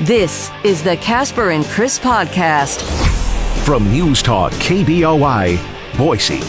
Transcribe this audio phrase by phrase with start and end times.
[0.00, 2.82] This is the Casper and Chris podcast
[3.64, 5.58] from News Talk KBOI,
[5.96, 6.40] Boise.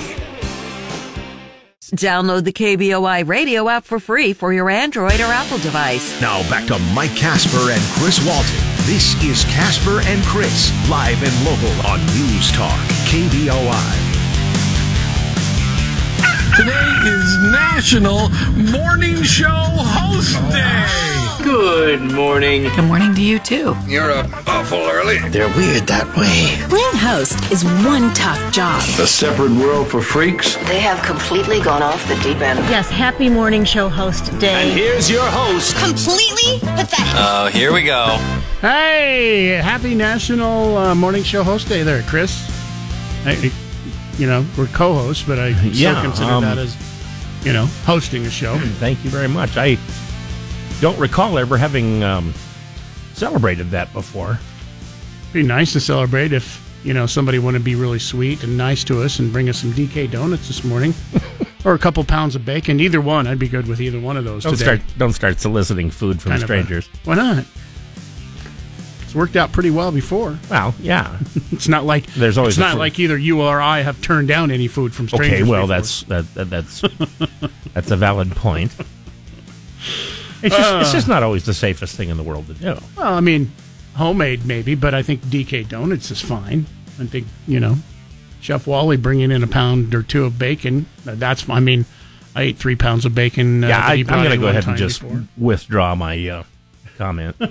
[1.95, 6.19] Download the KBOI radio app for free for your Android or Apple device.
[6.19, 8.55] Now back to Mike Casper and Chris Walton.
[8.85, 12.77] This is Casper and Chris, live and local on News Talk
[13.07, 14.11] KBOI.
[16.57, 18.29] Today is National
[18.71, 21.14] Morning Show Host Day.
[21.45, 22.63] Good morning.
[22.63, 23.75] Good morning to you, too.
[23.85, 25.19] You're up awful early.
[25.29, 26.57] They're weird that way.
[26.69, 28.81] Playing host is one tough job.
[28.99, 30.55] A separate world for freaks.
[30.67, 32.57] They have completely gone off the deep end.
[32.67, 34.69] Yes, happy morning show host day.
[34.69, 35.77] And here's your host.
[35.77, 37.13] Completely pathetic.
[37.13, 38.17] Oh, here we go.
[38.59, 42.49] Hey, happy National uh, Morning Show Host Day there, Chris.
[43.23, 43.51] I,
[44.17, 46.75] you know, we're co-hosts, but I yeah, still consider um, that as,
[47.45, 48.57] you know, hosting a show.
[48.79, 49.57] Thank you very much.
[49.57, 49.77] I
[50.81, 52.33] don't recall ever having um,
[53.13, 54.39] celebrated that before.
[55.33, 58.83] Be nice to celebrate if you know somebody want to be really sweet and nice
[58.85, 60.93] to us and bring us some DK donuts this morning,
[61.65, 62.79] or a couple pounds of bacon.
[62.79, 64.77] Either one, I'd be good with either one of those Don't today.
[64.77, 64.81] start.
[64.97, 66.89] Don't start soliciting food from Kind of a- strangers.
[67.03, 67.45] why not?
[69.03, 70.37] It's worked out pretty well before.
[70.49, 71.17] Well, yeah.
[71.51, 74.51] It's not like There's always It's not like either you or I have turned down
[74.51, 75.41] any food from strangers.
[75.41, 75.49] Okay.
[75.49, 75.75] Well, before.
[75.77, 76.81] that's that, that that's
[77.73, 78.75] that's a valid point.
[80.45, 82.77] It's just, it's just not always the safest thing in the world to do.
[82.97, 83.51] Well, I mean,
[83.95, 86.65] homemade maybe, but I think DK Donuts is fine.
[86.99, 87.75] I think you know,
[88.41, 90.85] Chef Wally bringing in a pound or two of bacon.
[91.07, 91.57] uh, That's fine.
[91.57, 91.85] I mean,
[92.35, 93.63] I ate three pounds of bacon.
[93.63, 95.23] Uh, yeah, I, I'm going to go ahead and just before.
[95.37, 96.43] withdraw my uh,
[96.97, 97.35] comment.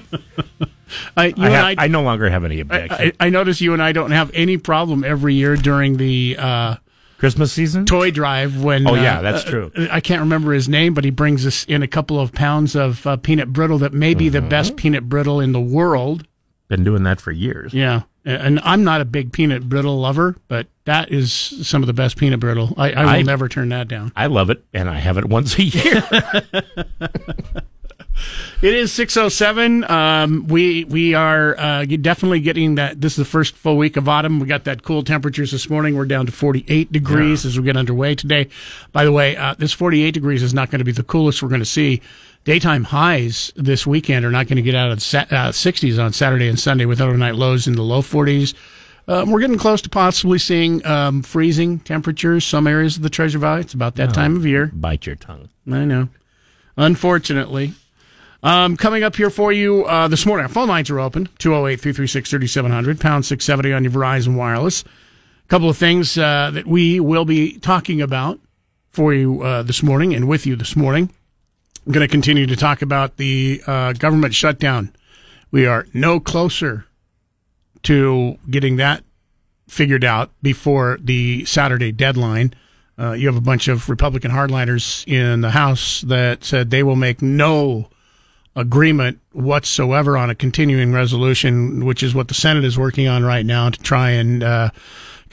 [1.16, 3.12] I, you I, and have, I, I no longer have any objection.
[3.18, 6.76] I, I notice you and I don't have any problem every year during the uh,
[7.18, 7.86] Christmas season.
[7.86, 8.86] toy drive when.
[8.86, 9.72] Oh, yeah, uh, that's uh, true.
[9.90, 13.06] I can't remember his name, but he brings us in a couple of pounds of
[13.06, 14.48] uh, peanut brittle that may be the Mm-hmm.
[14.48, 16.26] best peanut brittle in the world.
[16.68, 17.72] Been doing that for years.
[17.74, 18.02] Yeah.
[18.26, 22.16] And I'm not a big peanut brittle lover, but that is some of the best
[22.16, 22.72] peanut brittle.
[22.78, 24.12] I, I will I- never turn that down.
[24.16, 26.02] I love it, and I have it once a year.
[28.62, 29.84] It is 607.
[29.90, 33.00] Um, we we are uh, definitely getting that.
[33.00, 34.40] This is the first full week of autumn.
[34.40, 35.96] We got that cool temperatures this morning.
[35.96, 38.48] We're down to 48 degrees as we get underway today.
[38.92, 41.50] By the way, uh, this 48 degrees is not going to be the coolest we're
[41.50, 42.00] going to see.
[42.44, 46.12] Daytime highs this weekend are not going to get out of the uh, 60s on
[46.12, 48.54] Saturday and Sunday with overnight lows in the low 40s.
[49.06, 53.38] Um, we're getting close to possibly seeing um, freezing temperatures some areas of the Treasure
[53.38, 53.60] Valley.
[53.60, 54.70] It's about that time of year.
[54.74, 55.50] Bite your tongue.
[55.70, 56.08] I know.
[56.76, 57.74] Unfortunately.
[58.44, 61.80] Um, coming up here for you uh, this morning, our phone lines are open 208
[61.80, 64.82] 336 3700, pound 670 on your Verizon Wireless.
[64.82, 68.38] A couple of things uh, that we will be talking about
[68.90, 71.08] for you uh, this morning and with you this morning.
[71.86, 74.94] I'm going to continue to talk about the uh, government shutdown.
[75.50, 76.84] We are no closer
[77.84, 79.04] to getting that
[79.68, 82.52] figured out before the Saturday deadline.
[82.98, 86.94] Uh, you have a bunch of Republican hardliners in the House that said they will
[86.94, 87.88] make no
[88.56, 93.44] agreement whatsoever on a continuing resolution, which is what the Senate is working on right
[93.44, 94.70] now to try and uh,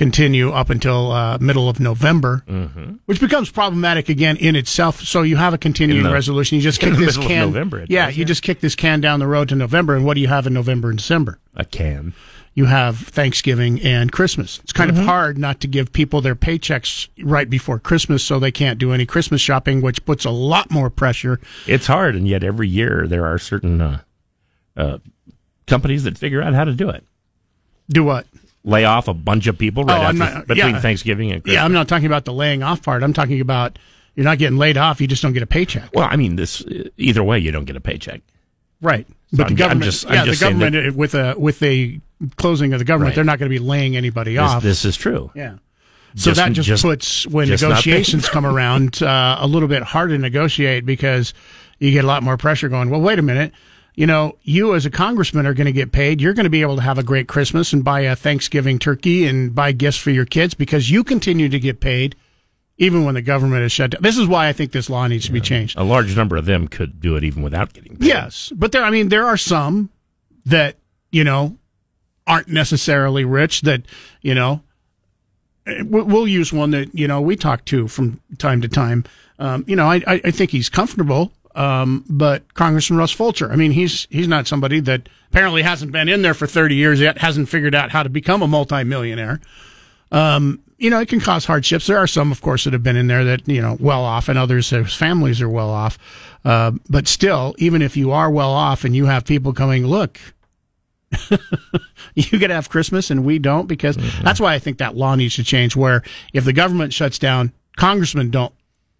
[0.01, 2.93] continue up until uh, middle of November, Mm-hmm.
[3.05, 4.99] which becomes problematic again in itself.
[5.01, 6.55] So you have a continuing the- resolution.
[6.55, 7.49] You just kick this can.
[7.51, 8.27] November, yeah, does, you yeah.
[8.27, 10.53] just kick this can down the road to November, and what do you have in
[10.53, 11.37] November and December?
[11.55, 12.13] A can.
[12.55, 14.59] you have Thanksgiving and Christmas.
[14.63, 15.01] It's kind Mm-hmm.
[15.01, 18.91] of hard not to give people their paychecks right before Christmas so they can't do
[18.93, 21.39] any Christmas shopping, which puts a lot more pressure.
[21.67, 23.99] It's hard, and yet every year there are certain uh,
[24.75, 24.97] uh,
[25.67, 27.03] companies that figure out how to do it.
[27.87, 28.25] Do what?
[28.63, 30.79] Lay off a bunch of people right Oh, after, not- between yeah.
[30.81, 31.55] Thanksgiving and Christmas.
[31.55, 33.01] Yeah, I'm not talking about the laying off part.
[33.01, 33.79] I'm talking about
[34.15, 35.89] you're not getting laid off, you just don't get a paycheck.
[35.95, 36.63] Well, I mean, this
[36.97, 38.21] either way, you don't get a paycheck.
[38.81, 39.07] Right.
[39.31, 41.63] So But I'm- the government, just- I'm yeah, just the government uh, with a with
[41.63, 41.99] a
[42.35, 43.15] closing of the government, Right.
[43.15, 44.61] they're not going to be laying anybody This, off.
[44.61, 45.31] this is true.
[45.33, 45.53] yeah.
[46.15, 49.81] So Just- that just, just- puts when just negotiations come around uh, a little bit
[49.81, 51.33] hard to negotiate because
[51.79, 52.89] you get a lot more pressure going.
[52.91, 53.53] Well, wait a minute.
[54.01, 56.21] You know, you as a congressman are going to get paid.
[56.21, 59.27] You're going to be able to have a great Christmas and buy a Thanksgiving turkey
[59.27, 62.15] and buy gifts for your kids because you continue to get paid
[62.79, 64.01] even when the government is shut down.
[64.01, 65.77] This is why I think this law needs to be changed.
[65.77, 68.07] A large number of them could do it even without getting paid.
[68.07, 68.83] Yes, but there.
[68.83, 69.91] I mean, there are some
[70.47, 70.77] that
[71.11, 71.59] you know
[72.25, 73.61] aren't necessarily rich.
[73.61, 73.83] That
[74.23, 74.63] you know,
[75.67, 79.03] we- we'll use one that you know we talk to from time to time.
[79.37, 81.31] Um, you know, I, I I think he's comfortable.
[81.55, 86.07] Um, but Congressman Russ Fulcher, I mean, he's he's not somebody that apparently hasn't been
[86.07, 89.41] in there for thirty years yet, hasn't figured out how to become a multimillionaire.
[90.11, 91.85] Um, you know, it can cause hardships.
[91.85, 94.27] There are some, of course, that have been in there that, you know, well off,
[94.27, 95.99] and others whose families are well off.
[96.43, 100.19] Uh, but still, even if you are well off and you have people coming, look,
[102.15, 104.23] you get to have Christmas and we don't, because mm-hmm.
[104.23, 105.75] that's why I think that law needs to change.
[105.75, 106.01] Where
[106.33, 108.53] if the government shuts down, congressmen don't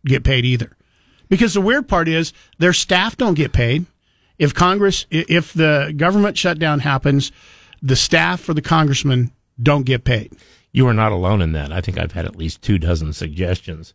[0.06, 0.78] get paid either.
[1.32, 3.86] Because the weird part is their staff don't get paid.
[4.38, 7.32] If Congress, if the government shutdown happens,
[7.82, 9.32] the staff for the congressman
[9.62, 10.34] don't get paid.
[10.74, 11.72] You are not alone in that.
[11.72, 13.94] I think I've had at least two dozen suggestions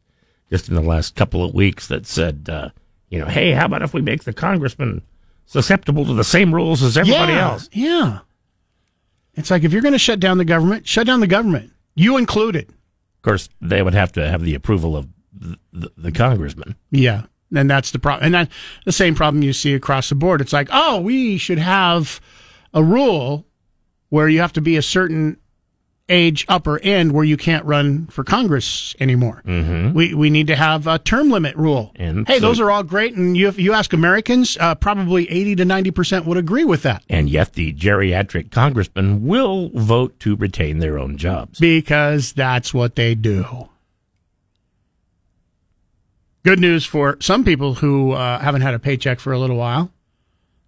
[0.49, 2.71] just in the last couple of weeks that said, uh,
[3.11, 5.03] you know, hey, how about if we make the congressman
[5.45, 7.69] susceptible to the same rules as everybody yeah, else?
[7.71, 8.21] Yeah.
[9.35, 11.71] It's like if you're going to shut down the government, shut down the government.
[11.95, 12.71] You included.
[12.71, 15.09] Of course, they would have to have the approval of
[15.73, 16.77] the, the, congressman.
[16.91, 17.25] Yeah.
[17.55, 18.27] And that's the problem.
[18.27, 18.49] And that,
[18.85, 20.41] the same problem you see across the board.
[20.41, 22.21] It's like, oh, we should have
[22.75, 23.47] a rule
[24.09, 25.39] where you have to be a certain
[26.09, 29.43] age upper end where you can't run for Congress anymore.
[29.45, 29.93] Mm-hmm.
[29.93, 31.93] We we need to have a term limit rule.
[31.97, 35.57] And hey, so, those are all great, and you you ask Americans, uh, probably eighty
[35.57, 37.03] to ninety percent would agree with that.
[37.09, 42.97] And yet, the geriatric congressmen will vote to retain their own jobs because that's what
[42.97, 43.69] they do.
[46.47, 49.91] Good news for some people who uh, haven't had a paycheck for a little while.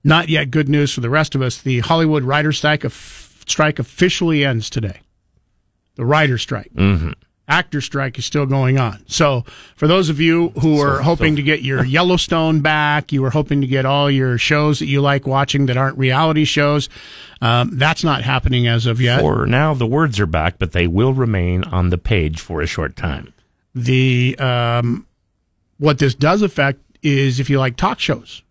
[0.02, 1.62] Not yet good news for the rest of us.
[1.62, 5.02] The Hollywood writer strike, strike officially ends today
[5.94, 6.72] the writer strike.
[6.74, 7.12] Mm-hmm.
[7.46, 9.04] Actor strike is still going on.
[9.06, 9.44] So,
[9.76, 11.36] for those of you who are hoping so.
[11.36, 15.00] to get your Yellowstone back, you were hoping to get all your shows that you
[15.00, 16.88] like watching that aren't reality shows,
[17.40, 19.20] um, that's not happening as of yet.
[19.20, 22.66] For now, the words are back, but they will remain on the page for a
[22.66, 23.32] short time.
[23.74, 25.06] The um,
[25.78, 28.42] what this does affect is if you like talk shows.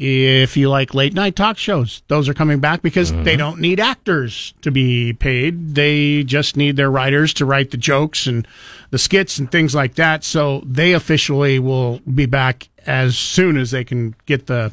[0.00, 3.24] If you like late night talk shows, those are coming back because mm-hmm.
[3.24, 5.74] they don't need actors to be paid.
[5.74, 8.46] They just need their writers to write the jokes and
[8.90, 10.22] the skits and things like that.
[10.22, 14.70] So they officially will be back as soon as they can get the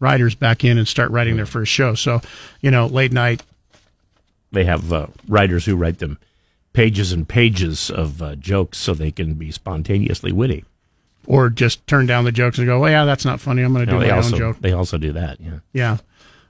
[0.00, 1.94] writers back in and start writing their first show.
[1.94, 2.22] So,
[2.62, 3.42] you know, late night.
[4.50, 6.18] They have uh, writers who write them
[6.72, 10.64] pages and pages of uh, jokes so they can be spontaneously witty
[11.26, 13.62] or just turn down the jokes and go, "Well, yeah, that's not funny.
[13.62, 15.40] I'm going to do no, my also, own joke." They also do that.
[15.40, 15.58] Yeah.
[15.72, 15.96] Yeah.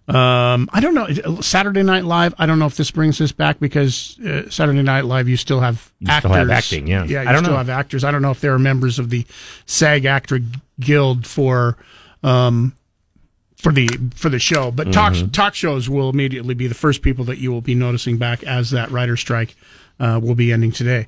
[0.06, 1.40] Um, I don't know.
[1.40, 2.34] Saturday Night Live.
[2.38, 5.60] I don't know if this brings this back because uh, Saturday Night Live, you still
[5.60, 6.30] have you actors.
[6.30, 6.86] Still have acting.
[6.86, 7.04] Yeah.
[7.04, 7.22] Yeah.
[7.22, 7.58] You I don't still know.
[7.58, 8.04] have actors.
[8.04, 9.26] I don't know if there are members of the
[9.66, 10.40] SAG actor
[10.78, 11.76] Guild for.
[12.22, 12.74] Um,
[13.56, 15.28] for the for the show, but talk mm-hmm.
[15.28, 18.70] talk shows will immediately be the first people that you will be noticing back as
[18.72, 19.56] that writer strike
[19.98, 21.06] uh, will be ending today.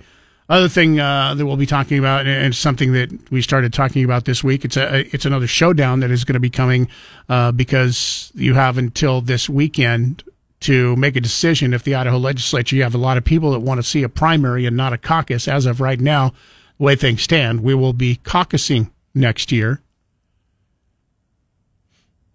[0.49, 4.27] Other thing uh, that we'll be talking about, and something that we started talking about
[4.27, 6.89] this week, it's a it's another showdown that is going to be coming
[7.29, 10.23] uh, because you have until this weekend
[10.61, 11.75] to make a decision.
[11.75, 14.09] If the Idaho legislature, you have a lot of people that want to see a
[14.09, 15.49] primary and not a caucus.
[15.49, 16.33] As of right now,
[16.79, 19.81] the way things stand, we will be caucusing next year.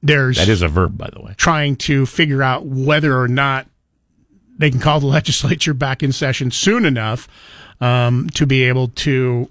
[0.04, 1.34] There's that is a verb, by the way.
[1.38, 3.68] Trying to figure out whether or not
[4.58, 7.30] they can call the legislature back in session soon enough
[7.82, 9.50] um, to be able to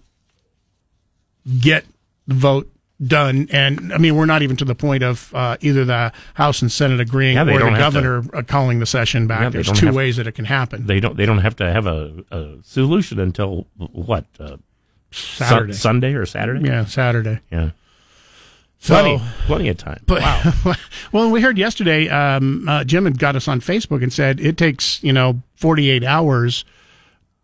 [1.60, 1.84] get
[2.26, 2.70] the vote
[3.04, 3.48] done.
[3.50, 6.70] And I mean, we're not even to the point of uh, either the House and
[6.70, 9.42] Senate agreeing yeah, or the governor to, calling the session back.
[9.42, 10.86] Yeah, There's two have, ways that it can happen.
[10.86, 11.16] They don't.
[11.16, 14.56] They don't have to have a, a solution until what uh,
[15.10, 16.66] Saturday, su- Sunday or Saturday.
[16.66, 17.40] Yeah, Saturday.
[17.50, 17.70] Yeah.
[18.82, 20.02] So, plenty, plenty of time.
[20.06, 20.74] But, wow.
[21.12, 24.56] well, we heard yesterday, um, uh, Jim had got us on Facebook and said it
[24.56, 26.64] takes, you know, 48 hours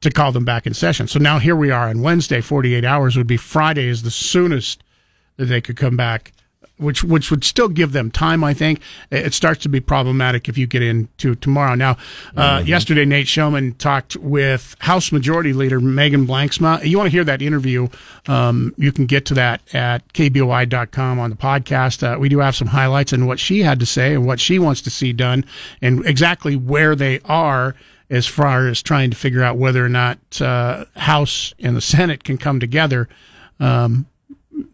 [0.07, 1.09] to call them back in session.
[1.09, 4.83] So now here we are on Wednesday, 48 hours would be Friday is the soonest
[5.37, 6.33] that they could come back,
[6.79, 8.45] which which would still give them time.
[8.45, 11.75] I think it starts to be problematic if you get into tomorrow.
[11.75, 11.97] Now,
[12.37, 12.69] uh, mm-hmm.
[12.69, 16.85] yesterday Nate Shelman talked with House Majority Leader Megan Blanksma.
[16.85, 17.89] You want to hear that interview?
[18.27, 22.03] Um, you can get to that at kboi.com on the podcast.
[22.03, 24.59] Uh, we do have some highlights and what she had to say and what she
[24.59, 25.45] wants to see done,
[25.83, 27.75] and exactly where they are
[28.11, 32.25] as far as trying to figure out whether or not uh, House and the Senate
[32.25, 33.09] can come together.
[33.59, 34.07] Um,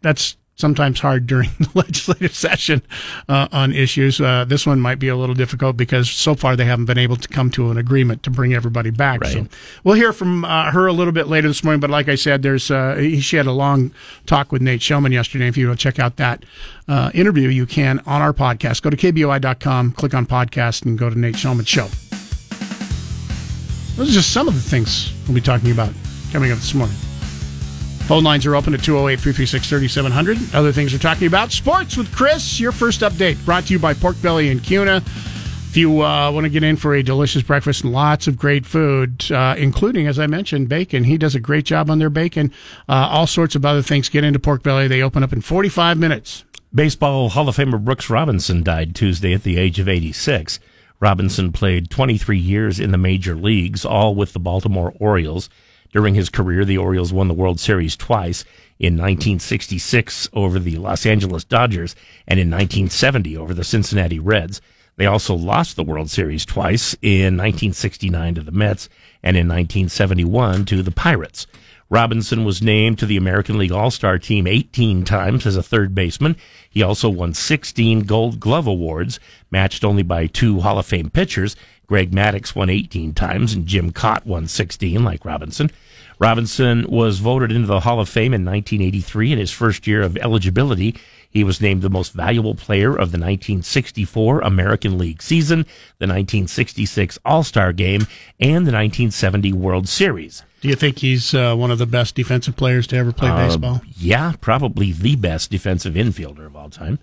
[0.00, 2.82] that's sometimes hard during the legislative session
[3.28, 4.20] uh, on issues.
[4.20, 7.16] Uh, this one might be a little difficult because so far they haven't been able
[7.16, 9.20] to come to an agreement to bring everybody back.
[9.20, 9.32] Right.
[9.32, 9.46] So
[9.84, 11.80] we'll hear from uh, her a little bit later this morning.
[11.80, 13.92] But like I said, there's uh, she had a long
[14.26, 15.48] talk with Nate Shelman yesterday.
[15.48, 16.44] If you want to check out that
[16.86, 18.82] uh, interview, you can on our podcast.
[18.82, 21.88] Go to kboi.com, click on podcast, and go to Nate Shelman Show.
[23.96, 25.92] Those are just some of the things we'll be talking about
[26.32, 26.96] coming up this morning.
[28.06, 30.54] Phone lines are open at 208 336 3700.
[30.54, 32.58] Other things we're talking about sports with Chris.
[32.58, 34.96] Your first update brought to you by Pork Belly and Cuna.
[34.96, 38.66] If you uh, want to get in for a delicious breakfast and lots of great
[38.66, 42.52] food, uh, including, as I mentioned, bacon, he does a great job on their bacon.
[42.88, 44.08] Uh, all sorts of other things.
[44.08, 44.88] Get into Pork Belly.
[44.88, 46.44] They open up in 45 minutes.
[46.74, 50.58] Baseball Hall of Famer Brooks Robinson died Tuesday at the age of 86.
[51.02, 55.50] Robinson played 23 years in the major leagues, all with the Baltimore Orioles.
[55.92, 58.44] During his career, the Orioles won the World Series twice
[58.78, 61.96] in 1966 over the Los Angeles Dodgers
[62.28, 64.60] and in 1970 over the Cincinnati Reds.
[64.94, 68.88] They also lost the World Series twice in 1969 to the Mets
[69.24, 71.48] and in 1971 to the Pirates.
[71.92, 75.94] Robinson was named to the American League All Star team 18 times as a third
[75.94, 76.36] baseman.
[76.70, 79.20] He also won 16 Gold Glove Awards,
[79.50, 81.54] matched only by two Hall of Fame pitchers.
[81.86, 85.70] Greg Maddux won 18 times and Jim Kaat won 16, like Robinson.
[86.22, 90.16] Robinson was voted into the Hall of Fame in 1983 in his first year of
[90.18, 90.94] eligibility.
[91.28, 95.62] He was named the most valuable player of the 1964 American League season,
[95.98, 98.02] the 1966 All Star Game,
[98.38, 100.44] and the 1970 World Series.
[100.60, 103.48] Do you think he's uh, one of the best defensive players to ever play Uh,
[103.48, 103.80] baseball?
[103.96, 107.00] Yeah, probably the best defensive infielder of all time.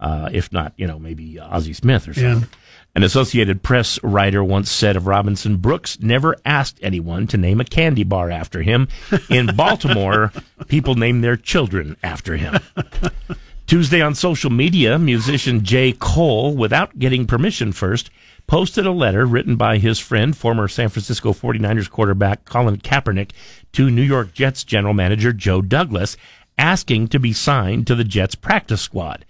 [0.00, 2.40] Uh, if not, you know, maybe Ozzie Smith or something.
[2.40, 2.46] Yeah.
[2.96, 7.64] An Associated Press writer once said of Robinson, Brooks never asked anyone to name a
[7.66, 8.88] candy bar after him.
[9.28, 10.32] In Baltimore,
[10.68, 12.58] people name their children after him.
[13.66, 15.92] Tuesday on social media, musician J.
[15.92, 18.08] Cole, without getting permission first,
[18.46, 23.32] posted a letter written by his friend, former San Francisco 49ers quarterback Colin Kaepernick,
[23.72, 26.16] to New York Jets general manager Joe Douglas,
[26.56, 29.26] asking to be signed to the Jets practice squad.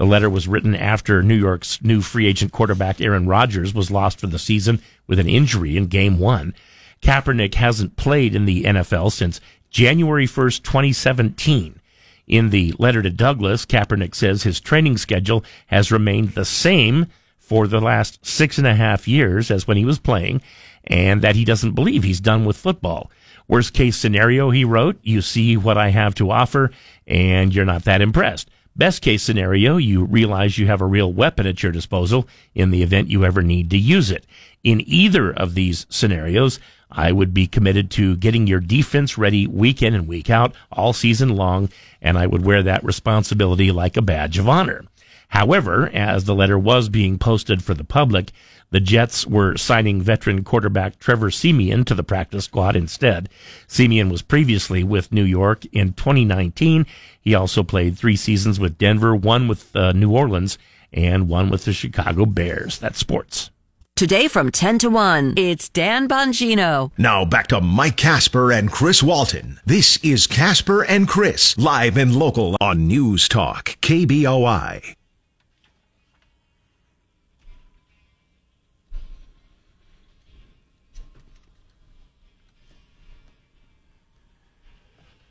[0.00, 4.18] The letter was written after New York's new free agent quarterback Aaron Rodgers was lost
[4.18, 6.54] for the season with an injury in game one.
[7.02, 11.78] Kaepernick hasn't played in the NFL since January 1st, 2017.
[12.26, 17.06] In the letter to Douglas, Kaepernick says his training schedule has remained the same
[17.38, 20.40] for the last six and a half years as when he was playing,
[20.84, 23.10] and that he doesn't believe he's done with football.
[23.48, 26.70] Worst case scenario, he wrote, you see what I have to offer,
[27.06, 28.48] and you're not that impressed.
[28.80, 32.82] Best case scenario, you realize you have a real weapon at your disposal in the
[32.82, 34.24] event you ever need to use it.
[34.64, 36.58] In either of these scenarios,
[36.90, 40.94] I would be committed to getting your defense ready week in and week out all
[40.94, 41.68] season long,
[42.00, 44.86] and I would wear that responsibility like a badge of honor.
[45.28, 48.32] However, as the letter was being posted for the public,
[48.70, 53.28] the Jets were signing veteran quarterback Trevor Siemian to the practice squad instead.
[53.66, 56.86] Siemian was previously with New York in 2019.
[57.20, 60.58] He also played three seasons with Denver, one with uh, New Orleans,
[60.92, 62.78] and one with the Chicago Bears.
[62.78, 63.50] That's sports.
[63.96, 66.90] Today from 10 to 1, it's Dan Bongino.
[66.96, 69.60] Now back to Mike Casper and Chris Walton.
[69.66, 74.94] This is Casper and Chris, live and local on News Talk, KBOI.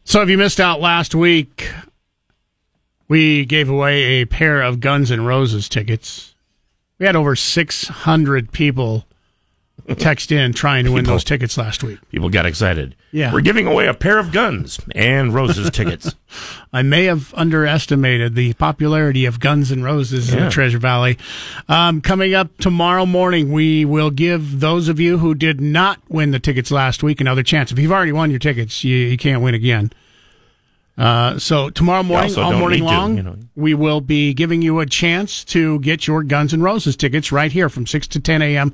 [0.09, 1.71] So, if you missed out last week,
[3.07, 6.33] we gave away a pair of Guns N' Roses tickets.
[6.97, 9.05] We had over 600 people
[9.95, 11.99] text in trying to win People- those tickets last week.
[12.11, 12.95] People got excited.
[13.11, 13.33] Yeah.
[13.33, 16.13] We're giving away a pair of guns and Roses tickets.
[16.71, 21.17] I may have underestimated the popularity of Guns and Roses in the Treasure Valley.
[21.67, 26.31] Um, coming up tomorrow morning, we will give those of you who did not win
[26.31, 27.71] the tickets last week another chance.
[27.71, 29.91] If you've already won your tickets, you, you can't win again.
[30.97, 33.37] Uh, so tomorrow morning, all morning need to, long, you know.
[33.55, 37.53] we will be giving you a chance to get your Guns N' Roses tickets right
[37.53, 38.73] here from 6 to 10 a.m.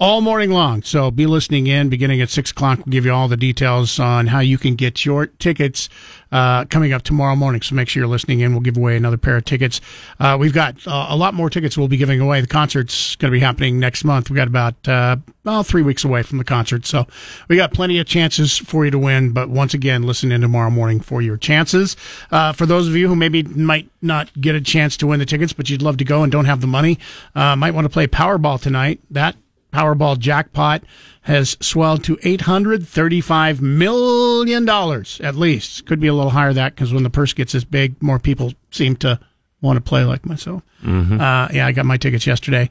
[0.00, 0.82] all morning long.
[0.82, 2.78] So be listening in beginning at 6 o'clock.
[2.78, 5.88] We'll give you all the details on how you can get your tickets
[6.32, 7.62] uh, coming up tomorrow morning.
[7.62, 8.52] So make sure you're listening in.
[8.52, 9.80] We'll give away another pair of tickets.
[10.18, 12.40] Uh, we've got uh, a lot more tickets we'll be giving away.
[12.40, 14.30] The concert's going to be happening next month.
[14.30, 16.86] We've got about uh, well, three weeks away from the concert.
[16.86, 17.06] So
[17.48, 19.30] we got plenty of chances for you to win.
[19.30, 21.96] But once again, listen in tomorrow morning for your chances.
[22.32, 25.26] Uh, for those of you who maybe might not get a chance to win the
[25.26, 26.98] tickets, but you'd love to go and don't have the money,
[27.36, 29.00] uh, might want to play Powerball tonight.
[29.10, 29.36] That
[29.74, 30.84] Powerball jackpot
[31.22, 35.84] has swelled to $835 million at least.
[35.86, 38.18] Could be a little higher than that because when the purse gets this big, more
[38.20, 39.18] people seem to
[39.60, 40.62] want to play like myself.
[40.84, 42.70] Uh, yeah, I got my tickets yesterday.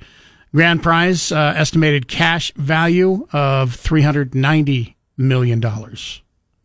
[0.55, 5.61] Grand prize uh, estimated cash value of $390 million.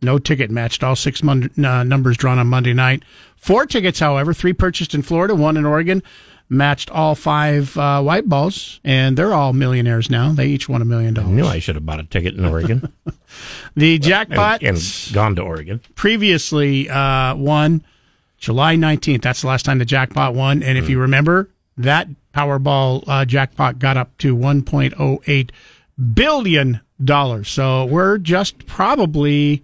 [0.01, 0.83] No ticket matched.
[0.83, 3.03] All six mon- uh, numbers drawn on Monday night.
[3.35, 6.03] Four tickets, however, three purchased in Florida, one in Oregon,
[6.49, 10.31] matched all five uh, white balls, and they're all millionaires now.
[10.31, 11.29] They each won a million dollars.
[11.29, 11.45] I knew.
[11.45, 12.91] I should have bought a ticket in Oregon
[13.75, 14.77] The and, jackpot and
[15.13, 15.81] gone to Oregon.
[15.95, 17.83] previously uh, won
[18.39, 19.21] July 19th.
[19.21, 20.63] That's the last time the jackpot won.
[20.63, 25.51] And if you remember, that Powerball uh, jackpot got up to 1.08
[26.13, 27.49] billion dollars.
[27.49, 29.63] So we're just probably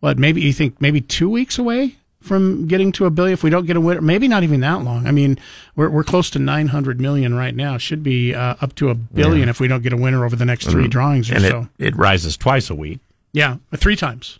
[0.00, 3.50] what maybe you think maybe two weeks away from getting to a billion if we
[3.50, 4.00] don't get a winner.
[4.00, 5.06] Maybe not even that long.
[5.06, 5.38] I mean,
[5.76, 7.78] we're we're close to 900 million right now.
[7.78, 9.50] Should be uh, up to a billion Yeah.
[9.50, 10.90] if we don't get a winner over the next three Mm.
[10.90, 11.68] drawings or and so.
[11.78, 13.00] it, it rises twice a week.
[13.32, 14.38] Yeah, three times.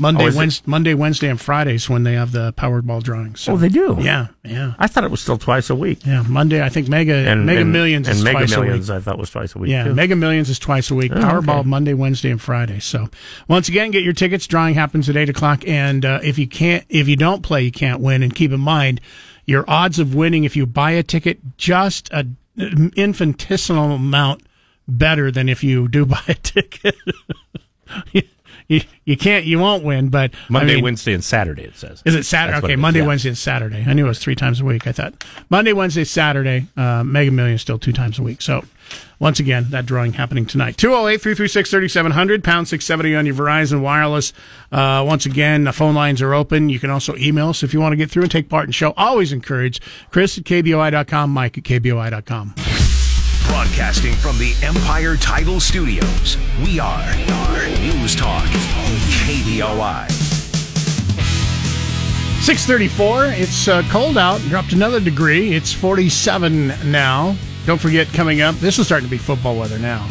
[0.00, 0.38] Monday, Oh, is it?
[0.38, 3.40] Wednesday, Monday, Wednesday, and Fridays when they have the Powerball drawings.
[3.42, 3.96] So, Oh, they do?
[4.00, 6.04] Yeah, yeah, I thought it was still twice a week.
[6.06, 6.22] yeah.
[6.26, 9.00] Monday, I think Mega And Mega and, Millions and is Mega twice Millions, a week.
[9.00, 9.70] I thought was twice a week.
[9.70, 9.94] Yeah, too.
[9.94, 11.12] Mega Millions is twice a week.
[11.14, 11.68] Oh, Powerball okay.
[11.68, 12.78] Monday, Wednesday, and Friday.
[12.80, 13.08] So
[13.46, 14.46] once again, get your tickets.
[14.46, 17.72] Drawing happens at eight o'clock, and uh, if you can't, if you don't play, you
[17.72, 18.22] can't win.
[18.22, 19.00] And keep in mind,
[19.44, 22.26] your odds of winning if you buy a ticket just a
[22.96, 24.42] infinitesimal amount
[24.88, 26.94] better than if you do buy a ticket.
[28.70, 30.08] you, you, can't, you won't win.
[30.10, 31.64] But I Monday, mean, Wednesday, and Saturday.
[31.64, 32.02] It says.
[32.06, 32.54] is it Saturday?
[32.54, 33.06] That's Okay, it is, Monday, yeah.
[33.06, 33.84] Wednesday, and Saturday.
[33.86, 34.86] I knew it was three times a week.
[34.86, 36.66] I thought Monday, Wednesday, Saturday.
[36.76, 38.40] Uh, Mega Million is still two times a week.
[38.40, 38.64] So
[39.18, 40.76] once again, that drawing happening tonight.
[40.76, 44.32] 208 336 3700, pound 670 on your Verizon Wireless.
[44.70, 46.68] Uh, once again, the phone lines are open.
[46.68, 48.68] You can also email us if you want to get through and take part in
[48.68, 48.94] the show.
[48.96, 52.54] Always encourage Chris at KBOI.com, Mike at KBOI.com.
[53.50, 57.16] Broadcasting from the Empire Title Studios, we are,
[57.80, 60.08] News Talk, KBOI.
[62.42, 63.24] 634.
[63.26, 64.40] It's uh, cold out.
[64.42, 65.52] Dropped another degree.
[65.52, 67.34] It's 47 now.
[67.66, 70.08] Don't forget, coming up, this is starting to be football weather now.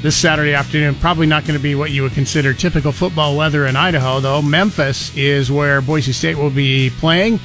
[0.00, 3.66] This Saturday afternoon, probably not going to be what you would consider typical football weather
[3.66, 4.40] in Idaho, though.
[4.40, 7.36] Memphis is where Boise State will be playing.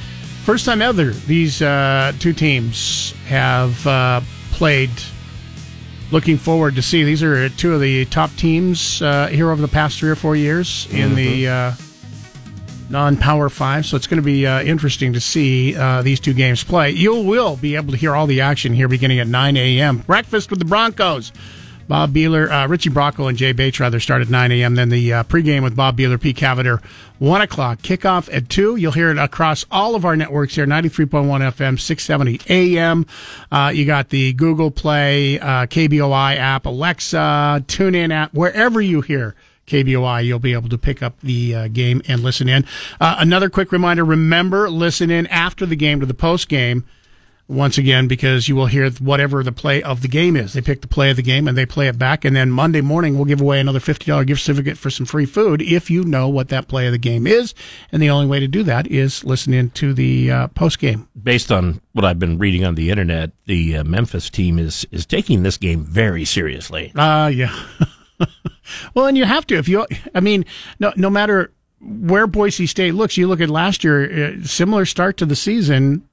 [0.44, 4.22] First time ever, these uh, two teams have uh,
[4.60, 4.90] played.
[6.10, 7.02] Looking forward to see.
[7.02, 10.36] These are two of the top teams uh, here over the past three or four
[10.36, 11.72] years in the uh,
[12.90, 13.86] non-power five.
[13.86, 16.90] So it's going to be uh, interesting to see uh, these two games play.
[16.90, 19.96] You will be able to hear all the action here beginning at 9 a.m.
[20.00, 21.32] Breakfast with the Broncos.
[21.88, 24.74] Bob Behler, uh, Richie Brocco, and Jay Bates rather start at 9 a.m.
[24.74, 26.82] Then the uh, pregame with Bob Behler, Pete Cavender,
[27.20, 27.82] 1 o'clock.
[27.82, 28.76] Kickoff at 2.
[28.76, 33.06] You'll hear it across all of our networks here 93.1 FM, 670 a.m.
[33.52, 39.34] Uh, you got the Google Play, uh, KBOI app, Alexa, TuneIn app, wherever you hear
[39.66, 42.64] KBOI, you'll be able to pick up the uh, game and listen in.
[42.98, 46.86] Uh, another quick reminder remember, listen in after the game to the post game
[47.50, 50.52] once again because you will hear whatever the play of the game is.
[50.52, 52.24] They pick the play of the game and they play it back.
[52.24, 55.60] And then Monday morning, we'll give away another $50 gift certificate for some free food
[55.60, 57.52] if you know what that play of the game is.
[57.90, 61.08] And the only way to do that is listen in to the uh, post game.
[61.20, 65.04] Based on what I've been reading on the internet, the uh, Memphis team is is
[65.04, 66.92] taking this game very seriously.
[66.94, 67.54] Uh, yeah.
[68.94, 69.86] well, and you have to if you.
[70.14, 70.44] I mean,
[70.78, 75.16] no, no matter where Boise State looks, you look at last year, uh, similar start
[75.16, 76.06] to the season.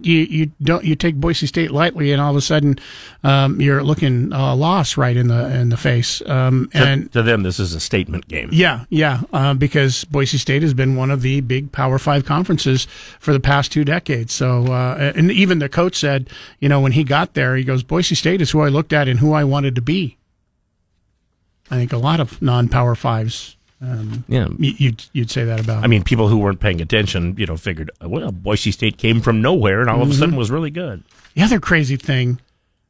[0.00, 2.78] You you don't you take Boise State lightly, and all of a sudden,
[3.24, 6.22] um, you're looking a loss right in the in the face.
[6.26, 8.48] Um, To, and to them, this is a statement game.
[8.52, 12.86] yeah, yeah, uh, because Boise State has been one of the big Power Five conferences
[13.18, 14.32] for the past two decades.
[14.32, 16.30] So, uh, and even the coach said,
[16.60, 19.08] you know, when he got there, he goes, Boise State is who I looked at
[19.08, 20.16] and who I wanted to be.
[21.70, 24.48] I think a lot of non-Power Fives, um, Yeah.
[24.58, 25.84] you'd you'd say that about.
[25.84, 29.40] I mean, people who weren't paying attention, you know, figured, well, Boise State came from
[29.40, 31.04] nowhere and all of a sudden was really good.
[31.34, 32.40] the other crazy thing.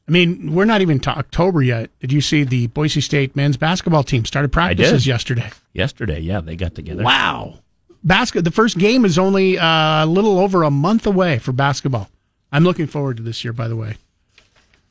[0.06, 1.90] I mean, we're not even to October yet.
[2.00, 5.50] Did you see the Boise State men's basketball team started practices yesterday?
[5.74, 7.02] Yesterday, yeah, they got together.
[7.02, 7.58] Wow.
[8.02, 8.42] Basket.
[8.42, 12.08] The first game is only uh, a little over a month away for basketball.
[12.50, 13.96] I'm looking forward to this year, by the way.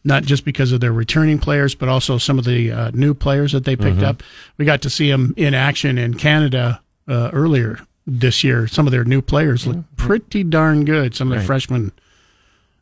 [0.08, 3.52] Not just because of their returning players, but also some of the uh, new players
[3.52, 4.04] that they picked Mhm.
[4.04, 4.24] up.
[4.58, 8.67] We got to see them in action in Canada uh, earlier this year.
[8.67, 11.13] Some of their new players look pretty darn good.
[11.13, 11.46] Some of the Right.
[11.46, 11.91] freshmen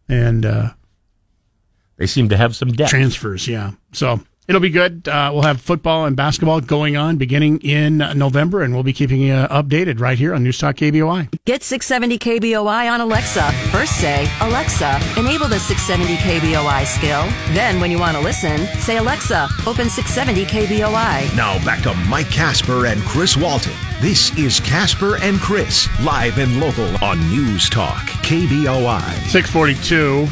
[0.08, 0.70] and uh,
[1.98, 2.92] They seem to have some depth.
[2.92, 3.48] transfers.
[3.48, 5.08] Yeah, so it'll be good.
[5.08, 9.22] Uh, we'll have football and basketball going on beginning in November, and we'll be keeping
[9.22, 11.30] you updated right here on News Talk KBOI.
[11.46, 13.52] Get 670 KBOI on Alexa.
[13.72, 17.24] First say, Alexa, enable the 670 KBOI skill.
[17.54, 21.36] Then, when you want to listen, say, Alexa, open 670 KBOI.
[21.36, 23.74] Now back to Mike Casper and Chris Walton.
[24.02, 29.02] This is Casper and Chris, live and local on News Talk, KBOI.
[29.30, 30.28] 642.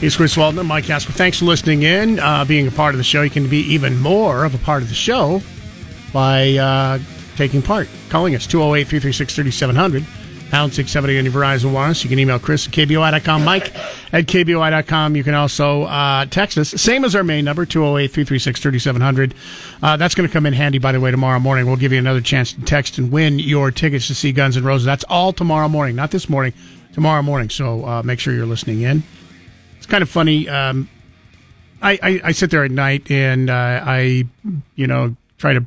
[0.00, 1.12] He's Chris and Mike Casper.
[1.12, 3.22] Thanks for listening in, uh, being a part of the show.
[3.22, 5.40] You can be even more of a part of the show
[6.12, 6.98] by uh,
[7.36, 7.88] taking part.
[8.10, 10.04] Calling us 208 336 3700,
[10.50, 12.04] pound 670 on your Verizon Wireless.
[12.04, 13.74] You can email Chris at KBOI.com, Mike
[14.12, 15.16] at KBOI.com.
[15.16, 19.34] You can also uh, text us, same as our main number, 208 336 3700.
[19.82, 21.64] Uh, That's going to come in handy, by the way, tomorrow morning.
[21.64, 24.64] We'll give you another chance to text and win your tickets to see Guns N'
[24.64, 24.84] Roses.
[24.84, 26.52] That's all tomorrow morning, not this morning
[26.92, 27.48] tomorrow morning.
[27.48, 29.02] So uh, make sure you're listening in.
[29.86, 30.48] It's kind of funny.
[30.48, 30.88] Um,
[31.80, 34.24] I, I, I sit there at night and uh, I,
[34.74, 35.64] you know, try to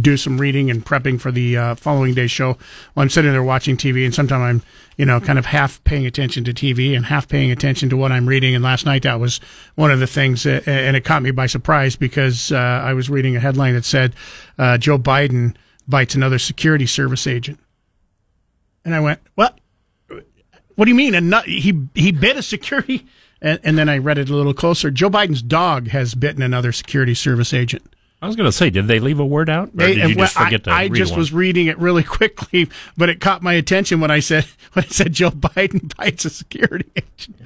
[0.00, 2.56] do some reading and prepping for the uh, following day's show
[2.94, 4.04] while I'm sitting there watching TV.
[4.04, 4.62] And sometimes I'm,
[4.96, 8.12] you know, kind of half paying attention to TV and half paying attention to what
[8.12, 8.54] I'm reading.
[8.54, 9.40] And last night that was
[9.74, 13.10] one of the things, uh, and it caught me by surprise because uh, I was
[13.10, 14.14] reading a headline that said
[14.56, 15.56] uh, Joe Biden
[15.88, 17.58] bites another security service agent.
[18.84, 19.58] And I went, what?
[20.76, 21.16] What do you mean?
[21.16, 23.04] And not, he he bit a security,
[23.40, 24.90] and, and then I read it a little closer.
[24.90, 27.82] Joe Biden's dog has bitten another security service agent.
[28.20, 30.16] I was going to say, did they leave a word out, or They- did you
[30.16, 31.20] well, just forget to I, I read just one?
[31.20, 34.88] was reading it really quickly, but it caught my attention when I said when I
[34.88, 37.36] said Joe Biden bites a security agent.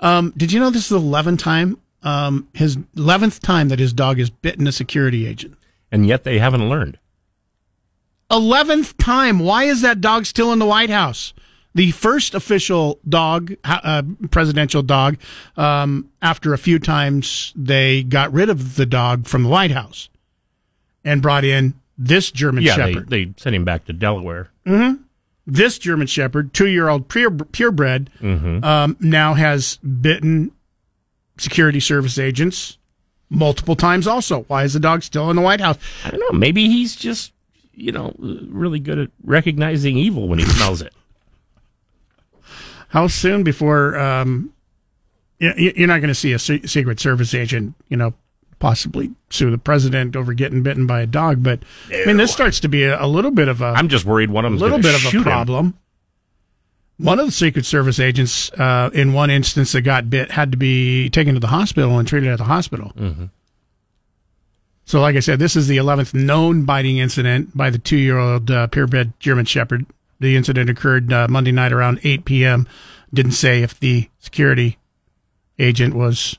[0.00, 1.78] Um, did you know this is the eleventh time?
[2.04, 5.56] Um, his eleventh time that his dog has bitten a security agent.
[5.90, 6.98] and yet they haven't learned.
[8.30, 9.38] Eleventh time.
[9.40, 11.32] Why is that dog still in the White House?
[11.76, 15.18] The first official dog, uh, presidential dog,
[15.58, 20.08] um, after a few times they got rid of the dog from the White House
[21.04, 23.10] and brought in this German yeah, they, Shepherd.
[23.10, 24.48] they sent him back to Delaware.
[24.66, 25.02] Mm-hmm.
[25.46, 28.64] This German Shepherd, two year old pure, purebred, Mm-hmm.
[28.64, 30.52] um, now has bitten
[31.36, 32.78] security service agents
[33.28, 34.44] multiple times also.
[34.44, 35.76] Why is the dog still in the White House?
[36.06, 36.38] I don't know.
[36.38, 37.32] Maybe he's just,
[37.74, 40.94] you know, really good at recognizing evil when he smells it.
[42.96, 44.48] How soon before um,
[45.38, 48.14] you- you- you're not going to see a Secret Service agent, you know,
[48.58, 51.42] possibly sue the president over getting bitten by a dog?
[51.42, 51.60] But
[51.92, 54.30] I mean, this starts to be a, a little bit of a I'm just worried
[54.30, 55.22] one of a little bit of a him.
[55.24, 55.74] problem.
[56.96, 60.56] One of the Secret Service agents, uh, in one instance that got bit, had to
[60.56, 62.92] be taken to the hospital and treated at the hospital.
[62.96, 63.24] Mm-hmm.
[64.86, 68.16] So, like I said, this is the 11th known biting incident by the two year
[68.16, 69.84] old uh, purebred German Shepherd.
[70.20, 72.66] The incident occurred uh, Monday night around 8 p.m.
[73.12, 74.78] Didn't say if the security
[75.58, 76.38] agent was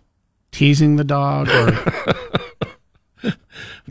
[0.52, 1.72] teasing the dog or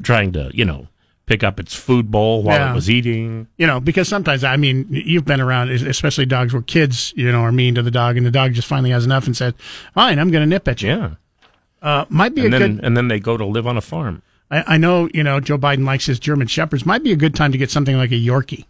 [0.03, 0.87] Trying to, you know,
[1.25, 2.71] pick up its food bowl while Yeah.
[2.71, 3.49] it was eating.
[3.57, 7.41] you know, because sometimes I mean, you've been around, especially dogs where kids, you know,
[7.41, 9.55] are mean to the dog, and the dog just finally has enough and says,
[9.95, 11.11] "Fine, I'm going to nip at you." Yeah.
[11.83, 12.85] Uh, might be And a then, good.
[12.85, 14.23] and then they go to live on a farm.
[14.51, 16.87] I, I know, you know, Joe Biden likes his German shepherds.
[16.87, 18.65] Might be a good time to get something like a Yorkie,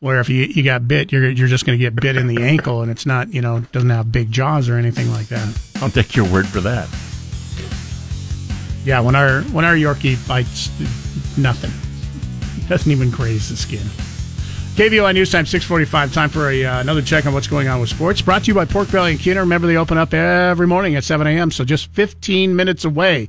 [0.00, 2.42] where if you you got bit, you're you're just going to get bit in the
[2.42, 5.58] ankle, and it's not, you know, doesn't have big jaws or anything like that.
[5.76, 6.88] I'll take your word for that.
[8.84, 10.68] Yeah, when our when our Yorkie bites,
[11.36, 11.72] nothing.
[12.68, 13.86] Doesn't even graze the skin.
[14.78, 16.14] KBOI News Time 645.
[16.14, 18.22] Time for a, uh, another check on what's going on with sports.
[18.22, 19.40] Brought to you by Pork Belly and Keener.
[19.40, 23.28] Remember, they open up every morning at 7 a.m., so just 15 minutes away.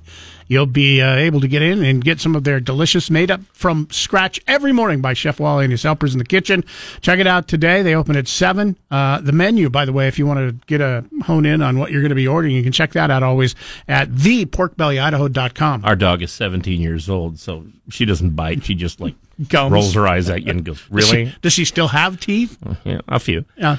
[0.49, 3.39] You'll be uh, able to get in and get some of their delicious, made up
[3.53, 6.65] from scratch every morning by Chef Wally and his helpers in the kitchen.
[7.01, 7.81] Check it out today.
[7.83, 8.75] They open at 7.
[8.89, 11.77] Uh, the menu, by the way, if you want to get a hone in on
[11.79, 13.53] what you're going to be ordering, you can check that out always
[13.87, 15.85] at theporkbellyidaho.com.
[15.85, 18.63] Our dog is 17 years old, so she doesn't bite.
[18.65, 19.15] She just like
[19.49, 19.71] Gums.
[19.71, 21.25] rolls her eyes at you and goes, Does "Really?
[21.27, 22.57] she, does she still have teeth?
[22.83, 23.45] Yeah, a few.
[23.57, 23.77] Yeah.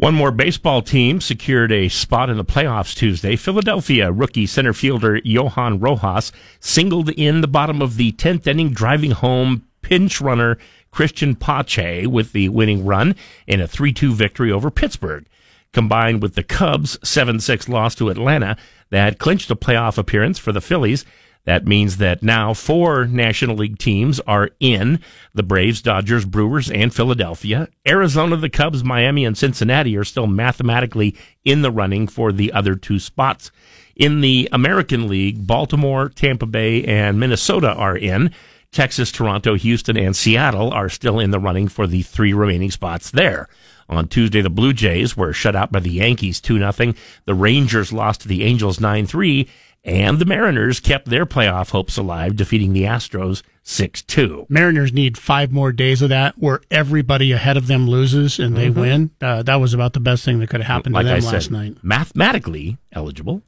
[0.00, 3.36] One more baseball team secured a spot in the playoffs Tuesday.
[3.36, 9.10] Philadelphia rookie center fielder Johan Rojas singled in the bottom of the 10th inning, driving
[9.10, 10.56] home pinch runner
[10.90, 13.14] Cristian Pache with the winning run
[13.46, 15.26] in a 3 2 victory over Pittsburgh.
[15.74, 18.56] Combined with the Cubs' 7 6 loss to Atlanta,
[18.88, 21.04] that clinched a playoff appearance for the Phillies.
[21.44, 25.00] That means that now four National League teams are in
[25.34, 27.68] the Braves, Dodgers, Brewers, and Philadelphia.
[27.88, 32.74] Arizona, the Cubs, Miami, and Cincinnati are still mathematically in the running for the other
[32.74, 33.50] two spots.
[33.96, 38.32] In the American League, Baltimore, Tampa Bay, and Minnesota are in.
[38.72, 43.10] Texas, Toronto, Houston, and Seattle are still in the running for the three remaining spots
[43.10, 43.48] there.
[43.88, 46.94] On Tuesday, the Blue Jays were shut out by the Yankees 2 0.
[47.24, 49.48] The Rangers lost to the Angels 9 3.
[49.82, 54.46] And the Mariners kept their playoff hopes alive, defeating the Astros 6 2.
[54.50, 58.68] Mariners need five more days of that where everybody ahead of them loses and they
[58.68, 58.74] Mhm.
[58.74, 59.10] win.
[59.22, 61.20] Uh, that was about the best thing that could have happened Like to them I
[61.20, 61.76] said, last night.
[61.82, 63.42] mathematically eligible,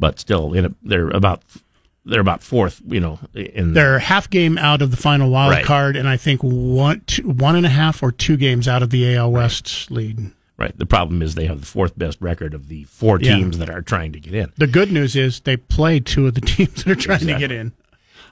[0.00, 1.42] but still, in a, they're about
[2.04, 5.64] they're about fourth, you know, in They're half game out of the final wild Right.
[5.64, 8.88] card, and I think one, two, one and a half or two games out of
[8.88, 10.30] the AL West lead.
[10.58, 10.76] Right.
[10.76, 13.36] The problem is they have the fourth best record of the four Yeah.
[13.36, 14.52] teams that are trying to get in.
[14.56, 17.52] The good news is they play two of the teams that are trying to get
[17.52, 17.72] in.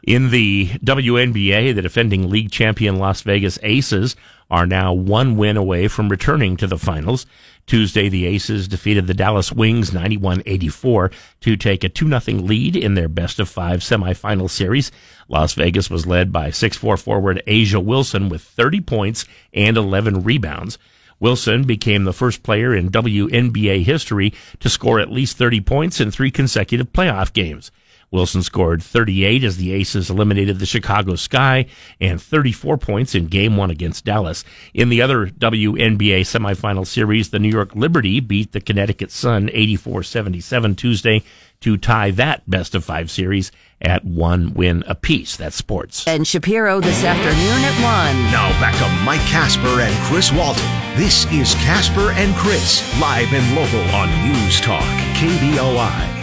[0.02, 4.16] In the WNBA, the defending league champion Las Vegas Aces
[4.50, 7.26] are now one win away from returning to the finals.
[7.66, 13.08] Tuesday, the Aces defeated the Dallas Wings 91-84 to take a 2-0 lead in their
[13.08, 14.92] best of five semifinal series.
[15.28, 20.78] Las Vegas was led by 6-4 forward A'ja Wilson with 30 points and 11 rebounds.
[21.18, 26.11] Wilson became the first player in WNBA history to score at least 30 points in
[26.11, 27.70] three consecutive playoff games.
[28.11, 31.66] Wilson scored 38 as the Aces eliminated the Chicago Sky
[32.00, 34.44] and 34 points in game one against Dallas.
[34.72, 40.76] In the other WNBA semifinal series, the New York Liberty beat the Connecticut Sun 84-77
[40.76, 41.22] Tuesday
[41.61, 45.37] to tie that best of five series at one win apiece.
[45.37, 46.07] That's sports.
[46.07, 48.33] And Shapiro this afternoon at 1.
[48.33, 50.64] Now back to Mike Casper and Chris Walton.
[50.97, 56.16] This is Casper and Chris, live and local on News Talk, KBOI.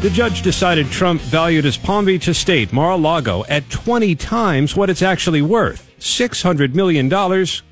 [0.00, 5.02] The judge decided Trump valued his Palm Beach estate, Mar-a-Lago, at 20 times what it's
[5.02, 7.10] actually worth, $600 million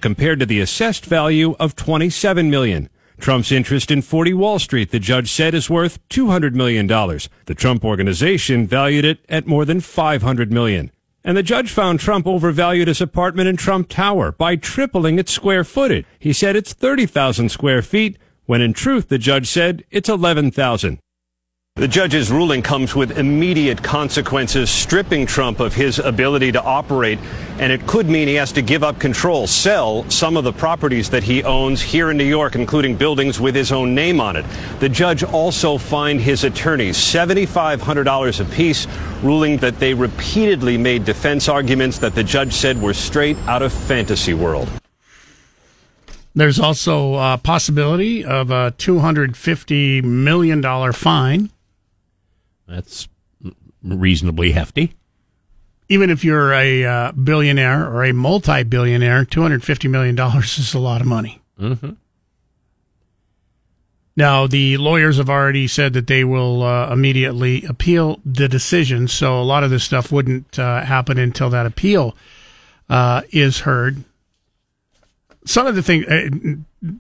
[0.01, 2.89] compared to the assessed value of $27 million.
[3.18, 6.87] Trump's interest in 40 Wall Street, the judge said, is worth $200 million.
[6.87, 10.90] The Trump organization valued it at more than 500 million.
[11.24, 15.64] And the judge found Trump overvalued his apartment in Trump Tower by tripling its square
[15.64, 16.07] footage.
[16.18, 21.00] He said it's 30,000 square feet, when in truth, the judge said it's 11,000.
[21.77, 27.19] The judge's ruling comes with immediate consequences, stripping Trump of his ability to operate,
[27.59, 31.11] and it could mean he has to give up control, sell some of the properties
[31.11, 34.47] that he owns here in New York, including buildings with his own name on it.
[34.81, 38.87] The judge also fined his attorneys $7,500 apiece,
[39.23, 43.71] ruling that they repeatedly made defense arguments that the judge said were straight out of
[43.71, 44.71] fantasy world.
[46.35, 51.51] There's also a possibility of a $250 million fine
[52.68, 53.09] that's
[53.83, 54.92] reasonably hefty.
[55.88, 61.00] Even if you're a uh, billionaire or a multi billionaire, $250 million is a lot
[61.00, 61.40] of money.
[61.61, 61.90] Mm-hmm.
[64.16, 69.40] Now, the lawyers have already said that they will uh, immediately appeal the decision, so
[69.40, 72.16] a lot of this stuff wouldn't uh, happen until that appeal
[72.88, 74.02] uh, is heard.
[75.44, 76.31] Some of the things uh,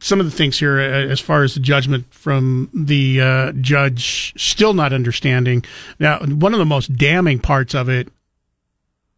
[0.00, 4.32] some of the things here, uh, as far as the judgment from the uh, judge,
[4.36, 5.64] still not understanding.
[5.98, 8.08] Now, one of the most damning parts of it,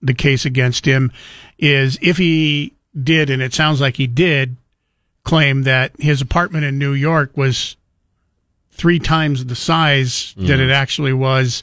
[0.03, 1.13] the case against him,
[1.59, 4.57] is if he did, and it sounds like he did,
[5.25, 7.77] claim that his apartment in New York was
[8.73, 10.47] three times the size mm.
[10.47, 11.63] that it actually was.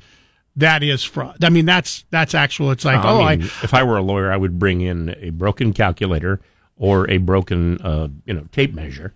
[0.57, 1.43] That is fraud.
[1.43, 2.71] I mean, that's that's actual.
[2.71, 4.79] It's like, uh, oh, I mean, I, if I were a lawyer, I would bring
[4.79, 6.39] in a broken calculator
[6.77, 9.13] or a broken, uh, you know, tape measure.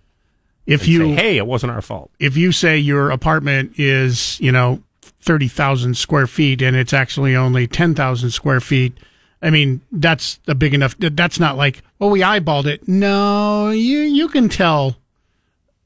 [0.66, 2.10] If you say, hey, it wasn't our fault.
[2.18, 7.34] If you say your apartment is, you know, thirty thousand square feet and it's actually
[7.34, 8.96] only ten thousand square feet,
[9.42, 10.96] I mean, that's a big enough.
[10.98, 12.86] That's not like, well, we eyeballed it.
[12.86, 14.96] No, you you can tell.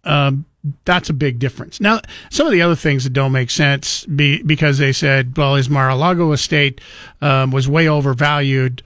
[0.05, 0.45] Um,
[0.85, 1.81] that's a big difference.
[1.81, 5.57] Now, some of the other things that don't make sense be, because they said, well,
[5.57, 6.81] his Mar-a-Lago estate
[7.21, 8.83] um, was way overvalued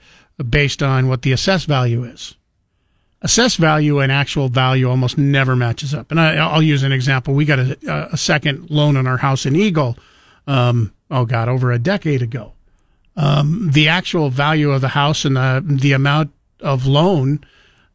[0.48, 2.34] based on what the assessed value is
[3.22, 6.10] assessed value and actual value almost never matches up.
[6.10, 7.34] And I, will use an example.
[7.34, 9.96] We got a, a, second loan on our house in Eagle.
[10.46, 12.52] Um, oh God, over a decade ago.
[13.16, 17.44] Um, the actual value of the house and the the amount of loan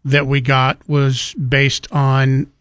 [0.03, 2.51] that we got was based on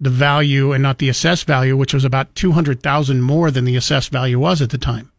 [0.00, 3.64] the value and not the assessed value, which was about two hundred thousand more than
[3.64, 5.10] the assessed value was at the time.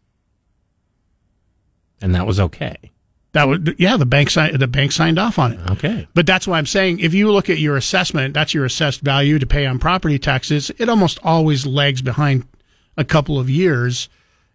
[2.01, 2.92] And that was okay.
[3.33, 5.71] That would, yeah, the bank signed, the bank signed off on it.
[5.71, 6.07] Okay.
[6.13, 9.39] But that's why I'm saying if you look at your assessment, that's your assessed value
[9.39, 10.71] to pay on property taxes.
[10.77, 12.45] It almost always lags behind
[12.95, 14.07] a couple of years.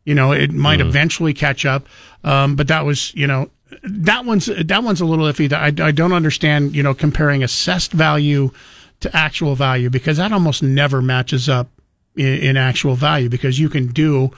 [0.04, 0.86] You know, it might mm.
[0.86, 1.86] eventually catch up.
[2.22, 3.50] Um, but that was, you know,
[3.82, 5.52] that one's, that one's a little iffy.
[5.52, 8.52] I, I don't understand, you know, comparing assessed value
[9.00, 11.68] to actual value because that almost never matches up
[12.14, 14.30] in, in actual value because you can do,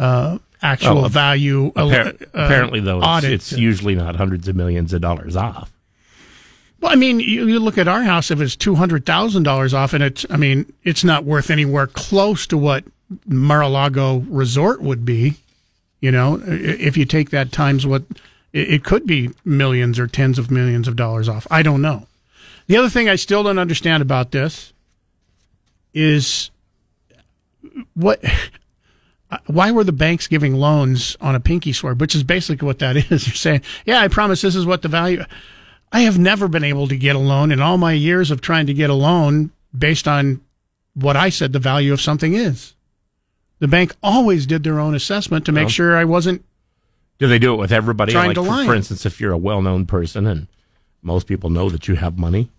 [0.00, 1.72] uh, actual oh, value.
[1.72, 5.70] Appar- uh, apparently, though, it's, it's, usually not hundreds of millions of dollars off.
[6.80, 9.74] Well, I mean, you, you look at our house; if it's two hundred thousand dollars
[9.74, 12.84] off, and it's, I mean, it's not worth anywhere close to what
[13.26, 15.34] Mar-a-Lago Resort would be.
[16.00, 18.02] You know, if you take that times what
[18.52, 21.46] it could be millions or tens of millions of dollars off.
[21.50, 22.06] I don't know.
[22.66, 24.72] The other thing I still don't understand about this
[25.92, 26.50] is
[27.94, 28.22] what
[29.34, 32.78] Uh, why were the banks giving loans on a pinky swear, which is basically what
[32.78, 33.26] that is?
[33.26, 35.24] You're saying, yeah, I promise this is what the value.
[35.90, 38.66] I have never been able to get a loan in all my years of trying
[38.66, 40.40] to get a loan based on
[40.94, 42.74] what I said the value of something is.
[43.58, 46.44] The bank always did their own assessment to make well, sure I wasn't.
[47.18, 48.12] Do they do it with everybody?
[48.12, 48.64] Trying like, to lie.
[48.64, 50.46] For, for instance, if you're a well-known person and
[51.02, 52.50] most people know that you have money,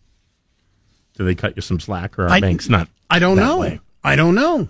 [1.13, 2.89] do they cut you some slack, or are I, banks not?
[3.09, 3.59] I don't know.
[3.59, 3.79] Way?
[4.03, 4.67] I don't know.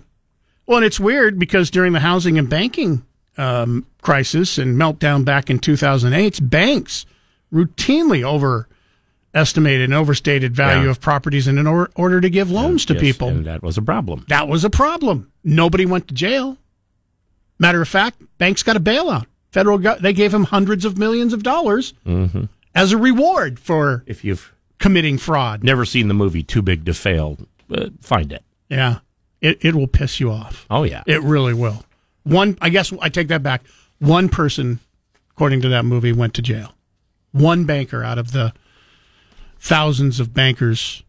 [0.66, 3.04] Well, and it's weird because during the housing and banking
[3.38, 7.06] um, crisis and meltdown back in 2008, banks
[7.52, 10.90] routinely overestimated and overstated value Yeah.
[10.90, 13.28] of properties in or- order to give loans to Yes, people.
[13.28, 14.24] and that was a problem.
[14.28, 15.30] That was a problem.
[15.44, 16.58] Nobody went to jail.
[17.58, 19.26] Matter of fact, banks got a bailout.
[19.52, 24.02] Federal go- they gave him hundreds of millions of dollars hmm as a reward for
[24.06, 25.64] If you've committing fraud.
[25.64, 27.38] never seen the movie Too Big to Fail,
[27.72, 28.42] uh, find it.
[28.68, 28.98] Yeah.
[29.40, 30.66] It it will piss you off.
[30.70, 31.84] Oh yeah, It really will.
[32.22, 33.64] One I guess I take that back.
[33.98, 34.80] One person
[35.30, 36.74] according to that movie went to jail.
[37.32, 38.52] One banker out of the
[39.58, 41.02] thousands of bankers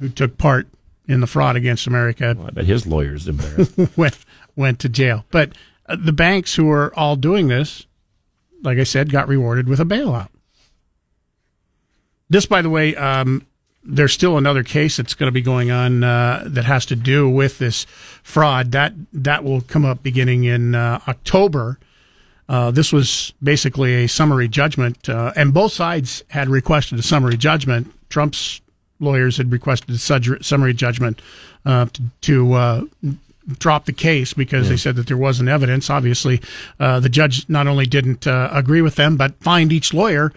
[0.00, 0.66] who took part
[1.06, 3.78] in the fraud against America I bet his lawyer's embarrassed.
[3.96, 4.18] went
[4.56, 5.24] went to jail.
[5.30, 5.52] But
[5.86, 7.86] uh, the banks who are all doing this,
[8.62, 10.28] like I said, got rewarded with a bailout.
[12.30, 13.46] This, by the way, um,
[13.84, 17.28] there's still another case that's going to be going on uh, that has to do
[17.28, 17.84] with this
[18.22, 18.72] fraud.
[18.72, 21.78] That that will come up beginning in uh, October.
[22.48, 27.36] Uh, this was basically a summary judgment, uh, and both sides had requested a summary
[27.36, 27.90] judgment.
[28.10, 28.60] Trump's
[29.00, 31.20] lawyers had requested a summary judgment
[31.64, 32.82] uh, to, to uh,
[33.58, 35.90] drop the case because they said that there wasn't evidence.
[35.90, 36.40] Obviously,
[36.80, 40.32] uh, the judge not only didn't uh, agree with them, but fined each lawyer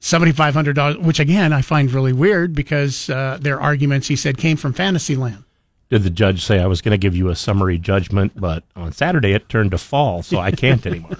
[0.00, 4.16] seventy five hundred dollars, which again I find really weird because uh, their arguments he
[4.16, 5.44] said came from Fantasyland.
[5.90, 8.92] Did the judge say I was going to give you a summary judgment, but on
[8.92, 11.16] Saturday it turned to fall, so I can't anymore?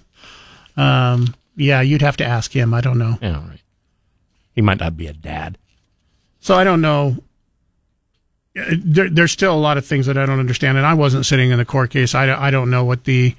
[0.76, 2.74] Um, yeah, you'd have to ask him.
[2.74, 3.16] I don't know.
[3.22, 3.62] yeah, right.
[4.54, 5.56] He might not be a dad.
[6.40, 7.16] So I don't know.
[8.58, 11.24] Uh, There, there's still a lot of things that I don't understand, and I wasn't
[11.26, 12.14] sitting in the court case.
[12.14, 13.34] I, don't- I don't know what the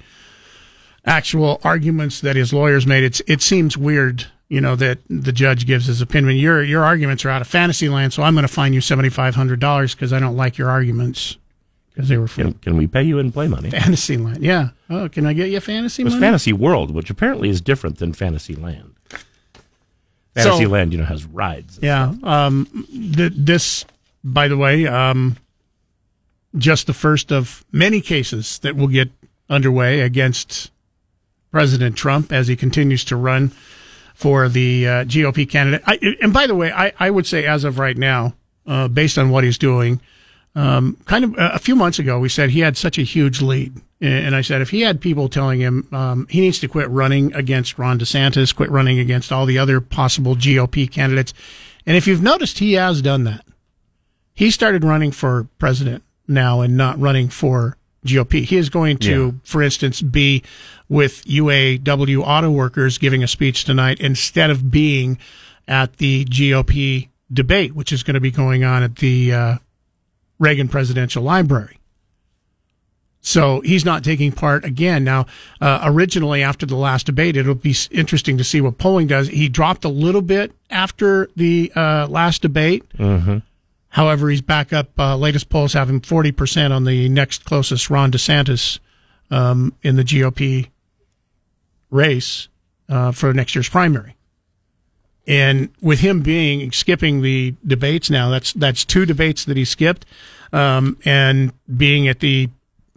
[1.06, 3.04] actual arguments that his lawyers made.
[3.04, 6.36] It's it seems weird, you know, that the judge gives his opinion.
[6.36, 9.08] Your your arguments are out of fantasy land, so I'm going to fine you seventy
[9.08, 11.38] five hundred dollars because I don't like your arguments
[11.94, 13.70] because they were Can, can we pay you in play money?
[13.70, 14.42] fantasy land.
[14.44, 14.70] Yeah.
[14.90, 16.26] Oh, can I get you fantasy It was money?
[16.26, 18.94] Fantasy World, which apparently is different than Fantasy Land.
[19.10, 19.18] So-
[20.44, 21.78] Fantasy Land, you know, has rides.
[21.82, 22.12] Yeah.
[22.22, 23.84] Um, th- this,
[24.22, 25.36] by the way, um,
[26.56, 29.10] just the first of many cases that will get
[29.48, 30.70] underway against
[31.50, 33.50] President Trump as he continues to run
[34.20, 35.82] for the uh, GOP candidate.
[35.86, 38.34] I, and by the way, I, I would say as of right now,
[38.66, 39.98] uh, based on what he's doing,
[40.54, 43.80] um, kind of a few months ago, we said he had such a huge lead.
[44.02, 47.32] And I said if he had people telling him um, he needs to quit running
[47.34, 51.32] against Ron DeSantis, quit running against all the other possible GOP candidates.
[51.86, 53.44] And if you've noticed, he has done that.
[54.34, 58.44] He started running for president now and not running for GOP.
[58.44, 59.32] He is going to, Yeah.
[59.44, 60.42] for instance, be
[60.90, 65.16] with UAW auto workers giving a speech tonight instead of being
[65.68, 69.56] at the GOP debate, which is going to be going on at the uh,
[70.40, 71.78] Reagan Presidential Library.
[73.22, 75.04] So he's not taking part again.
[75.04, 75.26] Now,
[75.60, 79.28] uh, originally after the last debate, it'll be interesting to see what polling does.
[79.28, 82.82] He dropped a little bit after the uh, last debate.
[82.98, 83.38] Mm-hmm.
[83.90, 84.98] However, he's back up.
[84.98, 88.80] Uh, latest polls have him 40% on the next closest, Ron DeSantis,
[89.30, 90.68] um, in the GOP
[91.90, 92.48] race
[92.88, 94.16] uh, for next year's primary.
[95.26, 100.06] And with him being skipping the debates now, that's that's two debates that he skipped,
[100.52, 102.48] um, and being at the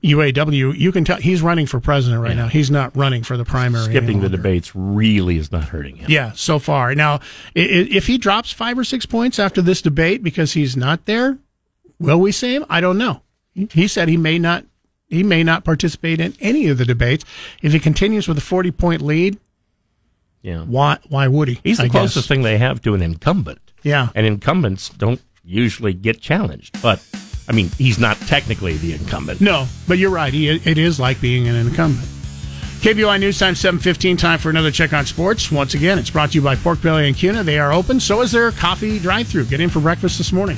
[0.03, 2.47] UAW, you can tell he's running for president right now.
[2.47, 3.85] He's not running for the primary.
[3.85, 6.09] Skipping the debates really is not hurting him.
[6.09, 6.93] Yeah, so far.
[6.93, 7.21] Now,
[7.55, 11.37] if he drops five or six points after this debate because he's not there,
[11.99, 12.65] will we see him?
[12.69, 13.21] I don't know.
[13.53, 14.65] He said he may not.
[15.13, 17.23] He may not participate in any of the debates.
[17.61, 19.37] If he continues with a forty point lead,
[20.41, 20.63] Yeah.
[20.63, 20.97] why?
[21.09, 21.59] Why would he?
[21.63, 22.27] He's the I closest guess.
[22.27, 23.59] thing they have to an incumbent.
[23.83, 24.09] Yeah.
[24.15, 26.81] And incumbents don't usually get challenged.
[26.81, 27.01] But,
[27.47, 29.41] I mean, he's not technically the incumbent.
[29.41, 30.33] No, but you're right.
[30.33, 32.07] He, it is like being an incumbent.
[32.81, 34.17] KBOI News Time 715.
[34.17, 35.51] Time for another check on sports.
[35.51, 37.43] Once again, it's brought to you by Pork Belly and Cuna.
[37.43, 37.99] They are open.
[37.99, 39.45] So is their coffee drive-through.
[39.45, 40.57] Get in for breakfast this morning.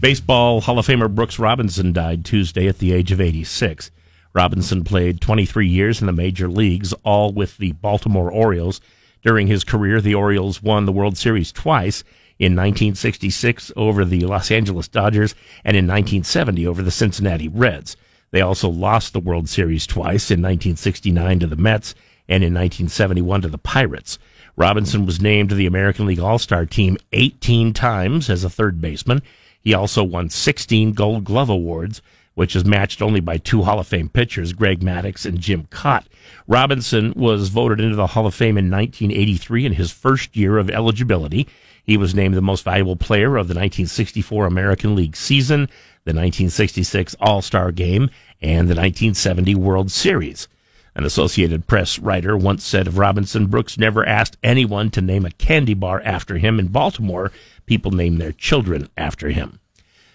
[0.00, 3.90] Baseball Hall of Famer Brooks Robinson died Tuesday at the age of 86.
[4.32, 8.80] Robinson played 23 years in the major leagues, all with the Baltimore Orioles.
[9.22, 12.02] During his career, the Orioles won the World Series twice
[12.38, 15.34] in 1966 over the Los Angeles Dodgers
[15.66, 17.98] and in 1970 over the Cincinnati Reds.
[18.30, 21.94] They also lost the World Series twice in 1969 to the Mets
[22.26, 24.18] and in 1971 to the Pirates.
[24.56, 28.80] Robinson was named to the American League All Star team 18 times as a third
[28.80, 29.20] baseman.
[29.60, 32.02] He also won 16 Gold Glove Awards,
[32.34, 36.04] which is matched only by two Hall of Fame pitchers, Greg Maddux and Jim Kaat.
[36.46, 40.70] Robinson was voted into the Hall of Fame in 1983 in his first year of
[40.70, 41.46] eligibility.
[41.84, 45.62] He was named the most valuable player of the 1964 American League season,
[46.04, 50.48] the 1966 All Star Game, and the 1970 World Series.
[50.94, 55.30] An Associated Press writer once said of Robinson, Brooks never asked anyone to name a
[55.30, 56.58] candy bar after him.
[56.58, 57.30] In Baltimore,
[57.66, 59.60] people name their children after him.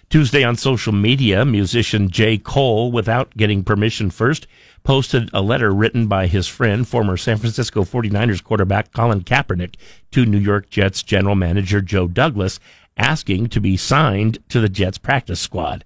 [0.08, 2.38] Tuesday on social media, musician J.
[2.38, 4.46] Cole, without getting permission first,
[4.84, 9.74] posted a letter written by his friend, former San Francisco 49ers quarterback Colin Kaepernick,
[10.12, 12.60] to New York Jets general manager Joe Douglas,
[12.96, 15.84] asking to be signed to the Jets practice squad.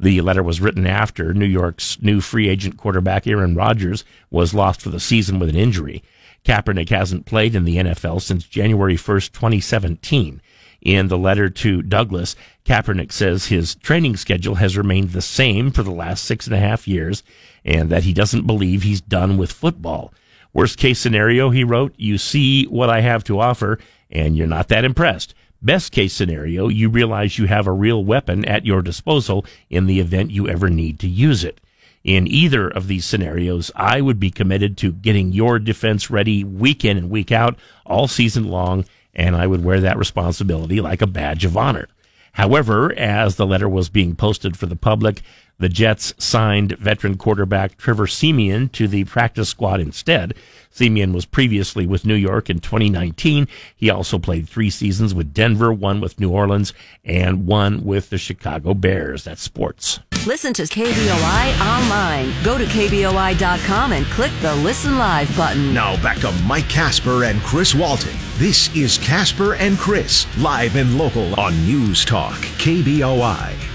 [0.00, 4.80] The letter was written after New York's new free agent quarterback Aaron Rodgers was lost
[4.80, 6.02] for the season with an injury.
[6.42, 10.40] Kaepernick hasn't played in the NFL since January 1st, 2017.
[10.80, 12.34] In the letter to Douglas,
[12.64, 16.60] Kaepernick says his training schedule has remained the same for the last six and a
[16.60, 17.22] half years
[17.62, 20.14] and that he doesn't believe he's done with football.
[20.54, 23.78] Worst case scenario, he wrote, you see what I have to offer
[24.10, 25.34] and you're not that impressed.
[25.62, 30.00] Best case scenario, you realize you have a real weapon at your disposal in the
[30.00, 31.60] event you ever need to use it.
[32.02, 36.82] In either of these scenarios, I would be committed to getting your defense ready week
[36.82, 41.06] in and week out, all season long, and I would wear that responsibility like a
[41.06, 41.88] badge of honor.
[42.32, 45.20] However, as the letter was being posted for the public,
[45.60, 50.34] the Jets signed veteran quarterback Trevor Siemian to the practice squad instead.
[50.70, 53.46] Siemian was previously with New York in 2019.
[53.76, 56.72] He also played three seasons with Denver, one with New Orleans,
[57.04, 59.24] and one with the Chicago Bears.
[59.24, 60.00] That's sports.
[60.26, 62.32] Listen to KBOI online.
[62.42, 65.74] Go to KBOI.com and click the Listen Live button.
[65.74, 68.14] Now back to Mike Casper and Chris Walton.
[68.36, 73.69] This is Casper and Chris, live and local on News Talk, KBOI.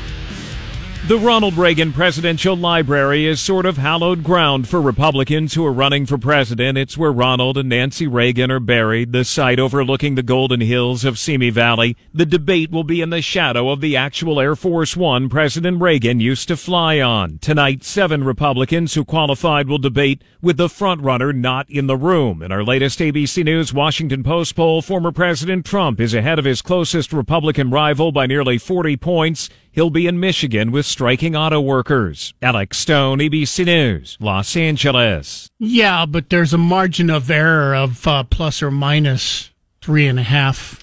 [1.08, 6.08] The Ronald Reagan Presidential Library is sort of hallowed ground for Republicans who are running
[6.08, 6.80] for president.
[6.80, 11.20] It's where Ronald and Nancy Reagan are buried, the site overlooking the golden hills of
[11.20, 11.96] Simi Valley.
[12.12, 16.20] The debate will be in the shadow of the actual Air Force One President Reagan
[16.20, 17.38] used to fly on.
[17.38, 22.42] Tonight, seven Republicans who qualified will debate with the frontrunner not in the room.
[22.42, 26.64] In our latest ABC News Washington Post poll, former President Trump is ahead of his
[26.64, 29.52] closest Republican rival by nearly 40 points.
[29.76, 32.34] He'll be in Michigan with striking auto workers.
[32.42, 35.50] Alex Stone, ABC News, Los Angeles.
[35.60, 39.52] Yeah, but there's a margin of error of uh, plus or minus
[39.82, 40.82] three and a half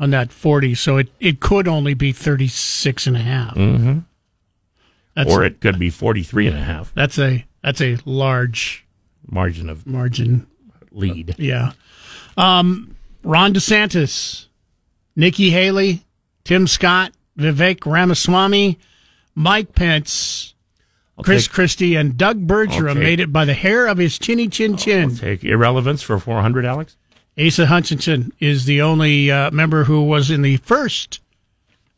[0.00, 3.54] on that 40, so it, it could only be 36 and a half.
[3.54, 3.98] Mm-hmm.
[5.14, 8.86] That's or a- it could be 43 and a half That's a that's a large
[9.26, 10.46] margin of margin.
[10.90, 11.34] lead.
[11.38, 11.72] Yeah.
[12.38, 14.46] Um, Ron DeSantis,
[15.14, 16.04] Nikki Haley,
[16.44, 18.78] Tim Scott, Vivek Ramaswamy,
[19.34, 20.54] Mike Pence,
[21.22, 24.48] Chris take- Christie, and Doug Bergeron take- made it by the hair of his chinny
[24.48, 25.14] chin chin.
[25.16, 26.96] Take irrelevance for 400, Alex?
[27.38, 31.20] Asa Hutchinson is the only uh, member who was in the first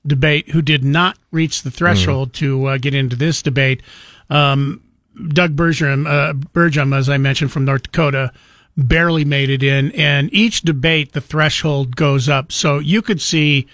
[0.07, 3.83] debate who did not reach the threshold to uh, get into this debate.
[4.31, 4.83] Um,
[5.29, 8.33] Doug Bergeron, uh, Burgum, as I mentioned from North Dakota,
[8.77, 12.51] barely made it in, and each debate the threshold goes up.
[12.53, 13.67] So you could see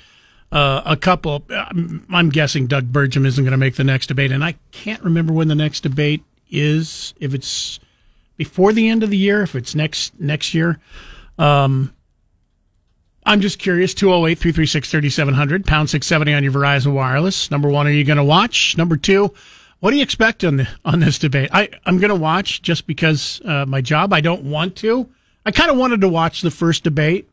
[0.54, 1.44] uh, a couple.
[1.50, 5.02] I'm, I'm guessing Doug Burgum isn't going to make the next debate, and I can't
[5.02, 7.12] remember when the next debate is.
[7.18, 7.80] If it's
[8.36, 10.78] before the end of the year, if it's next next year.
[11.38, 11.92] Um,
[13.26, 13.94] I'm just curious.
[13.94, 17.50] 208 336 3700, pound 670 on your Verizon Wireless.
[17.50, 18.76] Number one, are you going to watch?
[18.76, 19.34] Number two,
[19.80, 21.48] what do you expect on, the, on this debate?
[21.52, 24.12] I, I'm going to watch just because uh, my job.
[24.12, 25.08] I don't want to.
[25.46, 27.28] I kind of wanted to watch the first debate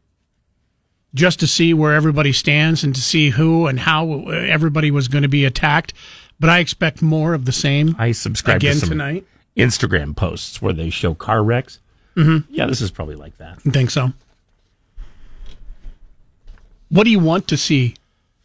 [1.14, 5.24] just to see where everybody stands and to see who and how everybody was going
[5.24, 5.93] to be attacked.
[6.39, 7.95] But I expect more of the same.
[7.99, 9.26] I subscribe again to some tonight.
[9.57, 11.80] Instagram posts where they show car wrecks.
[12.16, 12.53] Mm-hmm.
[12.53, 13.59] Yeah, this is probably like that.
[13.66, 14.14] I think so.
[16.89, 17.95] What do you want to see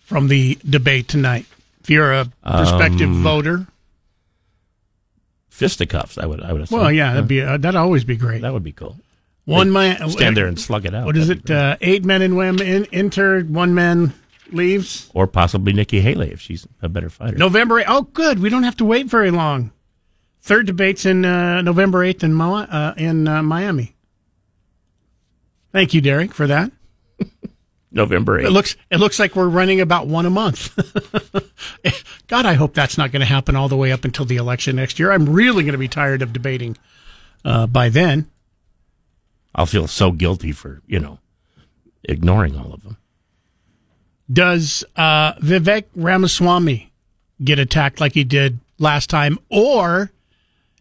[0.01, 1.47] from the debate tonight?
[1.83, 3.67] If you're a prospective Um, voter,
[5.51, 6.81] Fisticuffs, I would, I would assume.
[6.81, 8.43] well, yeah, that'd be uh, that'd always be great.
[8.43, 8.97] That would be cool.
[9.47, 11.07] One man stand there and slug it out.
[11.07, 11.49] What is it?
[11.49, 13.43] Uh, eight men and women in, enter.
[13.43, 14.13] One man
[14.51, 15.09] leaves.
[15.15, 17.37] Or possibly Nikki Haley if she's a better fighter.
[17.37, 17.81] November.
[17.81, 17.85] 8th.
[17.87, 18.41] Oh, good.
[18.41, 19.71] We don't have to wait very long.
[20.41, 23.97] Third debates in uh, November eighth in Mo- uh, in uh, Miami.
[25.73, 26.71] Thank you, Derek, for that.
[27.91, 28.47] November 8th.
[28.47, 30.75] It looks it looks like we're running about one a month.
[32.29, 34.77] God, I hope that's not going to happen all the way up until the election
[34.77, 35.13] next year.
[35.13, 36.77] I'm really going to be tired of debating
[37.45, 38.31] uh, by then.
[39.57, 41.19] I'll feel so guilty for, you know,
[42.05, 42.99] ignoring all of them.
[44.31, 46.93] Does uh, Vivek Ramaswamy
[47.43, 50.11] get attacked like he did last time, or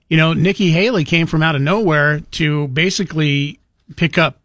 [0.10, 3.60] you know, Nikki Haley came from out of nowhere to basically
[3.96, 4.40] pick up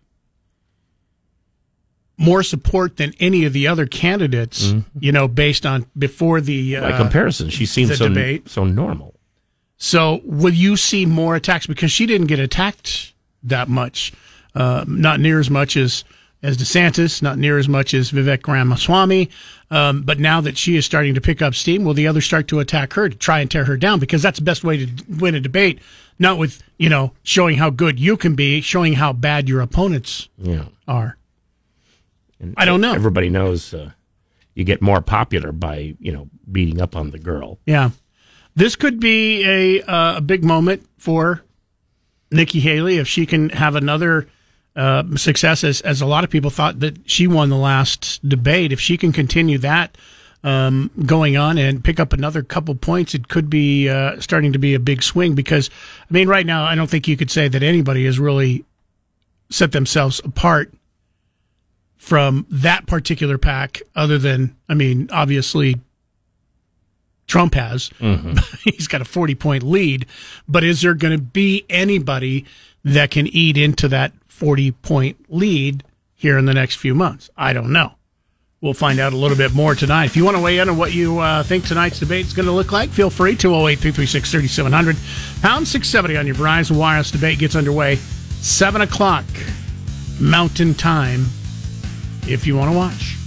[2.16, 4.74] more support than any of the other candidates.
[4.98, 8.48] You know, based on before the uh, By comparison, she seems so, debate.
[8.48, 9.14] so normal.
[9.76, 14.12] So will you see more attacks because she didn't get attacked that much,
[14.54, 16.04] uh, not near as much as
[16.42, 19.28] as DeSantis, not near as much as Vivek Ramaswamy.
[19.70, 22.48] Um, but now that she is starting to pick up steam, will the others start
[22.48, 24.00] to attack her to try and tear her down?
[24.00, 25.80] Because that's the best way to win a debate,
[26.18, 30.28] not with you know showing how good you can be, showing how bad your opponents
[30.38, 30.64] Yeah.
[30.88, 31.18] are.
[32.40, 32.94] And I don't know.
[32.94, 33.90] Everybody knows uh,
[34.54, 37.58] you get more popular by you know beating up on the girl.
[37.66, 37.90] Yeah,
[38.56, 41.42] this could be a uh, a big moment for
[42.30, 44.28] Nikki Haley if she can have another
[44.76, 48.72] uh, success, as as a lot of people thought that she won the last debate.
[48.72, 49.96] If she can continue that
[50.44, 54.58] um, going on and pick up another couple points, it could be uh, starting to
[54.58, 55.34] be a big swing.
[55.34, 55.70] Because
[56.08, 58.64] I mean, right now, I don't think you could say that anybody has really
[59.50, 60.72] set themselves apart
[61.96, 65.80] from that particular pack, other than I mean, obviously
[67.30, 67.90] Trump has.
[68.64, 70.04] He's got a 40 point lead.
[70.48, 72.44] But is there going to be anybody
[72.84, 77.30] that can eat into that 40 point lead here in the next few months?
[77.36, 77.94] I don't know.
[78.60, 80.04] We'll find out a little bit more tonight.
[80.04, 82.44] If you want to weigh in on what you uh, think tonight's debate is going
[82.44, 83.34] to look like, feel free.
[83.34, 84.96] 208 336 3700.
[85.40, 87.96] Pound 670 on your Verizon Wireless debate gets underway.
[88.42, 89.24] 7 o'clock
[90.20, 91.26] Mountain Time
[92.26, 93.19] if you want to watch.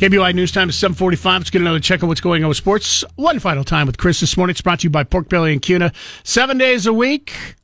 [0.00, 1.40] KBOI News Time is 745.
[1.40, 3.04] Let's get another check on what's going on with sports.
[3.16, 4.52] One final time with Chris this morning.
[4.52, 5.92] It's brought to you by Pork Belly and Cuna.
[6.24, 7.56] Seven days a week,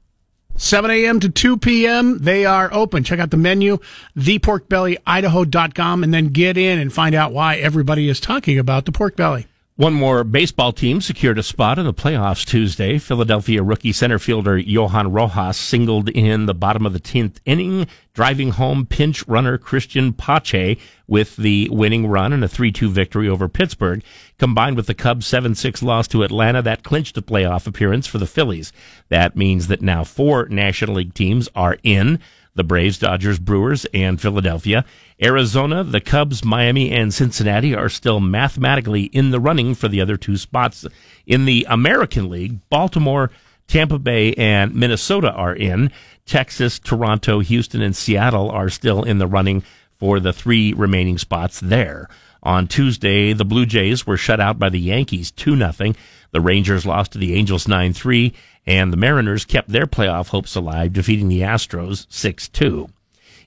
[0.55, 1.19] 7 a.m.
[1.21, 2.19] to 2 p.m.
[2.19, 3.05] They are open.
[3.05, 3.79] Check out the menu,
[4.19, 9.17] theporkbellyidaho.com, and then get in and find out why everybody is talking about the pork
[9.17, 9.47] belly.
[9.77, 12.97] One more baseball team secured a spot in the playoffs Tuesday.
[12.97, 18.53] Philadelphia rookie center fielder Johan Rojas singled in the bottom of the 10th inning, driving
[18.53, 24.03] home pinch runner Cristian Pache with the winning run and a 3-2 victory over Pittsburgh.
[24.39, 28.27] Combined with the Cubs' 7-6 loss to Atlanta, that clinched a playoff appearance for the
[28.27, 28.73] Phillies.
[29.11, 32.19] That means that now four National League teams are in
[32.55, 34.87] the Braves, Dodgers, Brewers, and Philadelphia.
[35.23, 40.19] Arizona, the Cubs, Miami, and Cincinnati are still mathematically in the running for the other
[40.19, 40.85] two spots.
[41.27, 43.31] In the American League, Baltimore,
[43.67, 45.91] Tampa Bay, and Minnesota are in.
[46.27, 49.63] Texas, Toronto, Houston, and Seattle are still in the running
[49.99, 52.09] for the three remaining spots there.
[52.43, 55.95] On Tuesday, the Blue Jays were shut out by the Yankees 2 0.
[56.31, 58.35] The Rangers lost to the Angels 9 3,
[58.67, 62.89] and the Mariners kept their playoff hopes alive, defeating the Astros 6 2.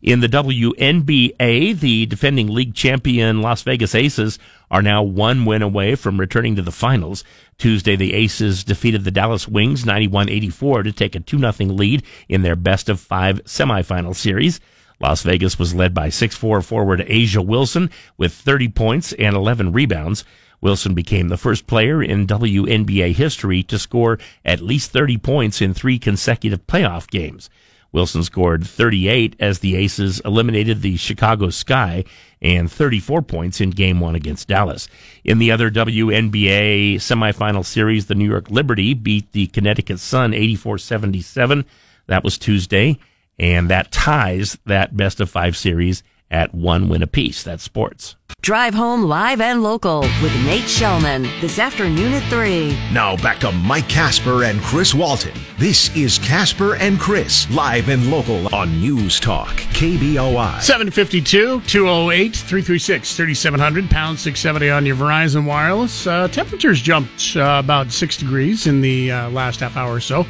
[0.01, 4.39] In the WNBA, the defending league champion Las Vegas Aces
[4.71, 7.25] are now one win away from returning to the finals.
[7.57, 12.55] Tuesday, the Aces defeated the Dallas Wings 91-84 to take a 2-0 lead in their
[12.55, 14.61] best of five semifinal series.
[15.01, 20.23] Las Vegas was led by 6-4 forward A'ja Wilson with 30 points and 11 rebounds.
[20.61, 25.73] Wilson became the first player in WNBA history to score at least 30 points in
[25.73, 27.49] three consecutive playoff games.
[27.91, 32.03] Wilson scored 38 as the Aces eliminated the Chicago Sky
[32.41, 34.87] and 34 points in game one against Dallas.
[35.23, 41.65] In the other WNBA semifinal series, the New York Liberty beat the Connecticut Sun 84-77.
[42.07, 42.97] That was Tuesday,
[43.37, 47.43] and that ties that best of five series at one win apiece.
[47.43, 48.15] That's sports.
[48.41, 52.69] Drive home live and local with Nate Shelman this afternoon at 3.
[52.93, 55.33] Now back to Mike Casper and Chris Walton.
[55.57, 60.61] This is Casper and Chris, live and local on News Talk, KBOI.
[60.61, 66.07] 752 208 336 3700 pound 670 on your Verizon Wireless.
[66.07, 70.25] Uh, temperatures jumped uh, about six degrees in the uh, last half hour or so.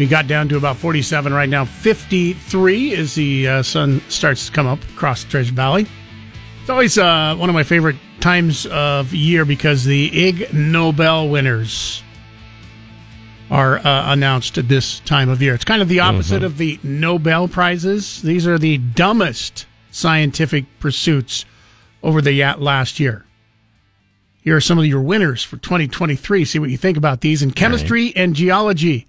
[0.00, 4.52] We got down to about 47 right now, 53 as the uh, sun starts to
[4.52, 5.86] come up across the Treasure Valley.
[6.62, 12.02] It's always uh, one of my favorite times of year because the Ig Nobel winners
[13.50, 15.52] are uh, announced at this time of year.
[15.54, 16.46] It's kind of the opposite Mhm.
[16.46, 18.22] of the Nobel Prizes.
[18.22, 21.44] These are the dumbest scientific pursuits
[22.02, 23.26] over the last year.
[24.40, 26.46] Here are some of your winners for 2023.
[26.46, 27.42] See what you think about these.
[27.42, 29.06] In chemistry and geology,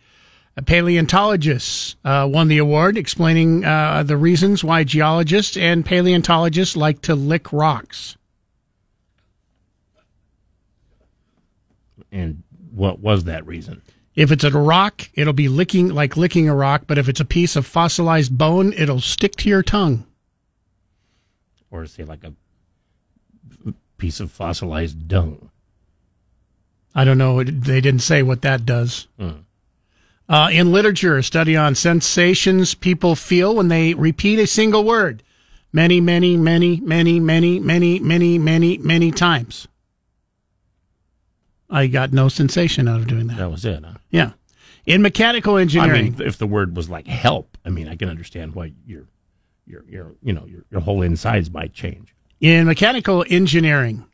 [0.61, 7.01] a paleontologist uh, won the award, explaining uh, the reasons why geologists and paleontologists like
[7.01, 8.15] to lick rocks.
[12.11, 13.81] And what was that reason?
[14.13, 17.25] If it's a rock, it'll be licking like licking a rock, but if it's a
[17.25, 20.05] piece of fossilized bone, it'll stick to your tongue.
[21.71, 22.33] Or say like a
[23.97, 25.49] piece of fossilized dung.
[26.93, 27.41] I don't know.
[27.43, 29.07] They didn't say what that does.
[29.17, 29.41] Hmm.
[30.31, 35.21] Uh, in literature, a study on sensations people feel when they repeat a single word
[35.73, 39.67] many, many, many, many, many, many, many, many, many times.
[41.69, 43.39] I got no sensation out of doing that.
[43.39, 43.95] That was it, huh?
[44.09, 44.31] Yeah.
[44.85, 48.07] In mechanical engineering, I mean, if the word was like help, I mean, I can
[48.07, 49.09] understand why your
[49.65, 52.15] your your you know your, your whole insides might change.
[52.39, 54.05] In mechanical engineering,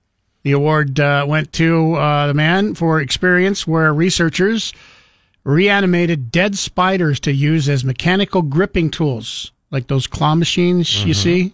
[0.42, 4.74] the award uh, went to uh, the man for experience where researchers
[5.48, 11.08] reanimated dead spiders to use as mechanical gripping tools, like those claw machines mm-hmm.
[11.08, 11.54] you see.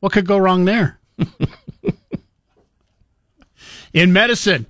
[0.00, 0.98] What could go wrong there?
[3.92, 4.64] In medicine,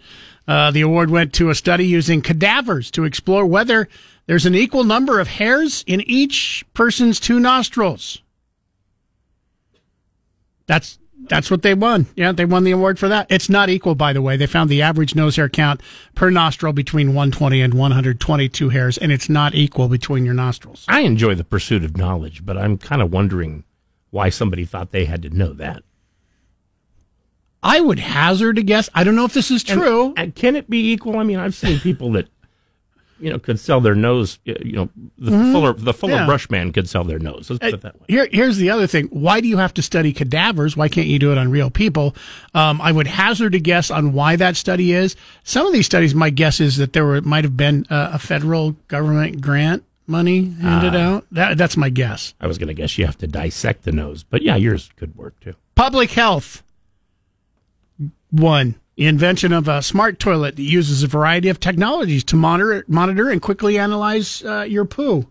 [0.48, 3.88] uh, the award went to a study using cadavers to explore whether
[4.26, 8.22] there's an equal number of hairs in each person's two nostrils.
[10.66, 10.98] That's
[11.28, 12.06] that's what they won.
[12.16, 13.26] Yeah, they won the award for that.
[13.30, 14.36] It's not equal, by the way.
[14.36, 15.80] They found the average nose hair count
[16.14, 20.84] per nostril between 120 and 122 hairs, and it's not equal between your nostrils.
[20.88, 23.64] I enjoy the pursuit of knowledge, but I'm kind of wondering
[24.10, 25.82] why somebody thought they had to know that.
[27.62, 28.90] I would hazard a guess.
[28.94, 30.08] I don't know if this is true.
[30.08, 31.18] And, and can it be equal?
[31.18, 32.28] I mean, I've seen people that
[33.22, 34.38] you know could sell their nose.
[34.44, 35.52] You know, the mm-hmm.
[35.52, 36.26] Fuller the Fuller yeah.
[36.26, 37.48] Brush man could sell their nose.
[37.48, 38.06] Let's put it that way.
[38.08, 39.06] Here, here's the other thing.
[39.06, 40.76] Why do you have to study cadavers?
[40.76, 42.16] Why can't you do it on real people?
[42.52, 45.14] Um, I would hazard a guess on why that study is.
[45.44, 48.18] Some of these studies, my guess is that there were might have been a, a
[48.18, 51.26] federal government grant money handed uh, out.
[51.30, 52.34] That, that's my guess.
[52.40, 55.16] I was going to guess you have to dissect the nose, but yeah, yours could
[55.16, 55.54] work too.
[55.74, 56.62] Public health.
[58.30, 62.84] One, the invention of a smart toilet that uses a variety of technologies to monitor,
[62.86, 65.26] monitor and quickly analyze uh, your poo.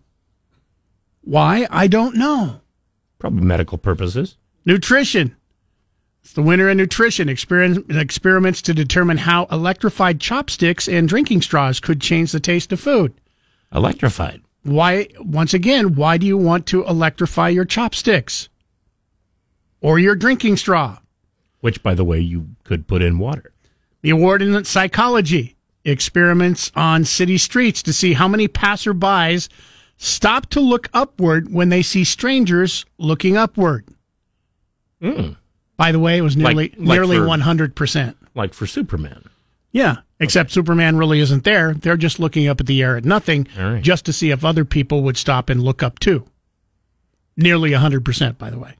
[1.21, 1.65] Why?
[1.71, 2.59] I don't know.
[3.17, 4.35] Probably medical purposes.
[4.65, 5.37] Nutrition.
[6.21, 12.01] It's the winner in nutrition experiments to determine how electrified chopsticks and drinking straws could
[12.01, 13.13] change the taste of food.
[13.73, 14.41] Electrified.
[14.63, 18.49] Why, once again, why do you want to electrify your chopsticks
[19.79, 20.97] or your drinking straw?
[21.61, 23.53] which, by the way, you could put in water.
[24.01, 29.49] The award in psychology experiments on city streets to see how many passerbys
[29.97, 33.87] stop to look upward when they see strangers looking upward.
[35.01, 35.37] Mm.
[35.77, 38.17] By the way, it was nearly like, like nearly one hundred percent.
[38.35, 39.29] Like for Superman.
[39.71, 40.53] Yeah, except okay.
[40.53, 41.73] Superman really isn't there.
[41.73, 43.81] They're just looking up at the air at nothing, right.
[43.81, 46.25] just to see if other people would stop and look up too.
[47.37, 48.75] Nearly hundred percent, by the way.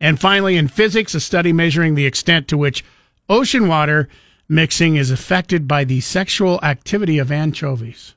[0.00, 2.84] And finally, in physics, a study measuring the extent to which
[3.28, 4.08] ocean water
[4.48, 8.14] mixing is affected by the sexual activity of anchovies.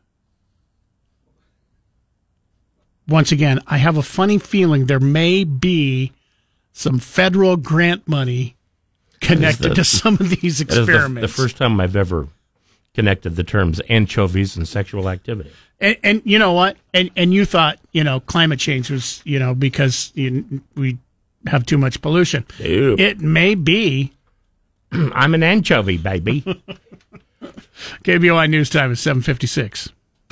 [3.08, 6.12] Once again, I have a funny feeling there may be
[6.74, 8.56] some federal grant money
[9.22, 11.22] connected the, to some of these experiments.
[11.22, 12.28] The, the, first time I've ever
[12.94, 15.52] connected the terms anchovies and sexual activity.
[15.80, 16.78] And, and, you know what?
[16.94, 20.98] And and you thought you know climate change was you know because you, we
[21.48, 22.46] have too much pollution.
[22.60, 22.96] Ew.
[22.98, 24.12] It may be.
[25.14, 26.42] I'm an anchovy, baby.
[28.04, 29.90] KBOI News Time is 756.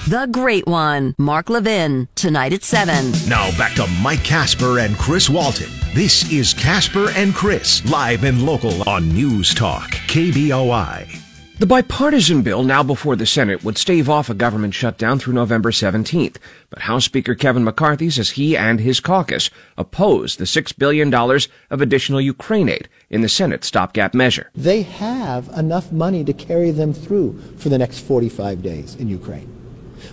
[0.08, 3.12] The Great One, Mark Levin, tonight at 7.
[3.30, 5.70] Now back to Mike Casper and Chris Walton.
[5.94, 11.23] This is Casper and Chris, live and local on News Talk, KBOI.
[11.60, 15.70] The bipartisan bill now before the Senate would stave off a government shutdown through November
[15.70, 16.38] 17th,
[16.72, 21.80] but House Speaker Kevin McCarthy says he and his caucus oppose the $6 billion of
[21.80, 24.50] additional Ukraine aid in the Senate stopgap measure.
[24.56, 29.50] They have enough money to carry them through for the next 45 days in Ukraine.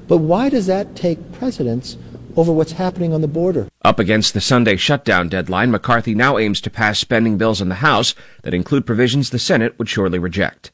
[0.06, 1.96] But why does that take precedence
[2.36, 3.68] over what's happening on the border.
[3.82, 7.76] Up against the Sunday shutdown deadline, McCarthy now aims to pass spending bills in the
[7.76, 10.70] House that include provisions the Senate would surely reject.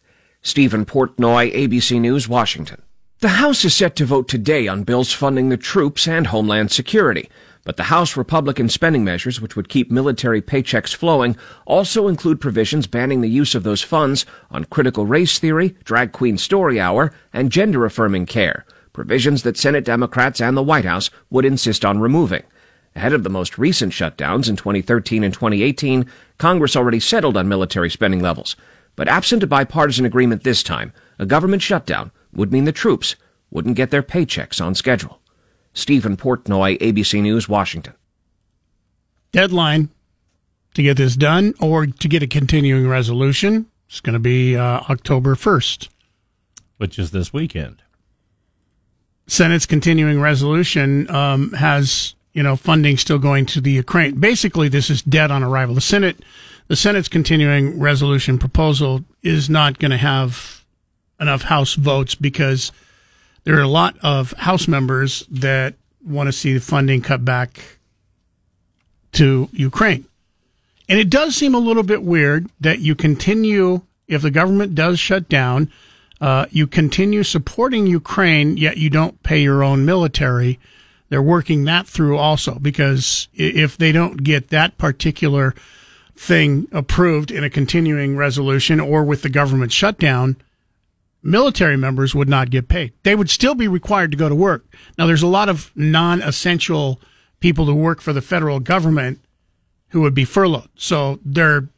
[0.47, 2.81] Stephen Portnoy, ABC News, Washington.
[3.19, 7.29] The House is set to vote today on bills funding the troops and Homeland Security.
[7.65, 11.37] But the House Republican spending measures, which would keep military paychecks flowing,
[11.67, 16.39] also include provisions banning the use of those funds on critical race theory, drag queen
[16.39, 21.45] story hour, and gender affirming care, provisions that Senate Democrats and the White House would
[21.45, 22.45] insist on removing.
[22.95, 26.07] Ahead of the most recent shutdowns in 2013 and 2018,
[26.39, 28.55] Congress already settled on military spending levels.
[28.97, 33.15] But absent a bipartisan agreement this time, a government shutdown would mean the troops
[33.51, 35.21] wouldn't get their paychecks on schedule.
[35.73, 37.95] Stephen Portnoy, ABC News, Washington.
[39.33, 39.91] Deadline
[40.75, 44.81] to get this done or to get a continuing resolution is going to be uh,
[44.91, 45.89] October 1st.
[46.79, 47.83] Which is this weekend.
[49.27, 54.21] Senate's continuing resolution um, has, you know, funding still going to the Ukraine.
[54.21, 55.75] Basically, this is dead on arrival.
[55.75, 56.19] The Senate
[56.69, 60.65] the Senate's continuing resolution proposal is not going to have
[61.21, 62.73] enough House votes because
[63.45, 67.79] there are a lot of House members that want to see the funding cut back
[69.13, 70.05] to Ukraine.
[70.89, 74.99] And it does seem a little bit weird that you continue, if the government does
[74.99, 75.71] shut down,
[76.19, 80.59] Uh, you continue supporting Ukraine, yet you don't pay your own military.
[81.11, 85.55] They're working that through also because if they don't get that particular
[86.17, 90.37] thing approved in a continuing resolution or with the government shutdown,
[91.23, 92.93] military members would not get paid.
[93.03, 94.65] They would still be required to go to work.
[94.97, 97.01] Now, there's a lot of non essential
[97.41, 99.21] people who work for the federal government
[99.91, 100.71] who would be furloughed.
[100.77, 101.69] So they're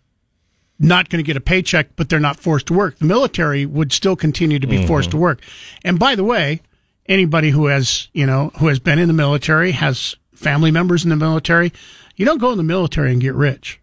[0.79, 2.99] not going to get a paycheck, but they're not forced to work.
[2.99, 4.87] The military would still continue to be mm-hmm.
[4.87, 5.41] forced to work.
[5.85, 6.61] And by the way,
[7.07, 11.11] anybody who has, you know, who has been in the military, has family members in
[11.11, 11.73] the military,
[12.17, 13.81] you don't go in the military and get rich.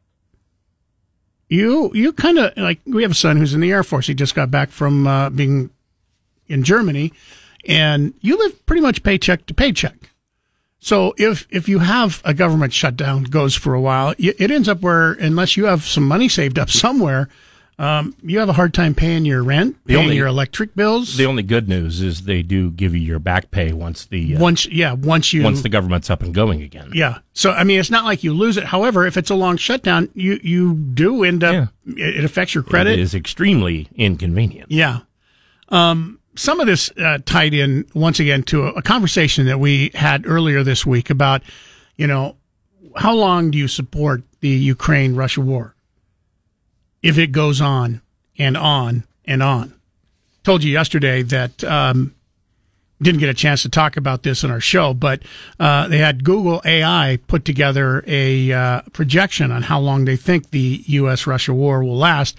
[1.47, 4.07] You, you kind of like, we have a son who's in the Air Force.
[4.07, 5.69] He just got back from uh, being
[6.47, 7.11] in Germany
[7.67, 10.11] and you live pretty much paycheck to paycheck.
[10.79, 14.81] So if if you have a government shutdown goes for a while, it ends up
[14.81, 17.27] where unless you have some money saved up somewhere,
[17.77, 21.17] um, you have a hard time paying your rent, paying only, your electric bills.
[21.17, 24.39] The only good news is they do give you your back pay once the uh,
[24.39, 26.91] once yeah once you once the government's up and going again.
[26.93, 27.19] Yeah.
[27.33, 28.63] So I mean, it's not like you lose it.
[28.63, 31.95] However, if it's a long shutdown, you you do end up yeah.
[31.97, 32.93] it affects your credit.
[32.93, 34.71] It is extremely inconvenient.
[34.71, 34.99] Yeah.
[35.67, 39.89] Um, some of this uh, tied in once again to a, a, conversation that we
[39.95, 41.41] had earlier this week about,
[41.95, 42.35] you know,
[42.95, 45.74] how long do you support the Ukraine Russia war
[47.01, 48.01] if it goes on
[48.37, 49.73] and on and on?
[50.43, 52.15] Told you yesterday that um,
[53.01, 55.21] didn't get a chance to talk about this in our show, but
[55.59, 60.51] uh, they had Google AI put together a uh, projection on how long they think
[60.51, 61.27] the U.S.
[61.27, 62.37] Russia war will last.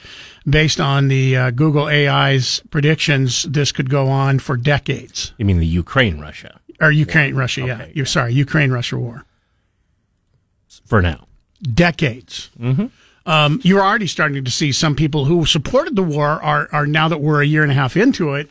[0.49, 5.33] Based on the uh, Google AI's predictions, this could go on for decades.
[5.39, 6.61] You mean the Ukraine Russia?
[6.81, 7.87] Or Ukraine Russia, okay, yeah.
[7.95, 9.25] You're sorry, Ukraine Russia war.
[10.87, 11.27] For now.
[11.63, 12.51] Decades.
[12.61, 12.87] Mm-hmm.
[13.27, 17.09] Um, you're already starting to see some people who supported the war are, are now
[17.09, 18.51] that we're a year and a half into it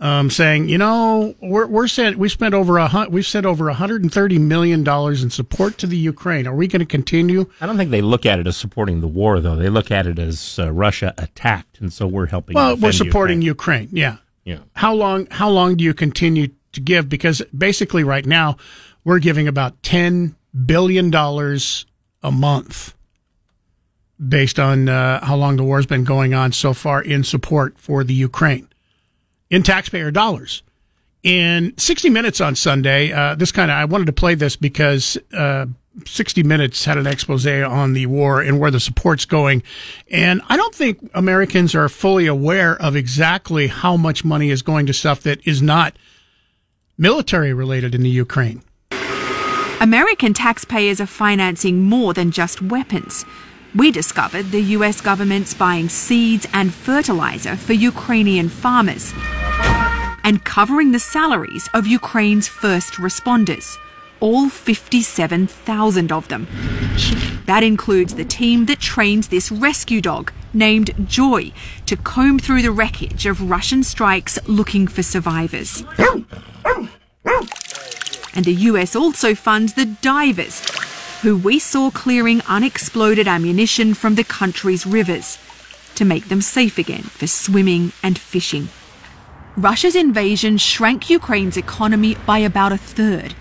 [0.00, 4.38] um, saying, you know, we're, we're sent, we spent over a we've sent over 130
[4.38, 6.46] million dollars in support to the Ukraine.
[6.46, 7.50] Are we going to continue?
[7.60, 9.56] I don't think they look at it as supporting the war, though.
[9.56, 12.54] They look at it as uh, Russia attacked, and so we're helping.
[12.54, 13.88] Well, we're supporting Ukraine.
[13.88, 14.00] Ukraine.
[14.00, 14.16] Yeah.
[14.44, 14.58] Yeah.
[14.74, 15.26] How long?
[15.30, 17.08] How long do you continue to give?
[17.08, 18.56] Because basically, right now,
[19.04, 21.86] we're giving about 10 billion dollars
[22.22, 22.94] a month
[24.26, 28.04] based on uh, how long the war's been going on so far in support for
[28.04, 28.68] the Ukraine
[29.50, 30.62] in taxpayer dollars.
[31.22, 35.18] In 60 Minutes on Sunday, uh, this kind of, I wanted to play this because
[35.36, 35.66] uh,
[36.06, 39.62] 60 Minutes had an expose on the war and where the support's going.
[40.10, 44.86] And I don't think Americans are fully aware of exactly how much money is going
[44.86, 45.96] to stuff that is not
[46.96, 48.62] military related in the Ukraine.
[49.80, 53.24] American taxpayers are financing more than just weapons.
[53.74, 59.12] We discovered the US government's buying seeds and fertilizer for Ukrainian farmers
[60.24, 63.76] and covering the salaries of Ukraine's first responders,
[64.20, 66.46] all 57,000 of them.
[67.44, 71.52] That includes the team that trains this rescue dog named Joy
[71.86, 75.84] to comb through the wreckage of Russian strikes looking for survivors.
[78.34, 80.62] And the US also funds the divers
[81.22, 85.38] who we saw clearing unexploded ammunition from the country's rivers
[85.96, 88.68] to make them safe again for swimming and fishing.
[89.56, 93.34] Russia's invasion shrank Ukraine's economy by about a third.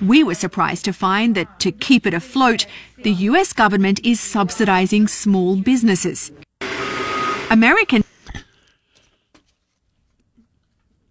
[0.00, 2.66] We were surprised to find that to keep it afloat,
[3.02, 6.30] the US government is subsidizing small businesses.
[7.50, 8.04] American.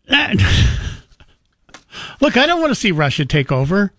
[2.22, 3.92] Look, I don't want to see Russia take over.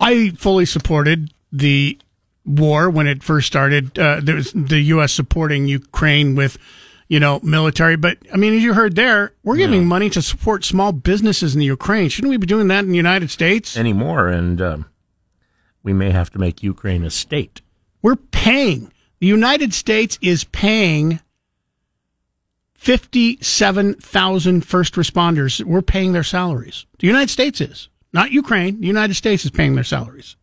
[0.00, 1.98] I fully supported the
[2.44, 3.98] war when it first started.
[3.98, 5.12] Uh, there was the U.S.
[5.12, 6.58] supporting Ukraine with,
[7.08, 7.96] you know, military.
[7.96, 11.60] But I mean, as you heard there, we're giving money to support small businesses in
[11.60, 12.08] the Ukraine.
[12.08, 14.28] Shouldn't we be doing that in the United States anymore?
[14.28, 14.86] And um,
[15.82, 17.60] we may have to make Ukraine a state.
[18.02, 18.92] We're paying.
[19.18, 21.20] The United States is paying
[22.72, 25.62] 57,000 first responders.
[25.62, 26.86] We're paying their salaries.
[26.98, 28.80] The United States is not Ukraine.
[28.80, 30.36] The United States is paying their salaries.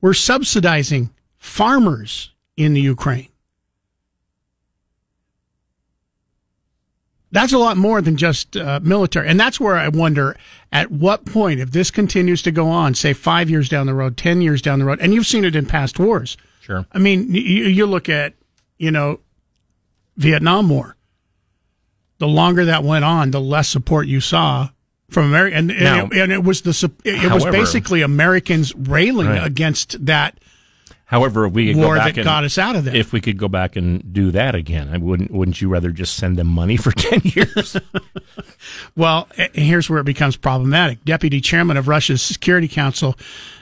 [0.00, 3.28] We're subsidizing farmers in the Ukraine.
[7.32, 9.28] That's a lot more than just uh, military.
[9.28, 10.36] And that's where I wonder
[10.72, 14.16] at what point, if this continues to go on, say five years down the road,
[14.16, 16.36] 10 years down the road, and you've seen it in past wars.
[16.60, 16.86] Sure.
[16.92, 18.34] I mean, you, you look at,
[18.78, 19.20] you know,
[20.16, 20.96] Vietnam War.
[22.18, 24.70] The longer that went on, the less support you saw
[25.10, 29.28] from America, and, now, it, and, it, was the it, however, was basically Americans railing
[29.28, 29.46] right.
[29.46, 30.38] against that.
[31.04, 32.94] However, if we could war go back that and, got us out of there.
[32.94, 35.30] If we could go back and do that again, I wouldn't.
[35.30, 37.76] Wouldn't you rather just send them money for ten years?
[38.96, 41.02] Well, eh, here's where it becomes problematic.
[41.04, 43.16] Deputy Chairman of Russia's Security Council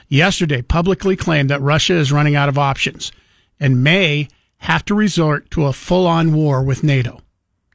[0.09, 3.11] yesterday publicly claimed that Russia is running out of options
[3.59, 4.27] and may
[4.57, 7.21] have to resort to a full on war with NATO.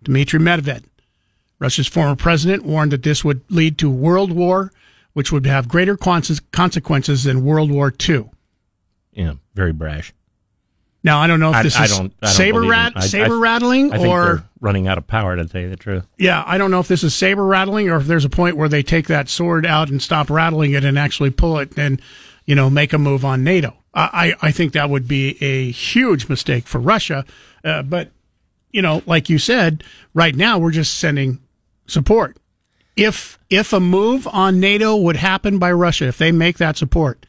[0.03, 0.85] Dmitry Medvedev,
[1.59, 4.73] Russia's former president, warned that this would lead to world war,
[5.13, 8.31] which would have greater consequences than World War II.
[9.13, 10.13] Yeah, very brash.
[11.05, 13.03] Now I don't know if this I, is don't, I don't saber rat.
[13.03, 15.37] Saber rattling, or running out of power.
[15.37, 17.97] To tell you the truth, Yeah, I don't know if this is saber rattling or
[17.97, 20.99] if there's a point where they take that sword out and stop rattling it and
[20.99, 22.01] actually pull it and,
[22.47, 23.75] you know, make a move on NATO.
[23.93, 27.27] I, I I think that would be a huge mistake for Russia.
[27.63, 28.11] Uh, but,
[28.73, 29.85] you know, like you said,
[30.15, 31.39] right now we're just sending
[31.87, 32.37] support.
[32.97, 37.27] If if a move on NATO would happen by Russia, if they make that support,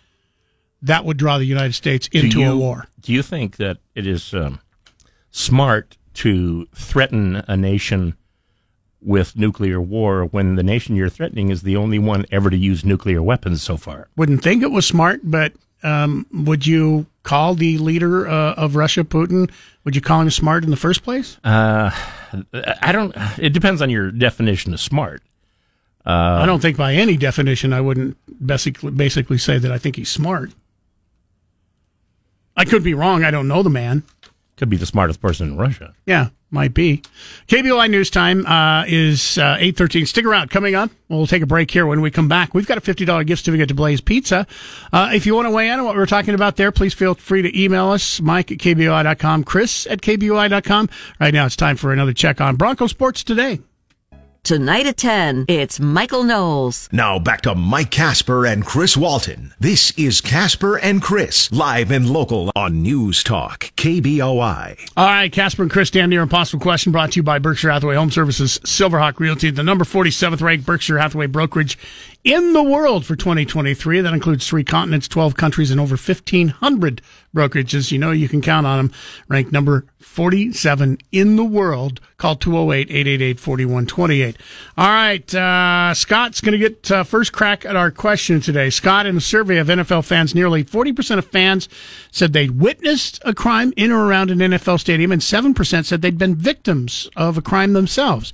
[0.81, 2.87] that would draw the United States into you- a war.
[3.01, 4.59] Do you think that it is um,
[5.31, 8.15] smart to threaten a nation
[9.01, 12.83] with nuclear war when the nation you're threatening is the only one ever to use
[12.83, 14.07] nuclear weapons so far?
[14.15, 15.53] wouldn't think it was smart, but
[15.83, 19.51] um, would you call the leader uh, of Russia, Putin,
[19.83, 21.37] would you call him smart in the first place?
[21.43, 21.91] Uh,
[22.53, 23.15] I don't.
[23.37, 25.21] It depends on your definition of smart.
[26.05, 28.15] Uh, I don't think by any definition I wouldn't
[28.45, 30.51] basically, basically say that I think he's smart.
[32.55, 33.23] I could be wrong.
[33.23, 34.03] I don't know the man.
[34.57, 35.93] Could be the smartest person in Russia.
[36.05, 37.01] Yeah, might be.
[37.47, 40.07] KBOI News Time uh, is uh, 8.13.
[40.07, 40.49] Stick around.
[40.49, 41.85] Coming up, we'll take a break here.
[41.85, 44.47] When we come back, we've got a $50 gift certificate to Blaze Pizza.
[44.93, 47.15] Uh, if you want to weigh in on what we're talking about there, please feel
[47.15, 50.89] free to email us, mike at kboi.com, chris at kboi.com.
[51.19, 53.59] Right now, it's time for another check on Bronco Sports Today.
[54.45, 56.87] Tonight at 10, it's Michael Knowles.
[56.91, 59.55] Now back to Mike Casper and Chris Walton.
[59.59, 64.91] This is Casper and Chris, live and local on News Talk, KBOI.
[64.95, 67.95] All right, Casper and Chris, damn near impossible question brought to you by Berkshire Hathaway
[67.95, 71.79] Home Services, Silverhawk Realty, the number 47th ranked Berkshire Hathaway brokerage
[72.25, 74.01] in the world for 2023.
[74.01, 77.01] That includes three continents, 12 countries, and over 1,500
[77.33, 77.91] brokerages.
[77.91, 78.91] You know you can count on them.
[79.29, 82.01] Ranked number 47 in the world.
[82.17, 84.35] Call 208-888-4128.
[84.77, 88.69] All right, uh, Scott's going to get uh, first crack at our question today.
[88.69, 91.67] Scott, in a survey of NFL fans, nearly 40% of fans
[92.11, 96.17] said they witnessed a crime in or around an NFL stadium, and 7% said they'd
[96.17, 98.31] been victims of a crime themselves.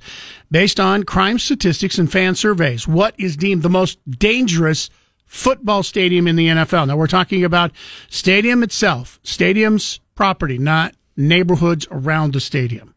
[0.52, 4.90] Based on crime statistics and fan surveys, what is deemed the most dangerous
[5.24, 6.88] football stadium in the NFL?
[6.88, 7.72] Now, we're talking about
[8.10, 12.94] stadium itself, stadium's property, not neighborhoods around the stadium.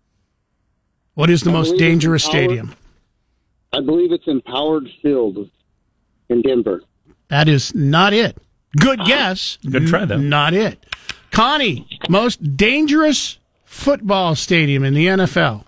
[1.14, 2.76] What is the I most dangerous Empowered- stadium?
[3.72, 5.50] I believe it's Empowered Field
[6.30, 6.82] in Denver.
[7.30, 8.38] That is not it.
[8.78, 9.58] Good guess.
[9.70, 10.16] Good try, though.
[10.16, 10.86] N- Not it.
[11.32, 15.64] Connie, most dangerous football stadium in the NFL.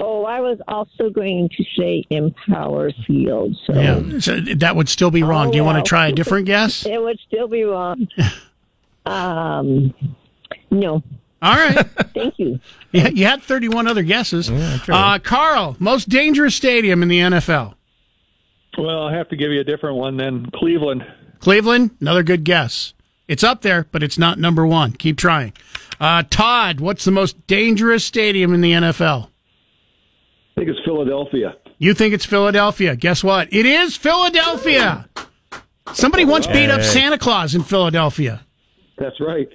[0.00, 3.56] Oh, I was also going to say Empower Field.
[3.66, 5.48] So Yeah, so that would still be wrong.
[5.48, 6.86] Oh, Do you want to try a different guess?
[6.86, 8.08] it would still be wrong.
[9.06, 9.94] um,
[10.70, 11.02] no.
[11.42, 11.86] All right.
[12.14, 12.60] Thank you.
[12.92, 14.50] You, you had 31 other guesses.
[14.50, 17.74] uh, Carl, most dangerous stadium in the NFL.
[18.78, 20.46] Well, I have to give you a different one then.
[20.54, 21.04] Cleveland.
[21.40, 22.94] Cleveland, another good guess.
[23.26, 24.92] It's up there, but it's not number one.
[24.92, 25.52] Keep trying.
[26.00, 29.29] Uh, Todd, what's the most dangerous stadium in the NFL?
[30.56, 31.56] I think it's Philadelphia.
[31.78, 32.96] You think it's Philadelphia.
[32.96, 33.52] Guess what?
[33.52, 35.08] It is Philadelphia.
[35.92, 38.44] Somebody once beat up Santa Claus in Philadelphia.
[38.98, 39.48] That's right.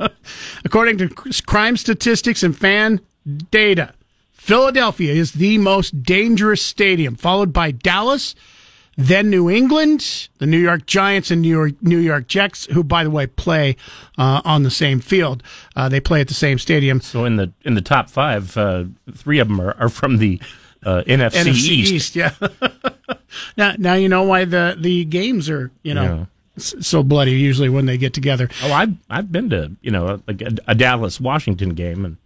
[0.64, 1.08] According to
[1.46, 3.00] crime statistics and fan
[3.50, 3.92] data,
[4.32, 8.34] Philadelphia is the most dangerous stadium, followed by Dallas,
[8.96, 13.04] then New England, the New York Giants, and New York, New York Jets, who, by
[13.04, 13.76] the way, play
[14.16, 15.42] uh, on the same field.
[15.74, 17.00] Uh, they play at the same stadium.
[17.02, 20.40] So in the in the top five, uh, three of them are, are from the
[20.84, 22.16] uh, NFC, NFC East.
[22.16, 22.32] yeah.
[23.56, 26.26] now, now you know why the the games are you know
[26.56, 26.62] Yeah.
[26.62, 28.48] so bloody usually when they get together.
[28.62, 32.16] Oh, I've I've been to you know like a, a Dallas Washington game and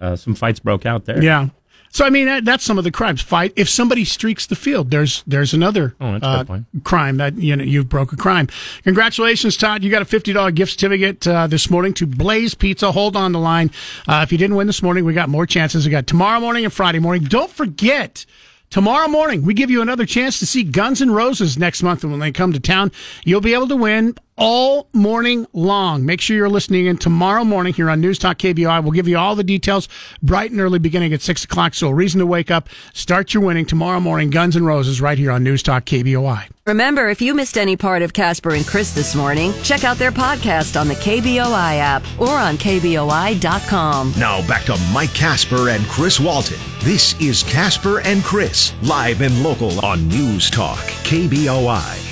[0.00, 1.22] uh, some fights broke out there.
[1.22, 1.48] Yeah.
[1.92, 3.20] So I mean that, that's some of the crimes.
[3.20, 4.90] Fight if somebody streaks the field.
[4.90, 6.44] There's there's another Oh, uh,
[6.84, 8.48] crime that you know you broke a crime.
[8.84, 9.82] Congratulations, Todd.
[9.82, 12.92] You got a fifty dollar gift certificate uh, this morning to Blaze Pizza.
[12.92, 13.70] Hold on the line.
[14.06, 15.84] Uh, if you didn't win this morning, we got more chances.
[15.84, 17.24] We got tomorrow morning and Friday morning.
[17.24, 18.24] Don't forget.
[18.70, 22.12] Tomorrow morning, we give you another chance to see Guns N' Roses next month And
[22.12, 22.92] when they come to town.
[23.24, 26.04] You'll be able to win all morning long.
[26.04, 28.82] Make sure you're listening in tomorrow morning here on News Talk KBOI.
[28.82, 29.88] We'll give you all the details
[30.22, 31.74] bright and early beginning at 6 o'clock.
[31.74, 32.68] So a reason to wake up.
[32.94, 34.30] Start your winning tomorrow morning.
[34.30, 36.48] Guns and Roses right here on News Talk KBOI.
[36.66, 40.12] Remember, if you missed any part of Casper and Chris this morning, check out their
[40.12, 44.14] podcast on the KBOI app or on KBOI.com.
[44.18, 46.58] Now back to Mike Casper and Chris Walton.
[46.80, 52.09] This is Casper and Chris, live and local on News Talk KBOI.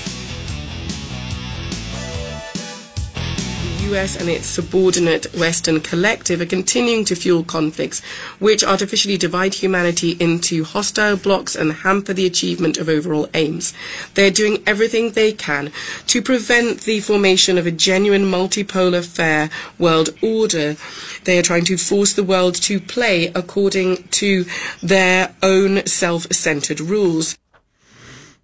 [3.80, 8.00] US and its subordinate Western collective are continuing to fuel conflicts
[8.38, 13.74] which artificially divide humanity into hostile blocs and hamper the achievement of overall aims.
[14.14, 15.72] They're doing everything they can
[16.08, 20.76] to prevent the formation of a genuine multipolar fair world order.
[21.24, 24.44] They are trying to force the world to play according to
[24.82, 27.36] their own self-centered rules.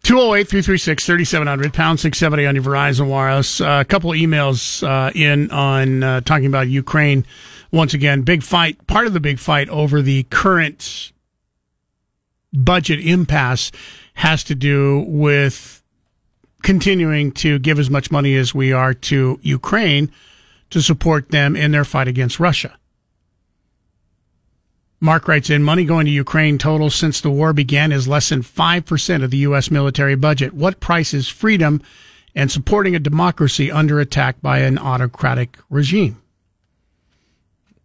[0.04, 3.62] 208 336 3700, pound 670 on your Verizon Wireless.
[3.62, 7.24] Uh, a couple emails uh, in on uh, talking about Ukraine.
[7.72, 8.86] Once again, big fight.
[8.86, 11.10] Part of the big fight over the current
[12.52, 13.72] budget impasse
[14.12, 15.82] has to do with
[16.62, 20.12] continuing to give as much money as we are to Ukraine
[20.68, 22.76] to support them in their fight against Russia.
[25.04, 28.42] Mark writes in money going to Ukraine total since the war began is less than
[28.42, 29.70] 5% of the U.S.
[29.70, 30.54] military budget.
[30.54, 31.82] What price is freedom
[32.34, 36.22] and supporting a democracy under attack by an autocratic regime?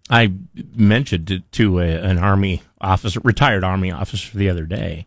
[0.10, 0.32] I
[0.74, 5.06] mentioned it to a, an army officer, retired army officer, the other day,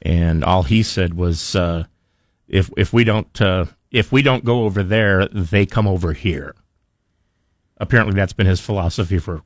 [0.00, 1.86] and all he said was, uh,
[2.46, 6.54] "If if we don't uh, if we don't go over there, they come over here."
[7.78, 9.42] Apparently, that's been his philosophy for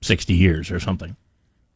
[0.00, 1.16] sixty years or something.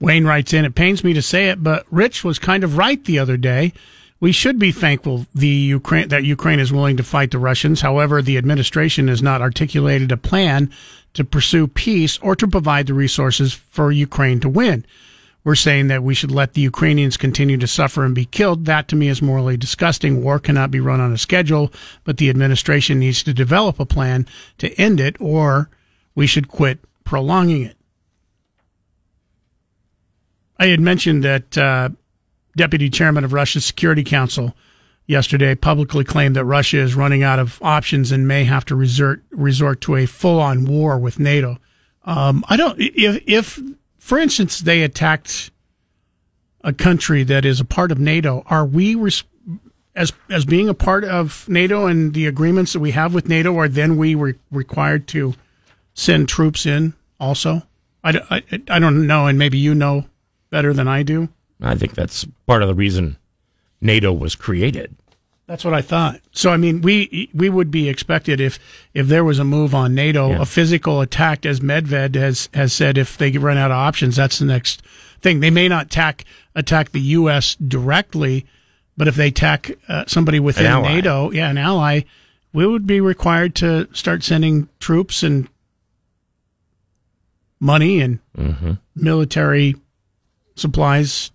[0.01, 3.05] Wayne writes in, "It pains me to say it, but Rich was kind of right
[3.05, 3.73] the other day."
[4.21, 7.81] We should be thankful the Ukraine that Ukraine is willing to fight the Russians.
[7.81, 10.71] However, the administration has not articulated a plan
[11.15, 14.85] to pursue peace or to provide the resources for Ukraine to win.
[15.43, 18.67] We're saying that we should let the Ukrainians continue to suffer and be killed.
[18.67, 20.23] That to me is morally disgusting.
[20.23, 21.73] War cannot be run on a schedule,
[22.05, 24.27] but the administration needs to develop a plan
[24.59, 25.71] to end it or
[26.15, 27.77] we should quit prolonging it.
[30.61, 31.89] I had mentioned that uh,
[32.55, 34.55] deputy chairman of Russia's Security Council
[35.07, 39.23] yesterday publicly claimed that Russia is running out of options and may have to resort
[39.31, 41.57] resort to a full on war with NATO.
[42.05, 43.59] Um, I don't if if
[43.97, 45.51] for instance they attacked
[46.63, 49.25] a country that is a part of NATO, are we res-
[49.97, 53.57] as as being a part of NATO and the agreements that we have with NATO,
[53.59, 55.35] are then we re- required to
[55.95, 57.63] send troops in also?
[58.05, 60.05] I, I, I don't know, and maybe you know
[60.51, 61.29] better than I do.
[61.63, 63.17] I think that's part of the reason
[63.81, 64.97] NATO was created.
[65.47, 66.21] That's what I thought.
[66.31, 68.61] So I mean, we we would be expected if
[68.95, 70.43] if there was a move on NATO, yeah.
[70.43, 74.39] a physical attack, as Medvedev has has said, if they run out of options, that's
[74.39, 74.81] the next
[75.21, 75.41] thing.
[75.41, 76.25] They may not attack
[76.55, 77.57] attack the U.S.
[77.57, 78.47] directly,
[78.97, 82.03] but if they attack uh, somebody within NATO, yeah, an ally,
[82.53, 85.49] we would be required to start sending troops and
[87.59, 88.75] money and mm-hmm.
[88.95, 89.75] military
[90.61, 91.31] supplies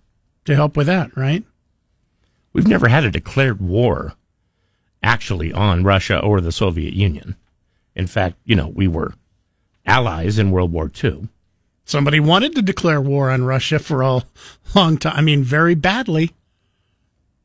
[0.46, 1.44] to help with that, right?
[2.54, 4.14] We've never had a declared war
[5.04, 7.36] actually on Russia or the Soviet Union.
[7.96, 9.14] In fact, you know, we were
[9.86, 11.28] allies in World War II.
[11.86, 14.24] Somebody wanted to declare war on Russia for a
[14.74, 15.16] long time.
[15.16, 16.32] I mean, very badly.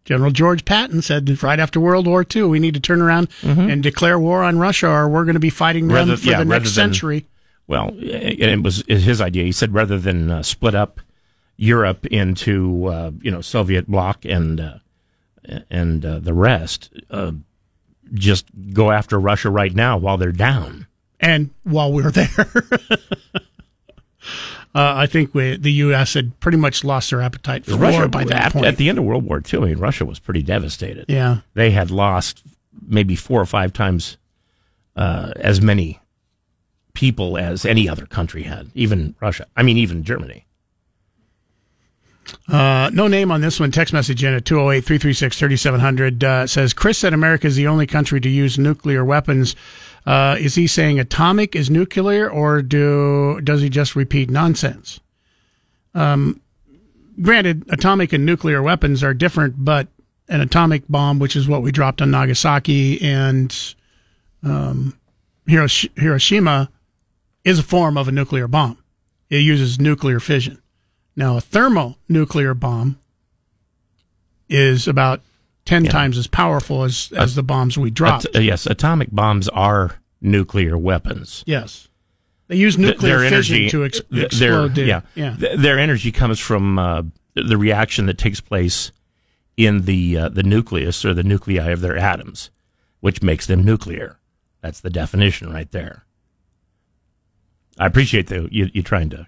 [0.05, 3.69] General George Patton said right after World War II, we need to turn around mm-hmm.
[3.69, 6.39] and declare war on Russia, or we're going to be fighting them rather, for yeah,
[6.39, 7.27] the next than, century.
[7.67, 9.45] Well, it was his idea.
[9.45, 11.01] He said rather than uh, split up
[11.61, 14.79] Europe into uh, you know Soviet bloc and uh,
[15.69, 16.91] and uh, the rest.
[17.11, 17.33] Uh,
[18.15, 20.87] just go after Russia right now while they're down,
[21.21, 22.29] and while we're there.
[24.73, 26.15] Uh, I think we, the U.S.
[26.15, 28.67] had pretty much lost their appetite for Russia, war by that at, point.
[28.67, 31.07] At the end of World War II, I mean, Russia was pretty devastated.
[31.09, 32.45] Yeah, they had lost
[32.87, 34.17] maybe four or five times
[34.95, 35.99] uh, as many
[36.93, 39.49] people as any other country had, even Russia.
[39.57, 40.47] I mean, even Germany.
[42.49, 43.71] Uh, no name on this one.
[43.71, 47.87] Text message in at 208 336 3700 uh, says Chris said America is the only
[47.87, 49.57] country to use nuclear weapons.
[50.07, 55.01] Uh, is he saying atomic is nuclear or do does he just repeat nonsense?
[55.95, 56.41] Um,
[57.21, 59.89] granted, atomic and nuclear weapons are different, but
[60.29, 63.75] an atomic bomb, which is what we dropped on Nagasaki and
[64.43, 64.99] um,
[65.47, 66.71] Hiroshima,
[67.45, 68.79] is a form of a nuclear bomb.
[69.29, 70.60] It uses nuclear fission.
[71.21, 72.99] Now, a thermonuclear bomb
[74.49, 75.21] is about
[75.67, 75.91] ten yeah.
[75.91, 78.25] times as powerful as as uh, the bombs we drop.
[78.35, 81.45] Uh, yes, atomic bombs are nuclear weapons.
[81.47, 81.89] Yes.
[82.49, 84.75] They use nuclear their fission energy, to ex- explode.
[84.77, 85.37] Their, yeah, yeah.
[85.39, 87.03] Their energy comes from uh,
[87.35, 88.91] the reaction that takes place
[89.59, 92.51] in the uh, the nucleus or the nuclei of their atoms,
[93.01, 94.19] which makes them nuclear.
[94.63, 96.07] That's the definition right there.
[97.79, 99.27] I appreciate the, you, you trying to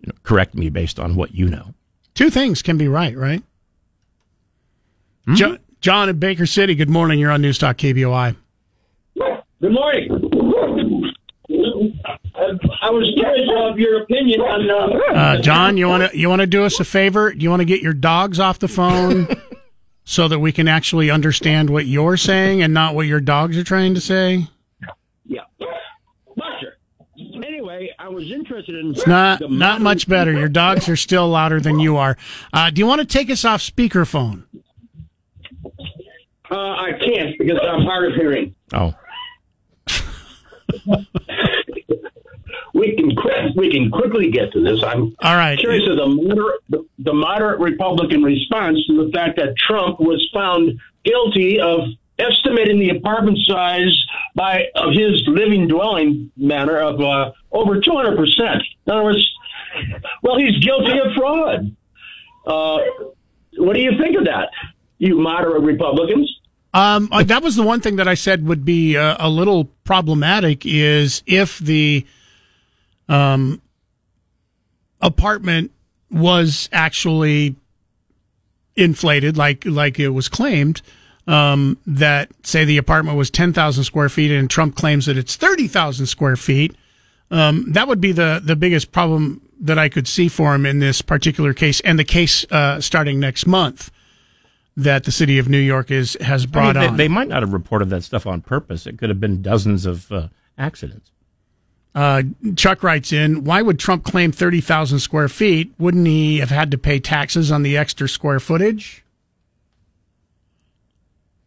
[0.00, 1.74] you know, correct me based on what you know.
[2.14, 3.42] Two things can be right, right?
[5.22, 5.34] Mm-hmm.
[5.34, 6.74] Jo- John in Baker City.
[6.74, 7.18] Good morning.
[7.18, 8.34] You're on News Talk KBOI.
[9.60, 11.12] Good morning.
[12.80, 14.70] I was curious of your opinion on.
[14.70, 17.32] Uh, uh, John, you want to you want to do us a favor?
[17.32, 19.28] Do you want to get your dogs off the phone
[20.04, 23.64] so that we can actually understand what you're saying and not what your dogs are
[23.64, 24.46] trying to say?
[25.26, 25.40] Yeah,
[26.36, 26.78] Buster.
[27.18, 28.92] Anyway, I was interested in.
[28.92, 30.32] It's not not much better.
[30.32, 32.16] Your dogs are still louder than you are.
[32.54, 34.44] Uh, do you want to take us off speakerphone?
[36.50, 38.54] Uh, I can't because I'm hard of hearing.
[38.72, 38.94] Oh.
[42.72, 44.82] we can quick, we can quickly get to this.
[44.82, 45.58] I'm all right.
[45.58, 50.26] Curious of the moderate the, the moderate Republican response to the fact that Trump was
[50.32, 51.80] found guilty of
[52.18, 54.04] estimating the apartment size
[54.34, 58.62] by of his living dwelling manner of uh, over 200 percent.
[58.86, 59.34] In other words,
[60.22, 61.76] well, he's guilty of fraud.
[62.46, 62.78] Uh,
[63.58, 64.50] what do you think of that,
[64.98, 66.32] you moderate Republicans?
[66.74, 69.66] Um, uh, that was the one thing that I said would be uh, a little
[69.84, 72.06] problematic is if the
[73.08, 73.62] um,
[75.00, 75.70] apartment
[76.10, 77.56] was actually
[78.76, 80.82] inflated, like like it was claimed.
[81.28, 85.36] Um, that say the apartment was ten thousand square feet, and Trump claims that it's
[85.36, 86.74] thirty thousand square feet.
[87.30, 90.78] Um, that would be the the biggest problem that I could see for him in
[90.78, 93.90] this particular case, and the case uh, starting next month
[94.78, 96.96] that the city of New York is has brought I mean, they, on.
[96.96, 98.86] They might not have reported that stuff on purpose.
[98.86, 101.10] It could have been dozens of uh, accidents.
[101.94, 102.22] Uh,
[102.54, 105.72] Chuck writes in, why would Trump claim 30,000 square feet?
[105.78, 109.04] Wouldn't he have had to pay taxes on the extra square footage?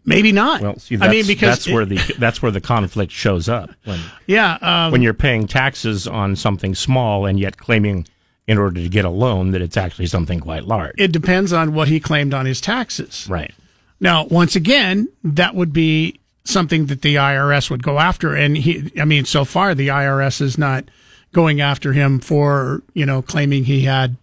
[0.04, 0.62] Maybe not.
[0.62, 3.70] Well, see, I mean, because that's it, where the that's where the conflict shows up.
[3.84, 8.08] When, yeah, um, when you're paying taxes on something small and yet claiming
[8.48, 10.96] in order to get a loan that it's actually something quite large.
[10.98, 13.28] It depends on what he claimed on his taxes.
[13.30, 13.54] Right.
[14.00, 18.36] Now, once again, that would be something that the IRS would go after.
[18.36, 20.86] And he, I mean, so far the IRS is not
[21.34, 24.18] going after him for, you know, claiming he had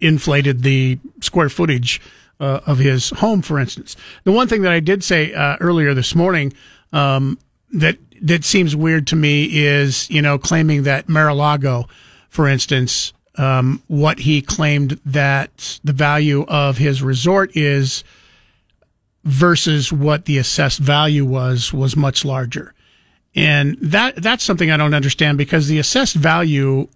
[0.00, 2.00] inflated the square footage
[2.40, 3.96] uh, of his home, for instance.
[4.24, 6.52] The one thing that I did say uh, earlier this morning
[6.92, 7.38] um,
[7.72, 11.86] that that seems weird to me is, you know, claiming that Mar-a-Lago,
[12.28, 18.02] for instance, um, what he claimed that the value of his resort is
[19.24, 22.74] versus what the assessed value was was much larger.
[23.34, 26.88] And that that's something I don't understand because the assessed value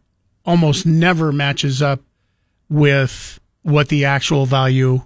[0.45, 2.01] almost never matches up
[2.69, 5.03] with what the actual value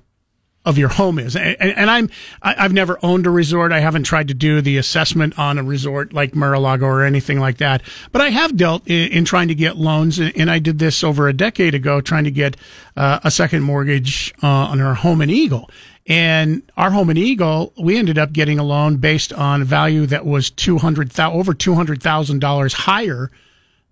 [0.67, 1.37] of your home is.
[1.37, 2.11] And, and I'm,
[2.43, 3.71] I've never owned a resort.
[3.71, 7.59] I haven't tried to do the assessment on a resort like Mar-a-Lago or anything like
[7.59, 7.83] that.
[8.11, 10.19] But I have dealt in, in trying to get loans.
[10.19, 12.57] And I did this over a decade ago, trying to get
[12.97, 15.71] uh, a second mortgage uh, on our home in Eagle.
[16.09, 20.07] And our home in Eagle, we ended up getting a loan based on a value
[20.07, 23.31] that was 200, over $200,000 higher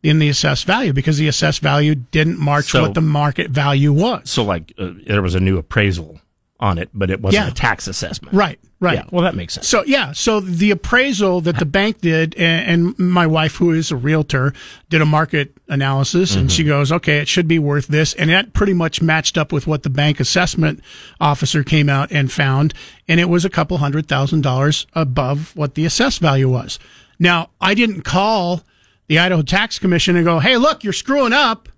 [0.02, 3.92] in the assessed value because the assessed value didn't match so, what the market value
[3.92, 4.30] was.
[4.30, 6.20] So, like, uh, there was a new appraisal
[6.60, 7.50] on it, but it wasn't yeah.
[7.50, 8.34] a tax assessment.
[8.34, 8.98] Right, right.
[8.98, 9.68] Yeah, well, that makes sense.
[9.68, 13.90] So, yeah, so the appraisal that the bank did, and, and my wife, who is
[13.90, 14.52] a realtor,
[14.88, 16.40] did a market analysis, mm-hmm.
[16.40, 18.14] and she goes, okay, it should be worth this.
[18.14, 20.80] And that pretty much matched up with what the bank assessment
[21.20, 22.72] officer came out and found.
[23.08, 26.78] And it was a couple hundred thousand dollars above what the assessed value was.
[27.18, 28.62] Now, I didn't call
[29.08, 31.68] the Idaho Tax Commission and go, hey, look, you're screwing up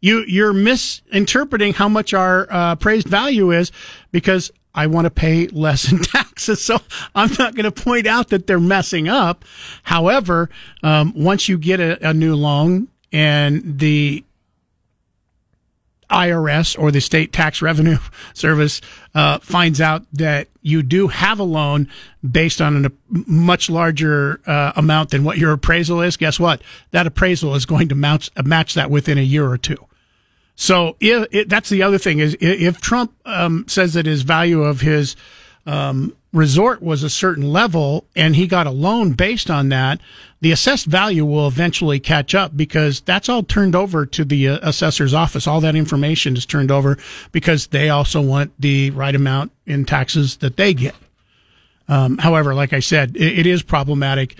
[0.00, 3.72] you you're misinterpreting how much our uh, appraised value is
[4.12, 6.62] because I want to pay less in taxes.
[6.62, 6.78] So
[7.14, 9.44] I'm not going to point out that they're messing up.
[9.82, 10.50] However,
[10.82, 14.22] um, once you get a, a new loan and the
[16.10, 17.98] IRS or the state tax revenue
[18.34, 18.80] service
[19.14, 21.88] uh, finds out that you do have a loan
[22.28, 26.62] based on a much larger uh, amount than what your appraisal is, guess what?
[26.90, 29.78] That appraisal is going to match, match that within a year or two.
[30.56, 34.80] So if, that's the other thing is if Trump um, says that his value of
[34.80, 35.14] his
[35.66, 40.00] um, resort was a certain level and he got a loan based on that,
[40.40, 44.58] the assessed value will eventually catch up because that's all turned over to the uh,
[44.62, 45.46] assessor's office.
[45.46, 46.96] All that information is turned over
[47.32, 50.94] because they also want the right amount in taxes that they get.
[51.88, 54.36] Um, however, like I said, it, it is problematic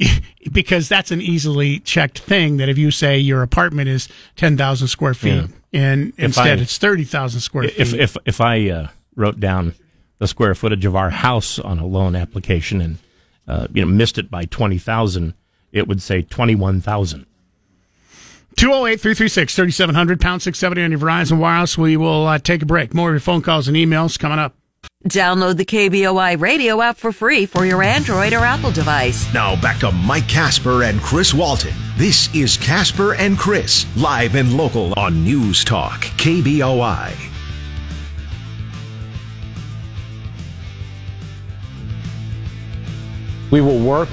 [0.52, 5.14] because that's an easily checked thing that if you say your apartment is 10,000 square
[5.14, 5.80] feet yeah.
[5.80, 7.78] and if instead I, it's 30,000 square feet.
[7.78, 9.74] If, if, if I uh, wrote down
[10.18, 12.98] the square footage of our house on a loan application and
[13.48, 15.34] uh, you know missed it by 20,000,
[15.72, 17.26] it would say 21,000.
[18.56, 21.78] 208 336 3700, pound 670 on your Verizon Wireless.
[21.78, 22.92] We will uh, take a break.
[22.92, 24.54] More of your phone calls and emails coming up.
[25.08, 29.32] Download the KBOI radio app for free for your Android or Apple device.
[29.32, 31.72] Now back to Mike Casper and Chris Walton.
[31.96, 37.14] This is Casper and Chris, live and local on News Talk, KBOI.
[43.50, 44.10] We will work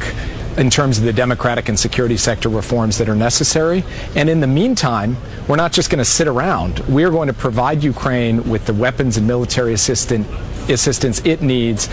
[0.55, 3.83] in terms of the democratic and security sector reforms that are necessary.
[4.15, 5.17] And in the meantime,
[5.47, 6.79] we're not just going to sit around.
[6.87, 10.27] We're going to provide Ukraine with the weapons and military assistance
[10.69, 11.89] it needs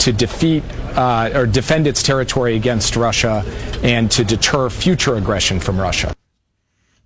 [0.00, 0.62] to defeat
[0.94, 3.44] uh, or defend its territory against Russia
[3.82, 6.14] and to deter future aggression from Russia.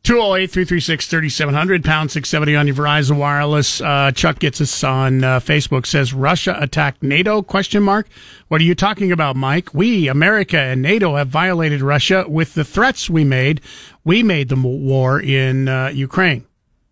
[0.04, 3.80] 208 336 3700, pound 670 on your Verizon Wireless.
[3.80, 8.08] Uh, Chuck gets us on uh, Facebook, says Russia attacked NATO, question mark.
[8.48, 9.72] What are you talking about, Mike?
[9.72, 13.60] We, America and NATO have violated Russia with the threats we made.
[14.02, 16.46] We made the war in uh, Ukraine.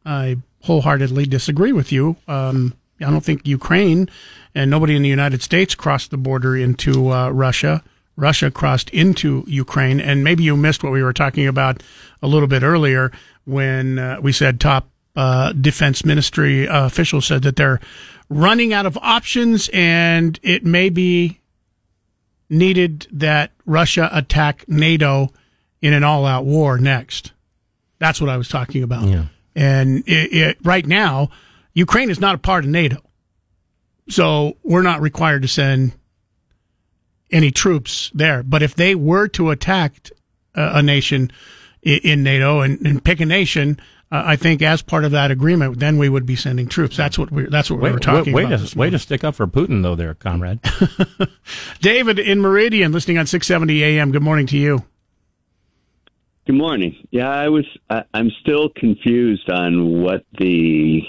[0.06, 2.14] I wholeheartedly disagree with you.
[2.28, 4.08] Um, I don't think Ukraine
[4.54, 7.82] and nobody in the United States crossed the border into uh, Russia.
[8.16, 10.00] Russia crossed into Ukraine.
[10.00, 11.82] And maybe you missed what we were talking about
[12.22, 13.10] a little bit earlier
[13.44, 17.80] when uh, we said top uh, defense ministry uh, officials said that they're
[18.28, 21.40] running out of options and it may be
[22.48, 25.30] needed that Russia attack NATO
[25.80, 27.32] in an all out war next.
[27.98, 29.08] That's what I was talking about.
[29.08, 29.26] Yeah.
[29.54, 31.30] And it, it, right now,
[31.80, 32.98] Ukraine is not a part of NATO.
[34.10, 35.92] So we're not required to send
[37.30, 38.42] any troops there.
[38.42, 40.10] But if they were to attack
[40.54, 41.32] uh, a nation
[41.82, 43.80] in NATO and, and pick a nation,
[44.12, 46.98] uh, I think as part of that agreement, then we would be sending troops.
[46.98, 48.66] That's what we that's what we were talking wait, about.
[48.66, 50.60] To, way to stick up for Putin, though, there, comrade.
[51.80, 54.12] David in Meridian, listening on 670 AM.
[54.12, 54.84] Good morning to you.
[56.46, 57.08] Good morning.
[57.10, 57.64] Yeah, I was.
[57.88, 61.02] I, I'm still confused on what the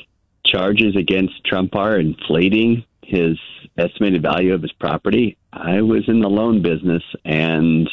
[0.46, 3.38] charges against Trump are, inflating his
[3.78, 5.38] estimated value of his property.
[5.52, 7.90] I was in the loan business, and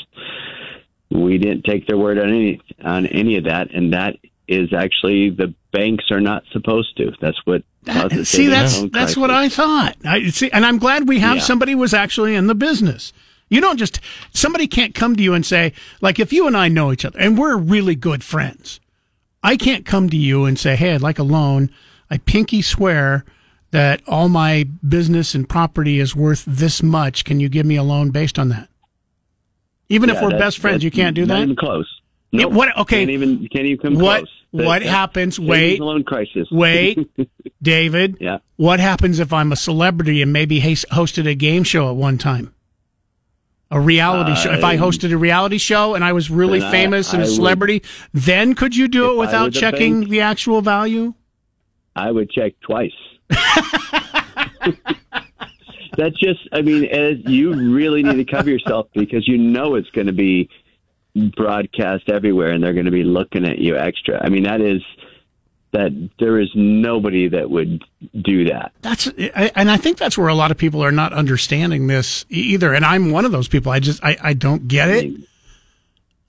[1.10, 4.16] we didn't take their word on any on any of that, and that
[4.46, 7.12] is actually the banks are not supposed to.
[7.20, 8.46] That's what that, see.
[8.46, 9.96] That's that's what I thought.
[10.04, 11.42] I see, and I'm glad we have yeah.
[11.42, 13.12] somebody who was actually in the business.
[13.50, 14.00] You don't just
[14.32, 17.18] somebody can't come to you and say like if you and I know each other
[17.18, 18.80] and we're really good friends.
[19.42, 21.70] I can't come to you and say, "Hey, I'd like a loan."
[22.10, 23.24] I pinky swear
[23.70, 27.24] that all my business and property is worth this much.
[27.24, 28.68] Can you give me a loan based on that?
[29.88, 31.42] Even yeah, if we're best friends, you can't do not that.
[31.42, 32.00] Even close.
[32.32, 32.52] Nope.
[32.52, 32.76] what?
[32.76, 33.00] Okay.
[33.00, 34.28] Can't even can't even come what, close.
[34.50, 35.38] What that, happens?
[35.38, 35.80] Wait.
[35.80, 36.48] Loan crisis.
[36.50, 36.98] Wait,
[37.62, 38.16] David.
[38.20, 38.38] Yeah.
[38.56, 42.54] What happens if I'm a celebrity and maybe hosted a game show at one time?
[43.70, 44.52] A reality uh, show.
[44.52, 47.82] If I hosted a reality show and I was really famous I, and a celebrity,
[48.14, 51.12] would, then could you do it without checking bank, the actual value?
[51.98, 52.92] I would check twice.
[55.96, 59.90] That's just, I mean, as you really need to cover yourself because you know it's
[59.90, 60.48] going to be
[61.34, 64.22] broadcast everywhere and they're going to be looking at you extra.
[64.24, 64.80] I mean, that is
[65.72, 67.82] that there is nobody that would
[68.22, 68.72] do that.
[68.80, 72.72] That's and I think that's where a lot of people are not understanding this either.
[72.72, 73.72] And I'm one of those people.
[73.72, 75.20] I just I, I don't get it.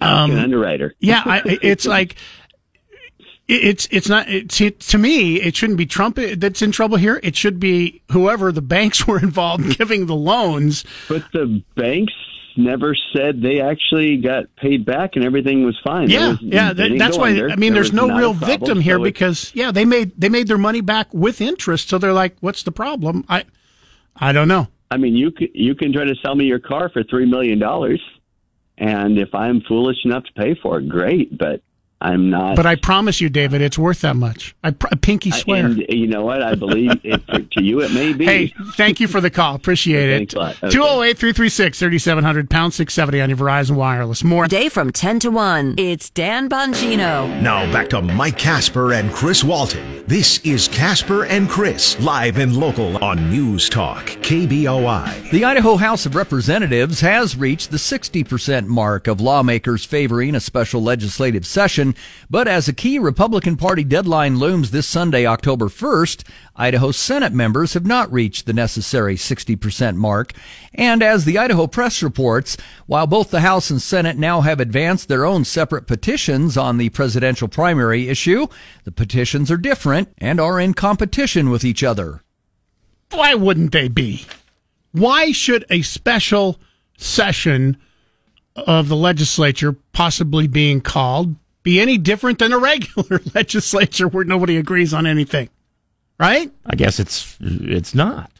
[0.01, 0.95] um, an underwriter.
[0.99, 2.15] yeah, I, it's like
[3.49, 4.49] it's it's not it,
[4.79, 5.41] to me.
[5.41, 7.19] It shouldn't be Trump that's in trouble here.
[7.23, 10.85] It should be whoever the banks were involved giving the loans.
[11.07, 12.13] But the banks
[12.55, 16.09] never said they actually got paid back and everything was fine.
[16.09, 16.73] Yeah, was, yeah.
[16.73, 17.49] that's why under.
[17.49, 20.47] I mean, there there's no real victim here so because yeah, they made they made
[20.47, 21.89] their money back with interest.
[21.89, 23.25] So they're like, what's the problem?
[23.27, 23.45] I
[24.15, 24.67] I don't know.
[24.91, 27.57] I mean, you can, you can try to sell me your car for three million
[27.57, 28.01] dollars,
[28.77, 31.35] and if I'm foolish enough to pay for it, great.
[31.35, 31.61] But
[32.01, 32.55] I'm not.
[32.55, 34.55] But I promise you, David, it's worth that much.
[34.63, 35.65] I pr- pinky swear.
[35.65, 36.41] And you know what?
[36.41, 38.25] I believe it, to you it may be.
[38.25, 39.55] Hey, thank you for the call.
[39.55, 40.29] Appreciate it.
[40.29, 44.23] 208 336 3700 pound 670 on your Verizon Wireless.
[44.23, 44.47] More.
[44.47, 45.75] Day from 10 to 1.
[45.77, 47.41] It's Dan Bongino.
[47.41, 49.99] Now back to Mike Casper and Chris Walton.
[50.07, 55.29] This is Casper and Chris, live and local on News Talk, KBOI.
[55.29, 60.81] The Idaho House of Representatives has reached the 60% mark of lawmakers favoring a special
[60.81, 61.88] legislative session,
[62.29, 66.23] but as a key Republican Party deadline looms this Sunday, October 1st,
[66.55, 70.33] Idaho Senate members have not reached the necessary 60% mark.
[70.73, 75.07] And as the Idaho Press reports, while both the House and Senate now have advanced
[75.07, 78.47] their own separate petitions on the presidential primary issue,
[78.83, 82.21] the petitions are different and are in competition with each other.
[83.11, 84.25] Why wouldn't they be?
[84.91, 86.59] Why should a special
[86.97, 87.77] session
[88.55, 94.57] of the legislature possibly being called be any different than a regular legislature where nobody
[94.57, 95.49] agrees on anything?
[96.19, 96.51] Right?
[96.65, 98.31] I guess it's it's not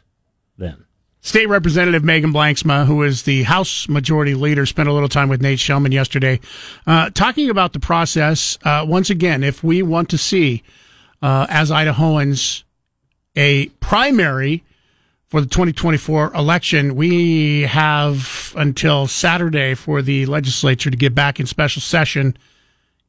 [0.58, 0.84] then.
[1.22, 5.42] State Representative Megan Blanksma, who is the House Majority Leader, spent a little time with
[5.42, 6.40] Nate Shelman yesterday,
[6.86, 8.58] uh, talking about the process.
[8.64, 10.62] Uh, once again, if we want to see,
[11.20, 12.64] uh, as Idahoans,
[13.36, 14.64] a primary
[15.26, 21.46] for the 2024 election, we have until Saturday for the legislature to get back in
[21.46, 22.34] special session.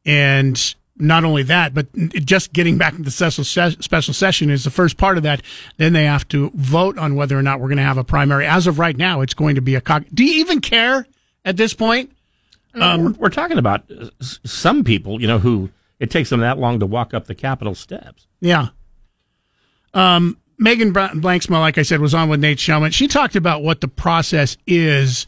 [0.06, 4.98] And not only that, but just getting back into special, special session is the first
[4.98, 5.42] part of that.
[5.78, 8.46] Then they have to vote on whether or not we're going to have a primary.
[8.46, 9.82] As of right now, it's going to be a.
[9.82, 11.08] Co- Do you even care
[11.44, 12.12] at this point?
[12.74, 13.84] Um, we're, we're, talking about
[14.22, 15.70] some people, you know, who
[16.00, 18.28] it takes them that long to walk up the Capitol steps.
[18.40, 18.70] Yeah.
[19.94, 22.94] Um, Megan Blanksma, like I said, was on with Nate Shelman.
[22.94, 25.26] She talked about what the process is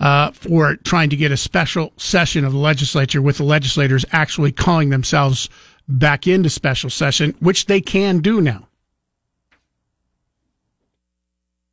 [0.00, 4.52] uh, for trying to get a special session of the legislature with the legislators actually
[4.52, 5.48] calling themselves
[5.88, 8.68] back into special session, which they can do now.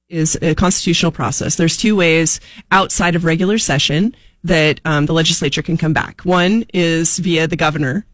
[0.08, 1.56] Is a constitutional process.
[1.56, 2.40] There's two ways
[2.72, 6.22] outside of regular session that um, the legislature can come back.
[6.22, 8.06] One is via the governor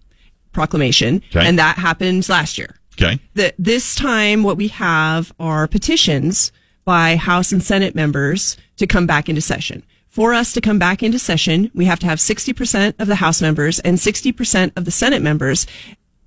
[0.54, 1.46] proclamation, okay.
[1.46, 2.76] and that happened last year.
[2.94, 3.20] Okay.
[3.34, 6.52] The, this time, what we have are petitions
[6.86, 9.84] by House and Senate members to come back into session.
[10.12, 13.42] For us to come back into session, we have to have 60% of the House
[13.42, 15.66] members and 60% of the Senate members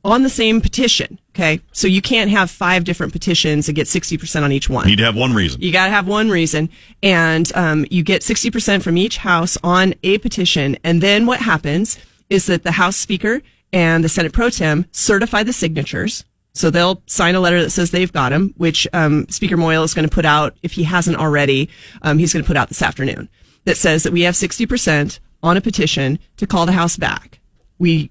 [0.03, 1.21] on the same petition.
[1.35, 1.61] Okay.
[1.73, 4.87] So you can't have five different petitions and get 60% on each one.
[4.87, 5.61] You need to have one reason.
[5.61, 6.71] You got to have one reason.
[7.03, 10.79] And um, you get 60% from each House on a petition.
[10.83, 11.99] And then what happens
[12.31, 16.25] is that the House Speaker and the Senate Pro Tem certify the signatures.
[16.55, 19.93] So they'll sign a letter that says they've got them, which um, Speaker Moyle is
[19.93, 21.69] going to put out if he hasn't already.
[22.01, 23.29] Um, he's going to put out this afternoon
[23.65, 27.41] that says that we have 60% on a petition to call the House back.
[27.79, 28.11] We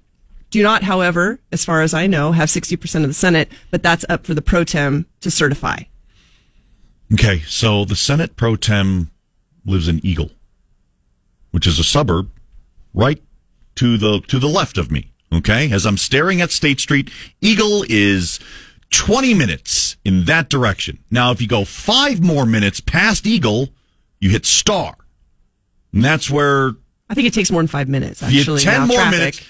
[0.50, 4.04] do not, however, as far as I know, have 60% of the Senate, but that's
[4.08, 5.80] up for the pro tem to certify.
[7.12, 9.10] Okay, so the Senate pro tem
[9.66, 10.30] lives in Eagle,
[11.50, 12.30] which is a suburb
[12.92, 13.20] right
[13.76, 15.12] to the to the left of me.
[15.32, 17.10] Okay, as I'm staring at State Street,
[17.40, 18.38] Eagle is
[18.90, 20.98] 20 minutes in that direction.
[21.10, 23.70] Now, if you go five more minutes past Eagle,
[24.20, 24.96] you hit Star.
[25.94, 26.72] And that's where.
[27.08, 28.60] I think it takes more than five minutes, actually.
[28.60, 29.18] You 10 now, more traffic.
[29.18, 29.46] minutes.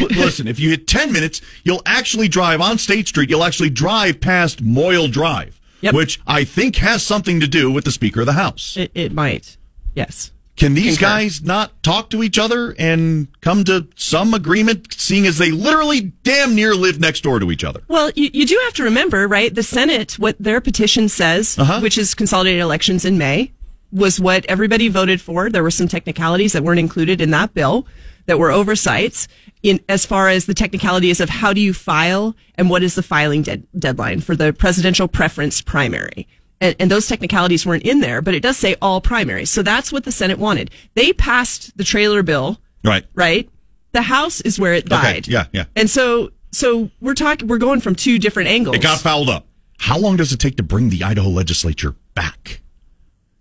[0.00, 3.30] Listen, if you hit 10 minutes, you'll actually drive on State Street.
[3.30, 5.94] You'll actually drive past Moyle Drive, yep.
[5.94, 8.76] which I think has something to do with the Speaker of the House.
[8.76, 9.56] It, it might.
[9.94, 10.32] Yes.
[10.56, 11.06] Can these Concur.
[11.06, 16.00] guys not talk to each other and come to some agreement, seeing as they literally
[16.22, 17.82] damn near live next door to each other?
[17.88, 19.54] Well, you, you do have to remember, right?
[19.54, 21.80] The Senate, what their petition says, uh-huh.
[21.80, 23.52] which is consolidated elections in May,
[23.92, 25.50] was what everybody voted for.
[25.50, 27.86] There were some technicalities that weren't included in that bill
[28.26, 29.28] that were oversights
[29.62, 33.02] in as far as the technicalities of how do you file and what is the
[33.02, 36.26] filing de- deadline for the presidential preference primary.
[36.60, 39.50] And, and, those technicalities weren't in there, but it does say all primaries.
[39.50, 40.70] So that's what the Senate wanted.
[40.94, 42.58] They passed the trailer bill.
[42.82, 43.04] Right.
[43.14, 43.50] Right.
[43.92, 45.24] The House is where it died.
[45.24, 45.32] Okay.
[45.32, 45.46] Yeah.
[45.52, 45.64] Yeah.
[45.74, 48.76] And so, so we're talking, we're going from two different angles.
[48.76, 49.46] It got fouled up.
[49.78, 52.62] How long does it take to bring the Idaho legislature back?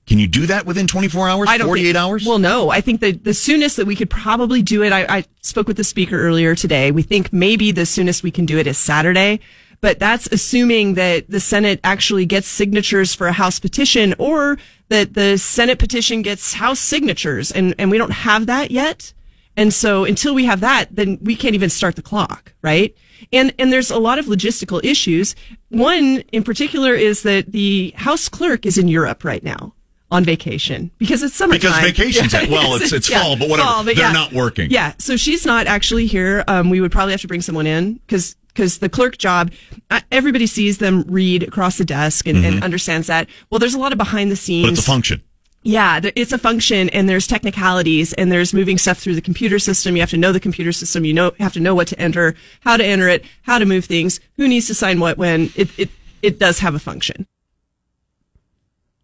[0.08, 2.26] Can you do that within 24 hours, I don't 48 think, hours?
[2.26, 2.70] Well, no.
[2.70, 5.78] I think that the soonest that we could probably do it, I, I spoke with
[5.78, 6.92] the speaker earlier today.
[6.92, 9.40] We think maybe the soonest we can do it is Saturday,
[9.82, 14.60] but that's assuming that the Senate actually gets signatures for a House petition or
[14.90, 17.52] that the Senate petition gets House signatures.
[17.52, 19.12] And, and we don't have that yet.
[19.58, 22.96] And so until we have that, then we can't even start the clock, right?
[23.34, 25.34] And, and there's a lot of logistical issues.
[25.70, 29.75] One in particular is that the House clerk is in Europe right now
[30.16, 31.60] on vacation because it's summertime.
[31.60, 33.94] Because vacation's at- well, it's- it's fall, but whatever.
[33.94, 34.72] They're not working.
[34.72, 36.44] Yeah, so she's not actually here.
[36.48, 39.52] Um, we would probably have to bring someone in because because the clerk job,
[39.92, 42.64] uh, everybody sees them read across the desk and, and Mhm.
[42.64, 43.28] understands that.
[43.50, 44.66] Well, there's a lot of behind the scenes.
[44.66, 45.22] But it's a function.
[45.64, 49.96] Yeah, it's a function and there's technicalities and there's moving stuff through the computer system.
[49.98, 51.04] You have to know the computer system.
[51.04, 53.84] You know, have to know what to enter, how to enter it, how to move
[53.86, 55.52] things, who needs to sign what when.
[55.56, 55.90] It, it,
[56.22, 57.28] it does have a function.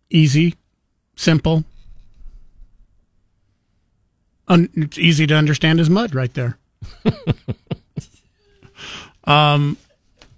[0.09, 0.55] Easy,
[1.22, 1.64] simple.
[4.48, 6.57] Un- it's easy to understand as mud right there.
[9.23, 9.77] um,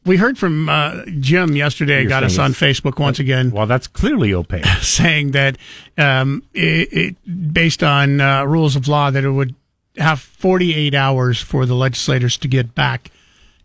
[0.05, 2.05] we heard from uh, Jim yesterday.
[2.05, 3.51] Got us on Facebook once again.
[3.51, 4.65] Well, that's clearly opaque.
[4.81, 5.57] saying that
[5.97, 9.55] um, it, it, based on uh, rules of law, that it would
[9.97, 13.09] have 48 hours for the legislators to get back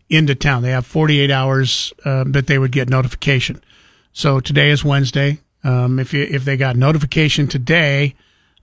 [0.09, 0.63] into town.
[0.63, 3.61] They have 48 hours um, that they would get notification.
[4.13, 5.39] So today is Wednesday.
[5.63, 8.15] Um, if you, if they got notification today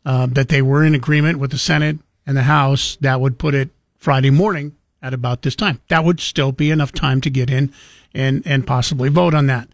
[0.04, 3.54] uh, that they were in agreement with the Senate and the House, that would put
[3.54, 5.80] it Friday morning at about this time.
[5.88, 7.72] That would still be enough time to get in
[8.14, 9.68] and and possibly vote on that.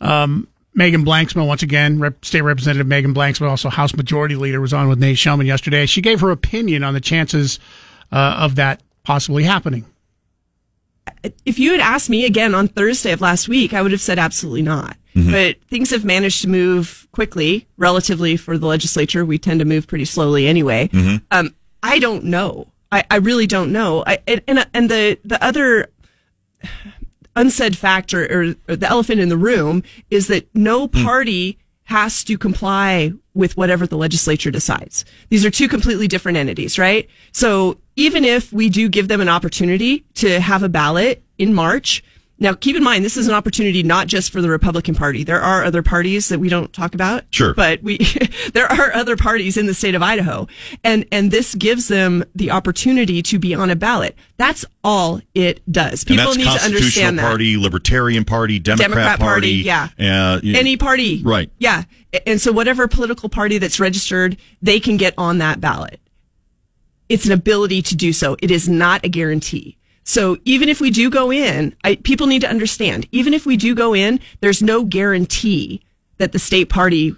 [0.00, 4.72] Um, Megan Blanksma, once again, Rep- State Representative Megan Blanksma, also House Majority Leader, was
[4.72, 5.86] on with Nate Shelman yesterday.
[5.86, 7.60] She gave her opinion on the chances
[8.10, 9.86] uh, of that possibly happening.
[11.44, 14.18] If you had asked me again on Thursday of last week, I would have said
[14.18, 14.96] absolutely not.
[15.14, 15.30] Mm-hmm.
[15.30, 19.24] But things have managed to move quickly, relatively for the legislature.
[19.24, 20.88] We tend to move pretty slowly anyway.
[20.88, 21.24] Mm-hmm.
[21.30, 22.68] Um, I don't know.
[22.90, 24.02] I, I really don't know.
[24.06, 25.88] I, and, and the the other
[27.36, 32.24] unsaid fact or, or, or the elephant in the room is that no party has
[32.24, 35.04] to comply with whatever the legislature decides.
[35.28, 37.08] These are two completely different entities, right?
[37.32, 42.02] So even if we do give them an opportunity to have a ballot in March,
[42.38, 45.22] now keep in mind this is an opportunity not just for the Republican Party.
[45.24, 47.22] There are other parties that we don't talk about.
[47.30, 47.54] Sure.
[47.54, 47.98] But we
[48.54, 50.46] there are other parties in the state of Idaho.
[50.82, 54.16] And and this gives them the opportunity to be on a ballot.
[54.36, 56.04] That's all it does.
[56.04, 57.28] People need to understand that.
[57.28, 59.88] Party, Libertarian Party, Democrat, Democrat Party, yeah.
[59.98, 61.22] Uh, you- Any party.
[61.22, 61.50] Right.
[61.58, 61.84] Yeah.
[62.26, 66.00] And so whatever political party that's registered, they can get on that ballot.
[67.08, 68.36] It's an ability to do so.
[68.40, 69.76] It is not a guarantee.
[70.04, 73.56] So even if we do go in, I, people need to understand, even if we
[73.56, 75.80] do go in, there's no guarantee
[76.18, 77.16] that the state party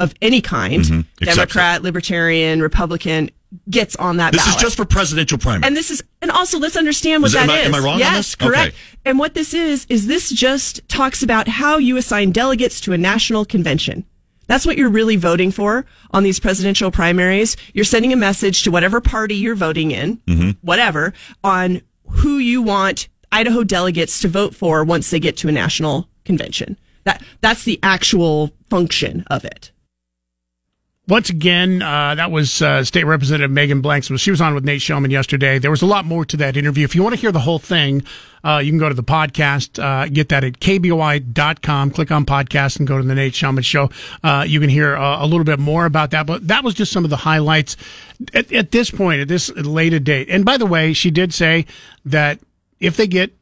[0.00, 1.04] of any kind, Mhm.
[1.20, 3.30] Accepts Democrat, Libertarian, Republican,
[3.68, 4.56] gets on that This ballot.
[4.56, 5.66] is just for presidential primary.
[5.66, 7.66] And this is, and also let's understand what Is- that am I- is.
[7.66, 8.34] am I wrong on yes, this?
[8.36, 8.68] correct.
[8.68, 8.76] Okay.
[9.06, 12.98] And what this is, is this just talks about how you assign delegates to a
[12.98, 14.04] national convention.
[14.46, 17.56] That's what you're really voting for on these presidential primaries.
[17.74, 20.50] You're sending a message to whatever party you're voting in, Mm-hmm.
[20.62, 21.12] whatever,
[21.42, 26.08] on who you want Idaho delegates to vote for once they get to a national
[26.24, 26.78] convention.
[27.04, 29.70] That, that's the actual function of it.
[31.08, 34.20] Once again, uh, that was uh, State Representative Megan Blanksma.
[34.20, 35.58] She was on with Nate Shelman yesterday.
[35.58, 36.84] There was a lot more to that interview.
[36.84, 38.02] If you want to hear the whole thing,
[38.44, 42.78] uh, you can go to the podcast, uh, get that at kboi.com, click on podcast
[42.78, 43.88] and go to the Nate Shelman show.
[44.22, 46.92] Uh, you can hear uh, a little bit more about that, but that was just
[46.92, 47.76] some of the highlights
[48.34, 50.28] at, at this point, at this later date.
[50.28, 51.64] And by the way, she did say
[52.04, 52.38] that
[52.80, 53.32] if they get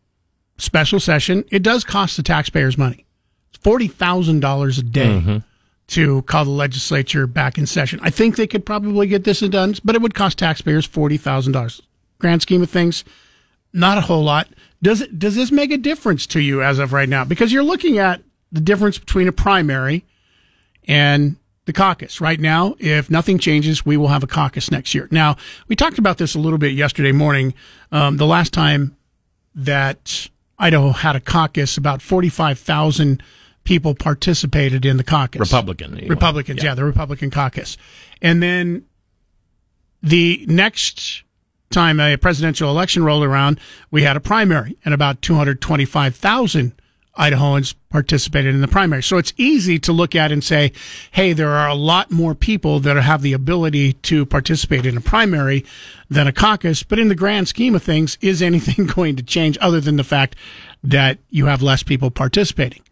[0.56, 3.04] special session, it does cost the taxpayers money.
[3.52, 5.42] It's $40,000 a day Mhm.
[5.88, 8.00] To call the legislature back in session.
[8.02, 11.52] I think they could probably get this done, but it would cost taxpayers forty thousand
[11.52, 11.80] dollars.
[12.18, 13.04] Grand scheme of things,
[13.72, 14.48] not a whole lot.
[14.82, 15.18] Does it?
[15.18, 17.24] Does this make a difference to you as of right now?
[17.24, 20.04] Because you're looking at the difference between a primary
[20.88, 21.36] and
[21.66, 22.20] the caucus.
[22.20, 25.08] Right now, if nothing changes, we will have a caucus next year.
[25.10, 25.36] Now,
[25.68, 27.54] we talked about this a little bit yesterday morning.
[27.92, 28.96] Um, the last time
[29.54, 33.22] that Idaho had a caucus, about forty-five thousand
[33.66, 35.40] people participated in the caucus.
[35.40, 36.08] Republican, anyway.
[36.08, 36.70] Republicans, yeah.
[36.70, 36.74] Yeah.
[36.74, 37.76] the Republican caucus.
[38.22, 38.86] And then
[40.02, 41.24] the next
[41.70, 43.60] time a presidential election rolled around,
[43.90, 46.72] we had a primary, and about 225,000
[47.18, 49.02] Idahoans participated in the primary.
[49.02, 50.72] So it's easy to look at and say,
[51.12, 55.00] hey, there are a lot more people that have the ability to participate in a
[55.00, 55.64] primary
[56.10, 56.82] than a caucus.
[56.82, 60.04] But in the grand scheme of things, is anything going to change other than the
[60.04, 60.36] fact
[60.84, 62.82] that you have less people participating?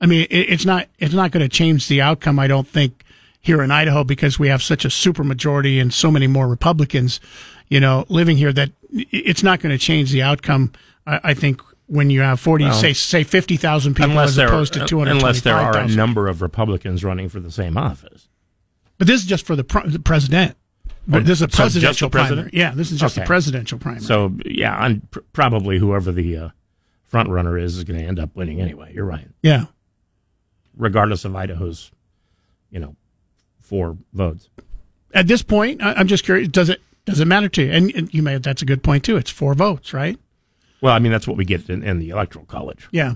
[0.00, 2.38] I mean, it, it's not it's not going to change the outcome.
[2.38, 3.04] I don't think
[3.40, 7.20] here in Idaho because we have such a super majority and so many more Republicans,
[7.68, 10.72] you know, living here that it's not going to change the outcome.
[11.06, 14.72] I, I think when you have forty, Well, say say fifty thousand people as opposed
[14.74, 18.28] to two hundred unless there are a number of Republicans running for the same office.
[18.98, 20.56] But this is just for the, pre- the president.
[21.06, 22.50] But this is a So presidential president?
[22.50, 22.58] primary.
[22.58, 23.24] Yeah, this is just Okay.
[23.24, 24.02] a presidential primary.
[24.02, 26.48] So yeah, and pr- probably whoever the uh,
[27.04, 28.92] front runner is is going to end up winning anyway.
[28.92, 29.28] You're right.
[29.42, 29.66] Yeah.
[30.76, 31.90] Regardless of Idaho's,
[32.70, 32.96] you know,
[33.60, 34.48] four votes.
[35.14, 36.48] At this point, I'm just curious.
[36.48, 37.72] Does it does it matter to you?
[37.72, 38.36] And, you may.
[38.38, 39.16] That's a good point too.
[39.16, 40.18] It's four votes, right?
[40.82, 42.88] Well, I mean, that's what we get in, in the electoral college.
[42.90, 43.14] Yeah,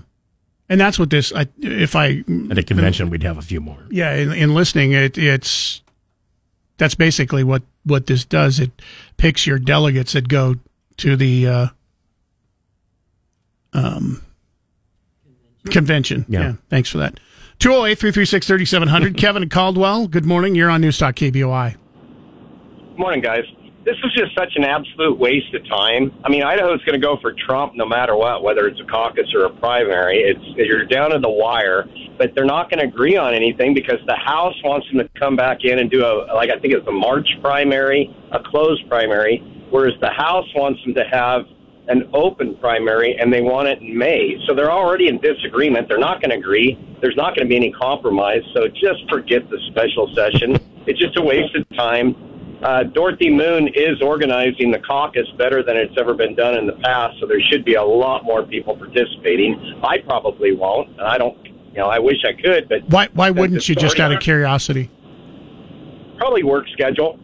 [0.67, 1.31] and that's what this.
[1.33, 3.85] I, if I At a convention, we'd have a few more.
[3.89, 5.81] yeah, in, in listening, it, it's
[6.77, 8.59] that's basically what what this does.
[8.59, 8.71] It
[9.17, 10.55] picks your delegates that go
[10.97, 11.67] to the uh,
[13.73, 14.21] um,
[15.69, 16.25] convention.
[16.27, 16.53] Yeah.
[16.69, 17.19] Thanks for that.
[17.61, 19.17] 208 336 3700.
[19.17, 20.55] Kevin Caldwell, good morning.
[20.55, 21.75] You're on Newstalk KBOI.
[22.89, 23.43] Good morning, guys.
[23.85, 26.11] This is just such an absolute waste of time.
[26.25, 29.31] I mean, Idaho's going to go for Trump no matter what, whether it's a caucus
[29.35, 30.17] or a primary.
[30.21, 31.85] It's you're down to the wire,
[32.17, 35.35] but they're not going to agree on anything because the House wants them to come
[35.35, 39.37] back in and do a like I think it's a March primary, a closed primary,
[39.69, 41.45] whereas the House wants them to have
[41.91, 44.37] an open primary and they want it in May.
[44.47, 45.87] So they're already in disagreement.
[45.89, 46.79] They're not going to agree.
[47.01, 48.41] There's not going to be any compromise.
[48.53, 50.57] So just forget the special session.
[50.87, 52.15] It's just a waste of time.
[52.63, 56.77] Uh, Dorothy Moon is organizing the caucus better than it's ever been done in the
[56.83, 59.79] past, so there should be a lot more people participating.
[59.83, 61.37] I probably won't, and I don't.
[61.73, 64.89] You know, I wish I could, but Why why wouldn't you just out of curiosity?
[66.17, 67.19] probably work schedule.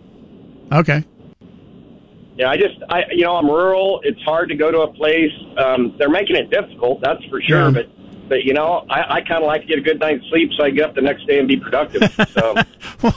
[0.71, 1.03] Okay.
[2.37, 3.99] Yeah, I just, I, you know, I'm rural.
[4.03, 5.31] It's hard to go to a place.
[5.57, 7.65] Um, they're making it difficult, that's for sure.
[7.65, 7.71] Yeah.
[7.71, 10.51] But, but you know, I, I kind of like to get a good night's sleep
[10.57, 12.03] so I get up the next day and be productive.
[12.29, 12.55] So,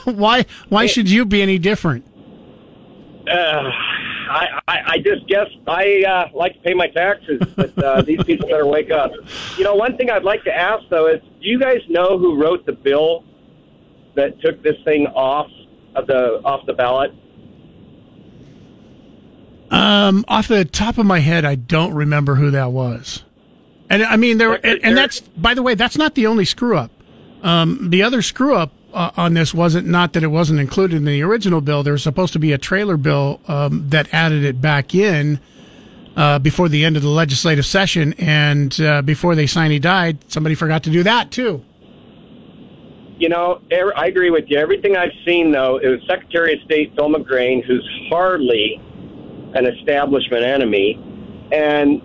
[0.11, 2.05] why why should you be any different?
[3.27, 3.69] uh,
[4.29, 8.23] I, I, I just guess I uh, like to pay my taxes, but uh, these
[8.23, 9.11] people better wake up.
[9.57, 12.41] You know, one thing I'd like to ask though is, do you guys know who
[12.41, 13.25] wrote the bill
[14.15, 15.49] that took this thing off
[15.95, 17.11] of the off the ballot?
[19.71, 23.23] Um, off the top of my head, I don't remember who that was.
[23.89, 26.77] And I mean, there, and, and that's by the way, that's not the only screw
[26.77, 26.91] up.
[27.41, 31.05] Um, the other screw up uh, on this wasn't not that it wasn't included in
[31.05, 31.83] the original bill.
[31.83, 35.39] There was supposed to be a trailer bill um, that added it back in
[36.15, 40.19] uh, before the end of the legislative session, and uh, before they signed, he died.
[40.29, 41.63] Somebody forgot to do that too.
[43.17, 44.57] You know, er- I agree with you.
[44.57, 48.81] Everything I've seen, though, it was Secretary of State Phil McGrane, who's hardly
[49.55, 50.99] an establishment enemy,
[51.51, 52.01] and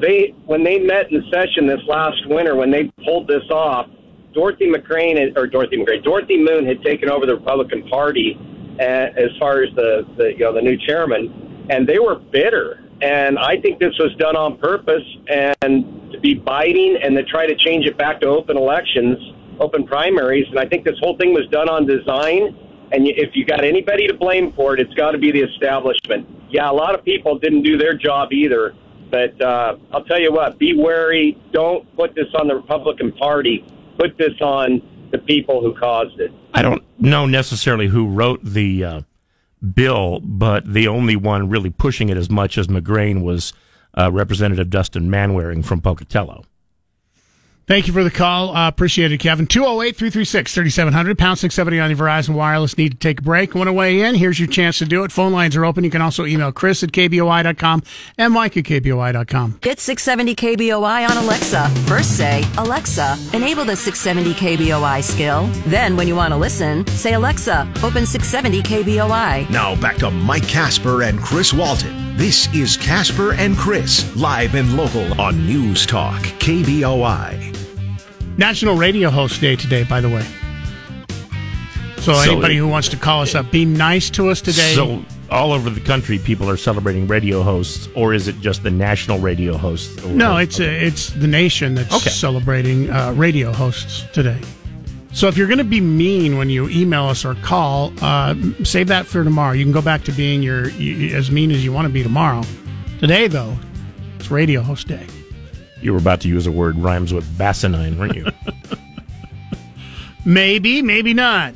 [0.00, 3.88] they when they met in session this last winter, when they pulled this off,
[4.32, 8.38] Dorothy McCrane or Dorothy McCrane, Dorothy Moon had taken over the Republican Party
[8.78, 12.78] uh, as far as the, the you know the new chairman, and they were bitter.
[13.02, 17.46] And I think this was done on purpose and to be biting and to try
[17.46, 19.18] to change it back to open elections,
[19.58, 20.46] open primaries.
[20.50, 22.56] And I think this whole thing was done on design.
[22.92, 26.28] And if you got anybody to blame for it, it's got to be the establishment.
[26.52, 28.74] Yeah, a lot of people didn't do their job either.
[29.10, 31.38] But uh, I'll tell you what, be wary.
[31.52, 33.62] Don't put this on the Republican Party.
[33.98, 34.80] Put this on
[35.10, 36.32] the people who caused it.
[36.54, 39.00] I don't know necessarily who wrote the uh,
[39.74, 43.52] bill, but the only one really pushing it as much as McGrane was
[43.98, 46.44] uh, Representative Dustin Manwaring from Pocatello.
[47.66, 48.54] Thank you for the call.
[48.54, 49.46] Uh, appreciate it, Kevin.
[49.46, 52.76] 208 336 3700, pound 670 on your Verizon Wireless.
[52.76, 53.54] Need to take a break.
[53.54, 54.14] Want to weigh in?
[54.16, 55.12] Here's your chance to do it.
[55.12, 55.84] Phone lines are open.
[55.84, 57.82] You can also email Chris at KBOI.com
[58.18, 59.58] and Mike at KBOI.com.
[59.60, 61.68] Get 670 KBOI on Alexa.
[61.86, 65.46] First say, Alexa, enable the 670 KBOI skill.
[65.66, 69.48] Then, when you want to listen, say, Alexa, open 670 KBOI.
[69.50, 72.11] Now back to Mike Casper and Chris Walton.
[72.16, 77.56] This is Casper and Chris, live and local on News Talk, KBOI.
[78.38, 80.24] National Radio Host Day today, by the way.
[81.98, 84.74] So, So anybody it- who wants to call us up, be nice to us today.
[84.74, 88.70] So all over the country, people are celebrating radio hosts, or is it just the
[88.70, 90.04] national radio hosts?
[90.04, 92.10] No, it's uh, it's the nation that's Okay.
[92.10, 94.38] celebrating uh, radio hosts today.
[95.14, 98.34] So if you're going to be mean when you email us or call, uh,
[98.64, 99.52] save that for tomorrow.
[99.52, 100.66] You can go back to being your
[101.16, 102.42] as mean as you want to be tomorrow.
[102.98, 103.56] Today, though,
[104.16, 105.06] it's Radio Host Day.
[105.80, 108.26] You were about to use a word rhymes with basinine, weren't you?
[110.24, 111.54] Maybe, maybe not.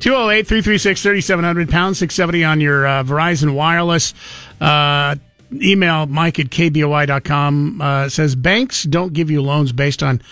[0.00, 4.14] 208 336 3700 pound 670 on your uh, Verizon Wireless.
[4.60, 5.16] Uh,
[5.52, 7.80] email mike at kboi.com.
[7.80, 10.22] Uh, says banks don't give you loans based on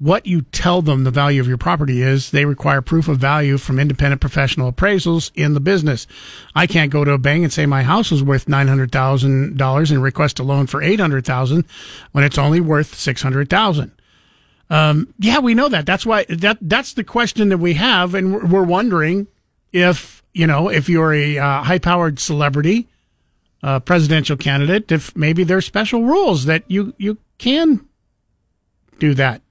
[0.00, 2.30] what you tell them the value of your property is.
[2.30, 6.06] They require proof of value from independent professional appraisals in the business.
[6.54, 10.38] I can't go to a bank and say my house is worth $900,000 and request
[10.38, 11.64] a loan for 800000
[12.12, 13.92] when it's only worth 600000
[14.70, 15.84] um, yeah, we know that.
[15.84, 19.26] That's why that that's the question that we have, and we're, wondering
[19.72, 22.86] if you know if you're a uh, high-powered celebrity,
[23.64, 27.84] uh, presidential candidate, if maybe there's special rules that you you can
[29.00, 29.42] do that,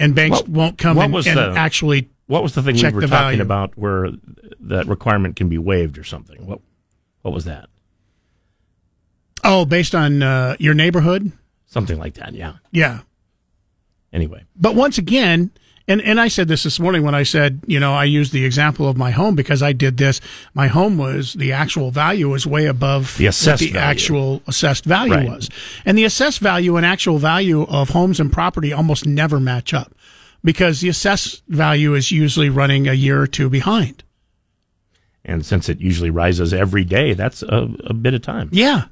[0.00, 2.74] and banks What- won't come what and, was and the- actually What was the thing
[2.76, 3.42] check we were talking value.
[3.42, 4.08] about where
[4.60, 6.44] that requirement can be waived or something?
[6.46, 6.60] What
[7.22, 7.68] what was that?
[9.44, 11.32] Oh, based on uh, your neighborhood?
[11.66, 12.54] Something like that, yeah.
[12.72, 13.00] Yeah.
[14.12, 15.50] Anyway, But once again,
[15.90, 18.44] and, and I said this this morning when I said, you know, I used the
[18.44, 20.20] example of my home because I did this.
[20.54, 23.90] My home was the actual value was way above The assessed what the value.
[23.90, 25.28] actual assessed value Right.
[25.28, 25.50] was.
[25.84, 29.92] And the assessed value and actual value of homes and property almost never match up
[30.44, 34.02] because the assessed value is usually running a year or two behind.
[35.24, 38.48] and since it usually rises every day, that's a, a bit of time.
[38.52, 38.84] Yeah.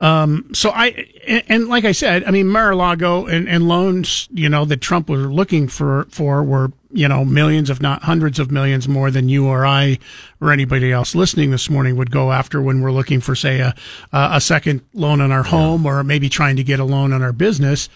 [0.00, 4.48] Um, so I, and, and like I said, I mean, Mar-a-Lago and, and loans, you
[4.48, 8.50] know, that Trump was looking for, for were, you know, millions, if not hundreds of
[8.50, 9.98] millions more than you or I
[10.40, 13.74] or anybody else listening this morning would go after when we're looking for, say, a,
[14.12, 17.32] a second loan on our home or maybe trying to get a loan on our
[17.32, 17.88] business.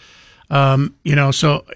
[0.51, 1.67] Um, you know, so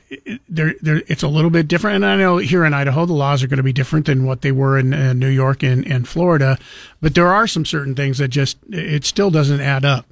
[0.48, 1.96] there, there, it's a little bit different.
[1.96, 4.40] And I know here in Idaho, the laws are going to be different than what
[4.40, 6.56] they were in, uh New York and, and Florida,
[7.00, 10.06] but there are some certain things that just, it still doesn't add up.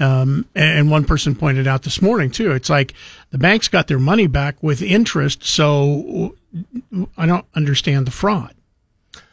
[0.00, 2.52] Um, and one person pointed out this morning too.
[2.52, 2.94] It's like
[3.30, 6.36] the banks got their money back with interest, so
[7.16, 8.54] I don't understand the fraud.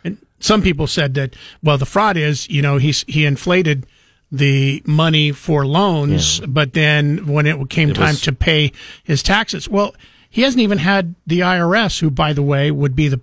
[0.04, 3.86] And some people said that well, the fraud is you know he's he inflated
[4.32, 8.72] the money for loans, but then when it came It time was- to pay
[9.04, 9.96] his taxes, well,
[10.30, 13.22] he hasn't even had the IRS, who by the way would be the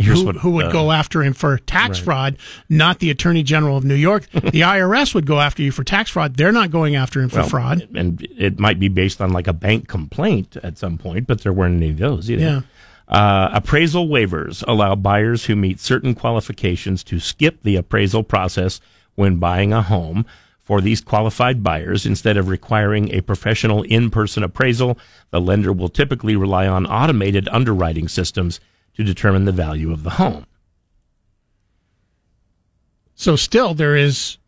[0.00, 2.04] Here's who, what, who would uh, go after him for tax right.
[2.04, 2.36] fraud,
[2.68, 4.28] not the Attorney General of New York.
[4.32, 6.36] the IRS would go after you for tax fraud.
[6.36, 7.88] They're not going after him for well, fraud.
[7.94, 11.52] and it might be based on like a bank complaint at some point, but there
[11.52, 12.42] weren't any of those either.
[12.42, 12.60] Yeah.
[13.08, 18.80] Uh, appraisal waivers allow buyers who meet certain qualifications to skip the appraisal process
[19.16, 20.24] when buying a home.
[20.62, 24.96] For these qualified buyers, instead of requiring a professional in-person appraisal,
[25.30, 28.60] the lender will typically rely on automated underwriting systems
[29.00, 30.44] to determine the value of the home.
[33.14, 34.38] So still there is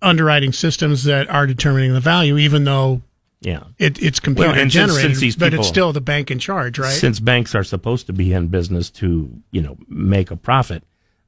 [0.00, 3.02] underwriting systems that are determining the value, even though
[3.40, 3.64] Yeah.
[3.78, 6.38] it, it's computer Well, since- generated, since these but people- it's still the bank in
[6.38, 6.92] charge, right?
[6.92, 10.82] Since banks are supposed to be in business to, you know, make a profit,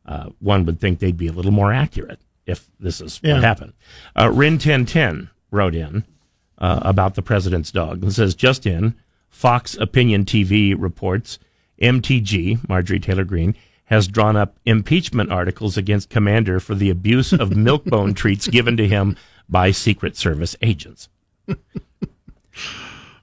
[0.06, 3.34] uh, one would think they'd be a little more accurate if this is Yeah.
[3.34, 3.72] what happened.
[4.18, 6.04] Uh, Rin 1010 wrote in
[6.58, 8.02] uh, about the president's dog.
[8.02, 8.94] and says, just in,
[9.28, 11.38] Fox Opinion TV reports
[11.80, 13.54] MTG, Marjorie Taylor Greene,
[13.86, 18.88] has drawn up impeachment articles against Commander for the abuse of milkbone treats given to
[18.88, 19.16] him
[19.48, 21.08] by Secret Service agents.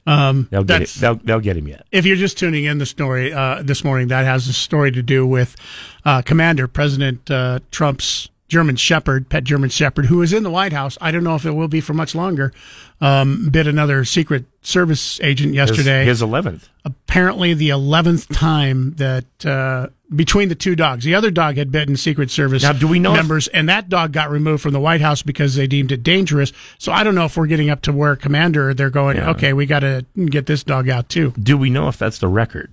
[0.08, 1.86] Um, They'll get, it, they'll, they'll get him yet.
[1.92, 5.04] If you're just tuning in the story uh, this morning, that has a story to
[5.04, 5.56] do with
[6.04, 10.74] uh, Commander President uh, Trump's German Shepherd, pet German Shepherd, who is in the White
[10.74, 10.98] House.
[11.00, 12.52] I don't know if it will be for much longer.
[13.00, 16.04] Um, bit another Secret Service agent yesterday.
[16.04, 16.68] His, 11th.
[16.84, 21.96] apparently the 11th time that uh, between the two dogs the other dog had bitten
[21.96, 24.80] secret service Now, do we know if- members and that dog got removed from the
[24.82, 27.82] white house because they deemed it dangerous so i don't know if we're getting up
[27.84, 29.30] to where commander they're going Yeah.
[29.32, 32.28] okay we got to get this dog out too Do we know if that's the
[32.28, 32.70] record?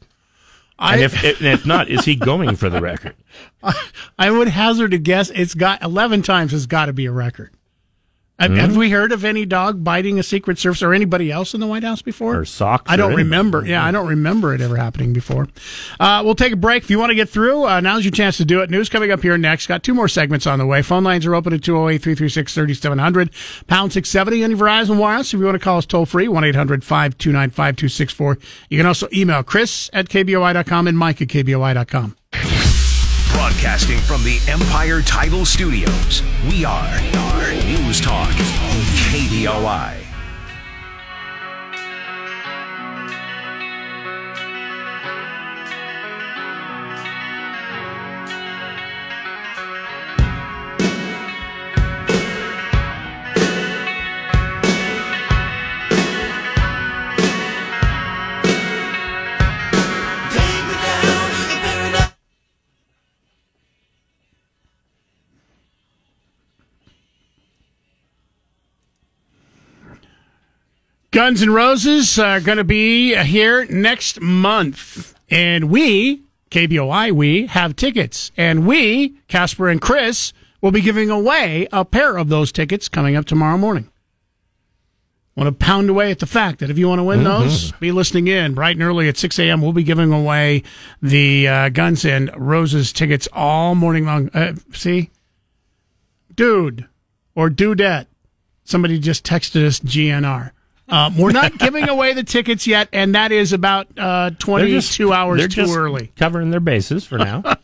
[0.79, 3.15] I- and if, and if not, is he going for the record?
[4.19, 7.51] i would hazard a guess it's got 11 times has got to be a record
[8.39, 8.57] Have- Hmm?
[8.57, 11.67] Have we heard of any dog biting a Secret Service or anybody else in the
[11.67, 12.39] White House before?
[12.39, 12.85] Or socks?
[12.91, 13.67] I don't remember.
[13.67, 15.49] Yeah, I don't remember it ever happening before.
[15.99, 16.85] Uh, we'll take a break.
[16.85, 18.71] If you want to get through, uh, now's your chance to do it.
[18.71, 19.67] News coming up here next.
[19.67, 20.83] Got two more segments on the way.
[20.83, 23.31] Phone lines are open at 208 336 3700,
[23.67, 25.35] pound 670 on your Verizon Wireless.
[25.35, 28.39] If you want to call us toll free, 1 800 529 5264.
[28.71, 32.15] You can also email Chris at KBOI.com and Mike at KBOI.com.
[33.49, 37.01] Broadcasting from the Empire Title Studios, we are,
[37.65, 38.29] News Talk,
[39.09, 40.08] KBOI.
[71.11, 75.15] Guns N' Roses are going to be here next month.
[75.31, 78.31] And we, KBOI, we have tickets.
[78.37, 83.17] And we, Casper and Chris, will be giving away a pair of those tickets coming
[83.17, 83.91] up tomorrow morning.
[85.35, 87.91] Want to pound away at the fact that if you want to win those, be
[87.93, 89.63] listening in bright and early at 6 a.m.
[89.63, 90.63] We'll be giving away
[91.01, 94.29] the uh, Guns N' Roses tickets all morning long.
[94.35, 95.09] Uh, see?
[96.35, 96.87] Dude
[97.35, 98.09] or dudette.
[98.65, 100.51] Somebody just texted us GNR.
[100.89, 104.81] Um, we're not giving away the tickets yet, and that is about uh, 22 They're
[104.81, 106.13] just- hours too early.
[106.17, 107.43] Covering their bases for now.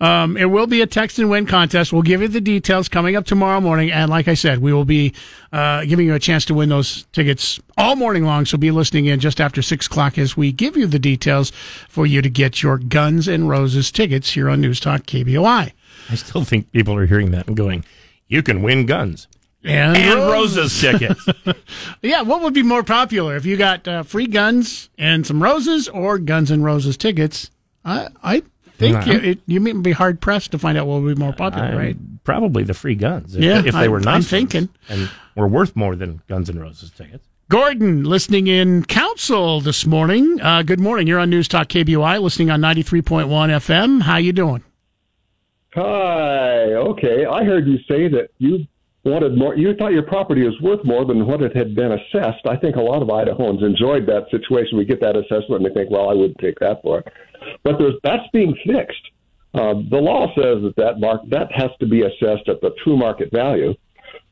[0.00, 1.92] Um, it will be a text and win contest.
[1.92, 3.90] We'll give you the details coming up tomorrow morning.
[3.90, 5.14] And like I said, we will be
[5.52, 8.44] uh, giving you a chance to win those tickets all morning long.
[8.46, 11.50] So be listening in just after six o'clock as we give you the details
[11.88, 15.72] for you to get your Guns and Roses tickets here on News Talk KBOI.
[16.10, 17.84] I still think people are hearing that and going,
[18.28, 19.28] "You can win guns
[19.64, 21.26] And, roses tickets."
[22.02, 25.88] yeah, what would be more popular if you got uh, free guns and some roses
[25.88, 27.50] or Guns N' Roses tickets?
[27.84, 28.42] I I
[28.78, 29.12] think No.
[29.12, 31.66] you, it, you may be hard pressed to find out what would be more popular,
[31.68, 31.96] I'm- right?
[32.24, 33.36] Probably the free guns.
[33.36, 34.68] If, Yeah, if they I- were not, I'm thinking.
[34.88, 37.26] and were worth more than Guns N' Roses tickets.
[37.50, 40.40] Gordon, listening in Council this morning.
[40.40, 41.06] Uh, good morning.
[41.06, 44.00] You're on News Talk KBOI, listening on 93.1 FM.
[44.02, 44.64] How you doing?
[45.74, 46.72] Hi.
[46.72, 47.26] Okay.
[47.26, 48.66] I heard you say that you
[49.04, 49.56] wanted more.
[49.56, 52.46] You thought your property was worth more than what it had been assessed.
[52.46, 54.78] I think a lot of Idahoans enjoyed that situation.
[54.78, 57.08] We get that assessment and they think, well, I wouldn't take that for it.
[57.62, 59.10] But there's, that's being fixed.
[59.54, 62.96] Uh, the law says that that mark that has to be assessed at the true
[62.96, 63.74] market value.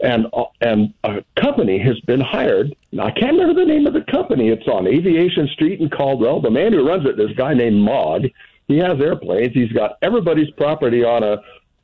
[0.01, 2.75] And uh, and a company has been hired.
[3.01, 4.49] I can't remember the name of the company.
[4.49, 6.41] It's on Aviation Street in Caldwell.
[6.41, 8.33] The man who runs it is a guy named Maag.
[8.67, 9.55] He has airplanes.
[9.55, 11.37] He's got everybody's property on a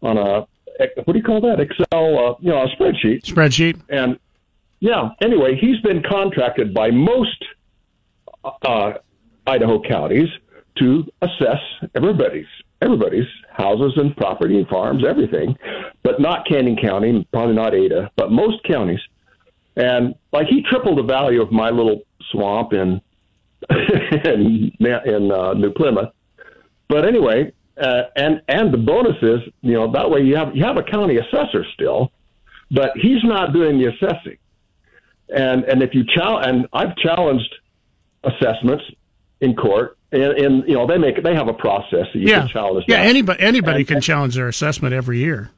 [0.03, 0.47] on a
[1.05, 1.61] what do you call that?
[1.61, 3.25] Excel, uh, you know, a spreadsheet.
[3.25, 3.81] Spreadsheet.
[3.89, 4.19] And
[4.81, 5.11] yeah.
[5.21, 7.45] Anyway, he's been contracted by most
[8.45, 8.95] uh,
[9.47, 10.29] Idaho counties
[10.77, 11.61] to assess
[11.95, 12.47] everybody's
[12.81, 15.57] everybody's houses and property and farms, everything,
[16.05, 19.01] but not Canyon County, probably not Ada, but most counties.
[19.77, 23.01] And like he tripled the value of my little swamp in
[23.71, 26.11] in, in uh, New Plymouth.
[26.89, 30.65] But anyway, uh, and and the bonus is, you know, that way you have you
[30.65, 32.11] have a county assessor still,
[32.71, 34.39] but he's not doing the assessing.
[35.29, 37.55] And and if you challenge, and I've challenged
[38.25, 38.85] assessments
[39.41, 42.41] in court, and, and you know they make they have a process that you yeah,
[42.41, 42.85] can challenge.
[42.89, 43.03] yeah.
[43.03, 43.07] that.
[43.09, 45.51] Anybody anybody And- can challenge their assessment every year.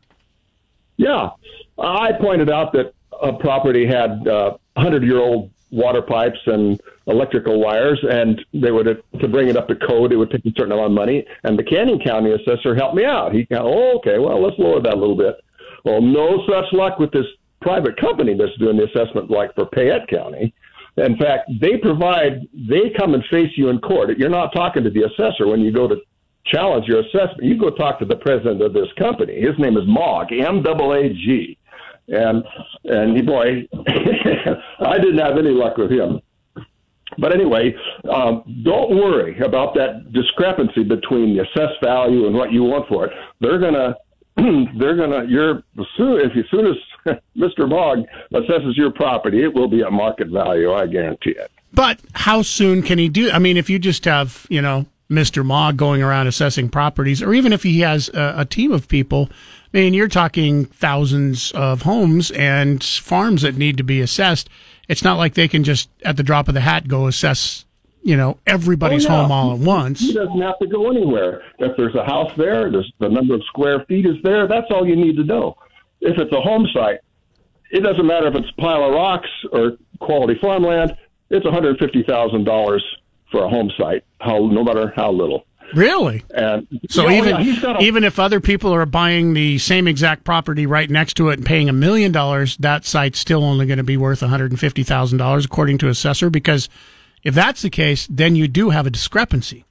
[0.96, 1.30] Yeah,
[1.78, 2.92] I pointed out that
[3.22, 6.78] a property had uh, hundred-year-old water pipes and
[7.10, 10.52] electrical wires, and they would to bring it up to code, it would take a
[10.56, 11.26] certain amount of money.
[11.44, 13.34] And the Canyon County assessor helped me out.
[13.34, 15.36] He, oh, okay, well, let's lower that a little bit.
[15.84, 17.26] Well, no such luck with this
[17.60, 20.54] private company that's doing the assessment, like for Payette County.
[20.96, 24.16] In fact, they provide, they come and face you in court.
[24.18, 25.96] You're not talking to the assessor when you go to
[26.46, 27.42] challenge your assessment.
[27.42, 29.40] You go talk to the president of this company.
[29.40, 31.56] His name is Maag, M double A G.
[32.08, 32.44] And,
[32.84, 33.68] and boy,
[34.80, 36.20] I didn't have any luck with him.
[37.18, 37.74] But anyway,
[38.12, 43.06] um, don't worry about that discrepancy between the assessed value and what you want for
[43.06, 43.12] it.
[43.40, 43.96] They're gonna,
[44.78, 45.24] they're gonna.
[45.28, 45.62] You're
[45.96, 46.76] soon if as soon as
[47.36, 47.60] Mr.
[47.60, 50.72] Maag assesses your property, it will be at market value.
[50.72, 51.50] I guarantee it.
[51.72, 53.30] But how soon can he do?
[53.30, 55.44] I mean, if you just have you know Mr.
[55.44, 59.28] Maag going around assessing properties, or even if he has a, a team of people,
[59.72, 64.48] I mean, you're talking thousands of homes and farms that need to be assessed.
[64.88, 67.64] It's not like they can just at the drop of the hat go assess
[68.02, 69.16] you know everybody's Oh, no.
[69.22, 70.00] home all at once.
[70.00, 71.42] He doesn't have to go anywhere.
[71.58, 74.48] If there's a house there, there's the number of square feet is there.
[74.48, 75.56] That's all you need to know.
[76.00, 77.00] If it's a home site,
[77.70, 80.96] it doesn't matter if it's a pile of rocks or quality farmland.
[81.28, 82.82] It's one hundred fifty thousand dollars
[83.30, 84.02] for a home site.
[84.20, 85.44] How no matter how little.
[85.74, 86.24] Really?
[86.34, 90.24] And So Oh, even yeah, a- even if other people are buying the same exact
[90.24, 93.78] property right next to it and paying a million dollars, that site's still only going
[93.78, 96.30] to be worth one hundred and fifty thousand dollars according to assessor.
[96.30, 96.68] Because
[97.22, 99.64] if that's the case, then you do have a discrepancy.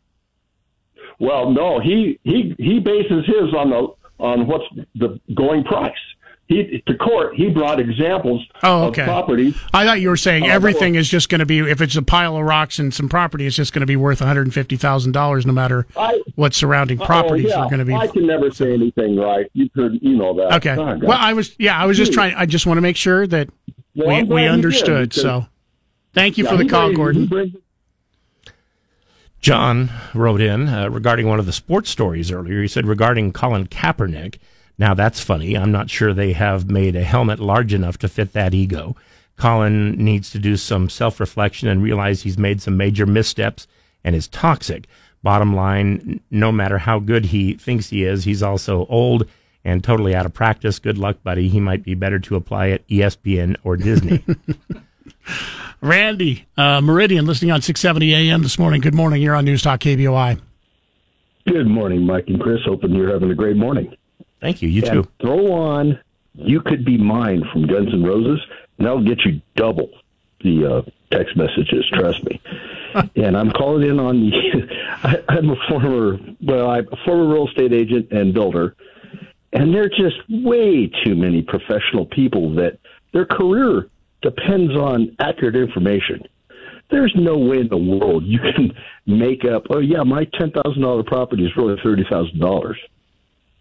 [1.20, 3.88] Well, no, he he he bases his on the
[4.24, 4.66] on what's
[4.96, 5.94] the going price.
[6.50, 9.04] He to court he brought examples Oh, of okay.
[9.04, 9.54] property.
[9.72, 12.02] I thought you were saying Uh, everything is just going to be if it's a
[12.02, 14.54] pile of rocks and some property, it's just going to be worth one hundred and
[14.54, 17.94] fifty thousand dollars, no matter I- what surrounding properties oh, yeah, are going to be.
[17.94, 19.46] I can never say anything right.
[19.54, 20.54] You could you know that.
[20.56, 20.76] Okay.
[20.76, 22.34] Oh, Well, I was yeah, I was just trying.
[22.36, 23.50] I just want to make sure that
[23.96, 25.14] Well, we we you did, understood.
[25.14, 25.46] So,
[26.16, 27.62] thank you Yeah, for the he call, brings- Gordon.
[29.40, 32.62] John wrote in uh, regarding one of the sports stories earlier.
[32.62, 34.40] He said regarding Colin Kaepernick.
[34.80, 35.56] Now that's funny.
[35.56, 38.96] I'm not sure they have made a helmet large enough to fit that ego.
[39.36, 43.68] Colin needs to do some self reflection and realize he's made some major missteps
[44.04, 44.88] and is toxic.
[45.22, 49.28] Bottom line, no matter how good he thinks he is, he's also old
[49.66, 50.80] and totally out of practice.
[50.80, 51.50] Good luck, buddy.
[51.50, 54.24] He might be better to apply at ESPN or Disney.
[55.82, 58.80] Randy, uh, Meridian, listening on 670 AM this morning.
[58.80, 59.22] Good morning.
[59.22, 60.40] You're on News Talk KBOI.
[61.48, 62.60] Good morning, Mike and Chris.
[62.66, 63.94] Hoping you're having a great morning.
[64.42, 64.70] Thank you.
[64.70, 65.10] You And too.
[65.22, 66.00] Throw on
[66.36, 68.40] "You Could Be Mine" from Guns N' Roses,
[68.78, 69.90] and that'll get you double
[70.44, 71.86] the uh, text messages.
[71.94, 72.42] Trust me.
[73.16, 74.68] and I'm calling in on the.
[75.04, 78.76] I, I'm a former, well, I'm a former real estate agent and builder,
[79.54, 82.80] and there are just way too many professional people that
[83.14, 83.90] their career
[84.22, 86.24] depends on accurate information.
[86.92, 88.74] There's no way in the world you can
[89.06, 89.66] make up.
[89.70, 92.78] Oh yeah, my ten thousand dollar property is really thirty thousand dollars.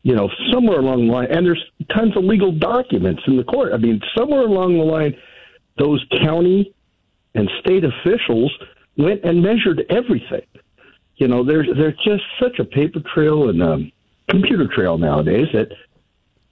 [0.08, 1.62] You know, somewhere along the line, and there's
[1.94, 3.74] tons of legal documents in the court.
[3.74, 5.14] I mean, somewhere along the line,
[5.76, 6.72] those county
[7.34, 8.50] and state officials
[8.96, 10.46] went and measured everything.
[11.16, 13.92] You know, there's there's just such a paper trail and um,
[14.30, 15.72] computer trail nowadays that,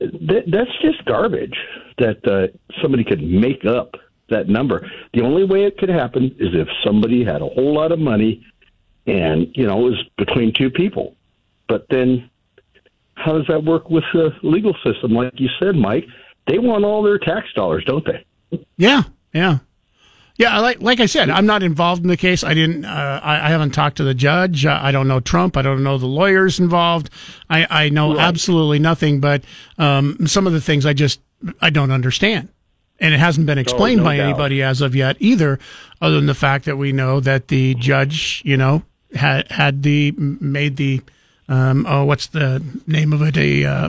[0.00, 1.56] that that's just garbage.
[1.96, 2.48] That uh,
[2.82, 3.94] somebody could make up
[4.28, 4.86] that number.
[5.14, 8.44] The only way it could happen is if somebody had a whole lot of money,
[9.06, 11.16] and you know, it was between two people.
[11.68, 12.28] But then,
[13.26, 15.10] how does that work with the legal system?
[15.12, 16.06] Like you said, Mike,
[16.46, 18.24] they want all their tax dollars, don't they?
[18.76, 19.02] Yeah,
[19.34, 19.58] yeah.
[20.38, 22.44] Yeah, like like I said, I'm not involved in the case.
[22.44, 22.84] I didn't.
[22.84, 24.66] Uh, I, I, haven't talked to the judge.
[24.66, 25.56] Uh, I don't know Trump.
[25.56, 27.08] I don't know the lawyers involved.
[27.48, 28.20] I, I know right.
[28.20, 29.18] absolutely nothing.
[29.18, 29.44] But
[29.78, 31.20] um, some of the things I just
[31.62, 32.50] I don't understand,
[33.00, 34.28] and it hasn't been explained oh, no by doubt.
[34.28, 35.58] anybody as of yet either.
[36.02, 38.82] Other than the fact that we know that the judge, you know,
[39.14, 41.00] had had the made the
[41.48, 43.36] um, oh, what's the name of it?
[43.36, 43.88] A uh,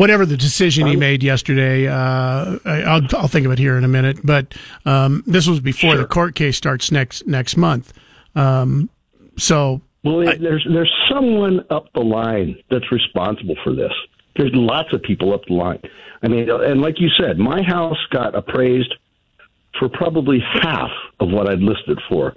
[0.00, 3.88] whatever the decision he made yesterday, uh, I'll, I'll think of it here in a
[3.88, 4.18] minute.
[4.24, 4.54] But
[4.86, 5.98] um, this was before sure.
[6.00, 7.92] the court case starts next next month.
[8.34, 8.88] Um,
[9.36, 13.92] so, well, I, there's there's someone up the line that's responsible for this.
[14.36, 15.82] There's lots of people up the line.
[16.22, 18.94] I mean, and like you said, my house got appraised
[19.78, 20.90] for probably half
[21.20, 22.36] of what I'd listed for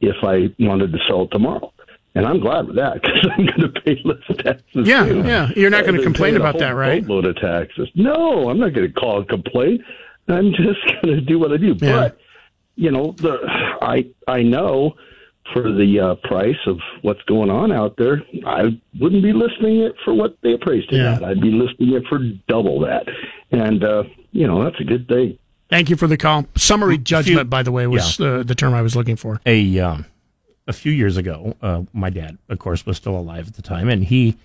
[0.00, 1.72] if I wanted to sell it tomorrow.
[2.14, 4.86] And I'm glad with that because I'm going to pay less taxes.
[4.86, 5.22] Yeah, too.
[5.22, 5.50] yeah.
[5.54, 7.06] You're not going to complain about that, right?
[7.06, 7.88] Load of taxes.
[7.94, 9.84] No, I'm not going to call and complain.
[10.28, 11.76] I'm just going to do what I do.
[11.80, 11.92] Yeah.
[11.92, 12.18] But
[12.76, 13.38] you know, the
[13.82, 14.94] I I know
[15.52, 19.94] for the uh, price of what's going on out there, I wouldn't be listing it
[20.04, 21.14] for what they appraised it yeah.
[21.14, 21.24] at.
[21.24, 22.18] I'd be listing it for
[22.48, 23.06] double that,
[23.50, 25.38] and uh, you know that's a good thing.
[25.68, 26.46] Thank you for the call.
[26.56, 28.26] Summary judgment, by the way, was yeah.
[28.26, 29.40] uh, the term I was looking for.
[29.46, 30.06] A um,
[30.66, 33.88] a few years ago, uh, my dad, of course, was still alive at the time,
[33.88, 34.36] and he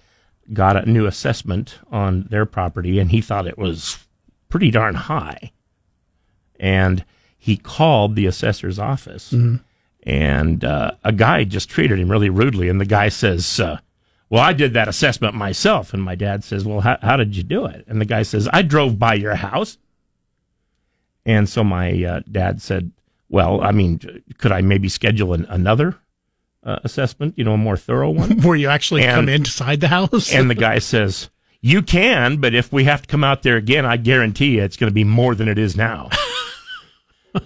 [0.54, 4.06] got a new assessment on their property, and he thought it was
[4.50, 5.52] pretty darn high.
[6.60, 7.04] And
[7.38, 9.58] he called the assessor's office, mm-hmm.
[10.04, 12.70] and uh, a guy just treated him really rudely.
[12.70, 13.80] And the guy says, uh,
[14.30, 15.94] Well, I did that assessment myself.
[15.94, 17.86] And my dad says, Well, how, how did you do it?
[17.88, 19.78] And the guy says, I drove by your house.
[21.26, 22.92] And so my uh, dad said,
[23.30, 25.98] Well, I mean, could I maybe schedule an, another
[26.66, 28.42] uh, assessment, you know, a more thorough one.
[28.42, 30.34] Where you actually and, come inside the house?
[30.34, 31.30] and the guy says,
[31.62, 34.78] You can, but if we have to come out there again, I guarantee you it's
[34.78, 36.10] going to be more than it is now.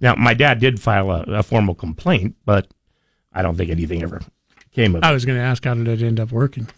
[0.00, 2.68] now, my dad did file a, a, formal complaint, but
[3.32, 4.20] I don't think anything ever
[4.72, 5.06] came of it.
[5.06, 6.68] I was going to ask, how did it end up working?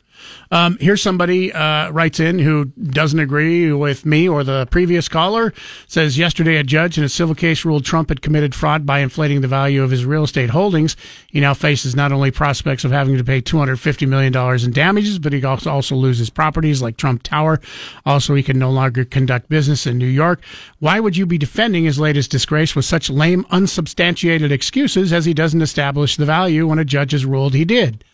[0.50, 5.52] Um, here's somebody uh, writes in who doesn't agree with me or the previous caller.
[5.86, 9.40] Says yesterday a judge in a civil case ruled Trump had committed fraud by inflating
[9.40, 10.96] the value of his real estate holdings.
[11.28, 15.18] He now faces not only prospects of having to pay 250 million dollars in damages,
[15.18, 17.60] but he also also loses properties like Trump Tower.
[18.04, 20.42] Also, he can no longer conduct business in New York.
[20.78, 25.34] Why would you be defending his latest disgrace with such lame, unsubstantiated excuses as he
[25.34, 28.04] doesn't establish the value when a judge has ruled he did?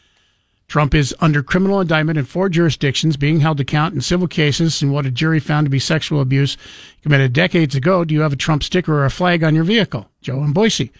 [0.69, 4.83] Trump is under criminal indictment in four jurisdictions, being held to account in civil cases
[4.83, 6.57] in what a jury found to be sexual abuse
[7.03, 8.05] committed decades ago.
[8.05, 10.09] Do you have a Trump sticker or a flag on your vehicle?
[10.23, 10.91] Joe in Boise.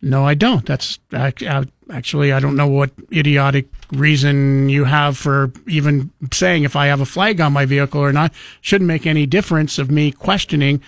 [0.00, 0.64] No, I don't.
[0.64, 6.86] That's actually, I don't know what idiotic reason you have for even saying if I
[6.86, 8.32] have a flag on my vehicle or not.
[8.60, 10.80] Shouldn't make any difference of me questioning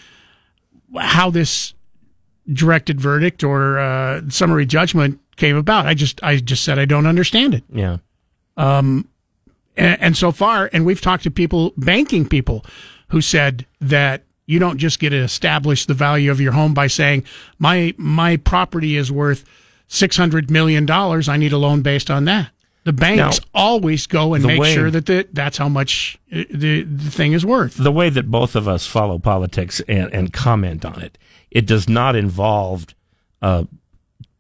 [0.97, 1.75] how this
[2.53, 5.87] directed verdict or uh, summary judgment came about.
[5.87, 7.65] I just, I just said I don't understand it.
[7.73, 7.99] Yeah.
[8.57, 9.09] Um,
[9.77, 12.65] and, and so far, and we've talked to people, banking people,
[13.09, 16.87] who said that you don't just get to establish the value of your home by
[16.89, 17.25] saying
[17.59, 19.45] my my property is worth
[19.87, 21.29] six hundred million dollars.
[21.29, 22.51] I need a loan based on that.
[22.85, 26.45] The banks now, always go and make way, sure that the, that's how much uh,
[26.51, 27.77] the, the thing is worth.
[27.77, 31.19] The way that both of us follow politics and, and comment on it,
[31.51, 32.87] it does not involve
[33.43, 33.65] uh,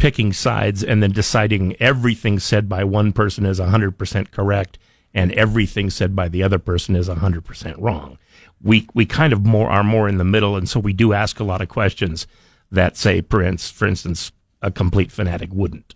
[0.00, 4.78] picking sides and then deciding everything said by one person is 100% correct
[5.12, 8.18] and everything said by the other person is 100% wrong.
[8.62, 10.56] We, we kind of more are more in the middle.
[10.56, 12.26] And so we do ask a lot of questions
[12.70, 14.32] that say, for instance,
[14.62, 15.94] a complete fanatic wouldn't.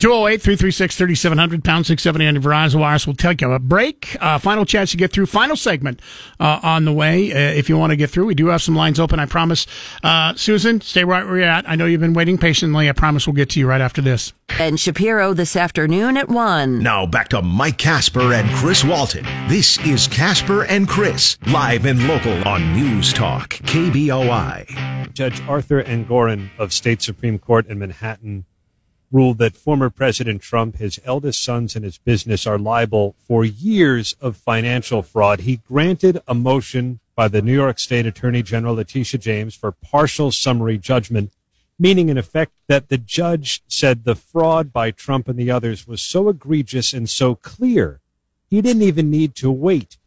[0.00, 3.04] 208 336 3700, pound 670 on your Verizon Wireless.
[3.04, 4.16] We'll take a break.
[4.20, 5.26] Uh, final chance to get through.
[5.26, 6.00] Final segment
[6.38, 7.32] uh, on the way.
[7.32, 9.66] Uh, if you want to get through, we do have some lines open, I promise.
[10.04, 11.68] Uh, Susan, stay right where you're at.
[11.68, 12.88] I know you've been waiting patiently.
[12.88, 14.32] I promise we'll get to you right after this.
[14.60, 16.78] And Shapiro this afternoon at 1.
[16.78, 19.24] Now back to Mike Casper and Chris Walton.
[19.48, 25.12] This is Casper and Chris, live and local on News Talk, KBOI.
[25.12, 28.44] Judge Arthur Engoron of State Supreme Court in Manhattan
[29.10, 34.14] ruled that former President Trump, his eldest sons, and his business are liable for years
[34.20, 35.40] of financial fraud.
[35.40, 40.30] He granted a motion by the New York State Attorney General Letitia James for partial
[40.30, 41.32] summary judgment,
[41.78, 46.02] meaning in effect that the judge said the fraud by Trump and the others was
[46.02, 48.00] so egregious and so clear,
[48.48, 49.98] he didn't even need to wait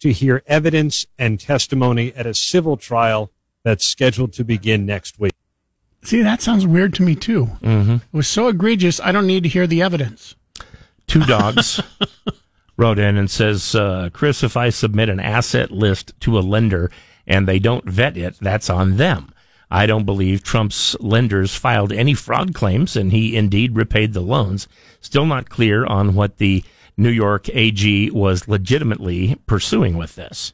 [0.00, 3.30] to hear evidence and testimony at a civil trial
[3.62, 5.32] that's scheduled to begin next week.
[6.04, 7.46] See, that sounds weird to me, too.
[7.62, 7.94] Mm-hmm.
[7.94, 10.34] It was so egregious, I don't need to hear the evidence.
[11.06, 11.80] Two dogs
[12.76, 16.90] wrote in and says, uh, Chris, if I submit an asset list to a lender
[17.26, 19.32] and they don't vet it, that's on them.
[19.70, 24.68] I don't believe Trump's lenders filed any fraud claims and he indeed repaid the loans.
[25.00, 26.62] Still not clear on what the
[26.96, 30.52] New York AG was legitimately pursuing with this.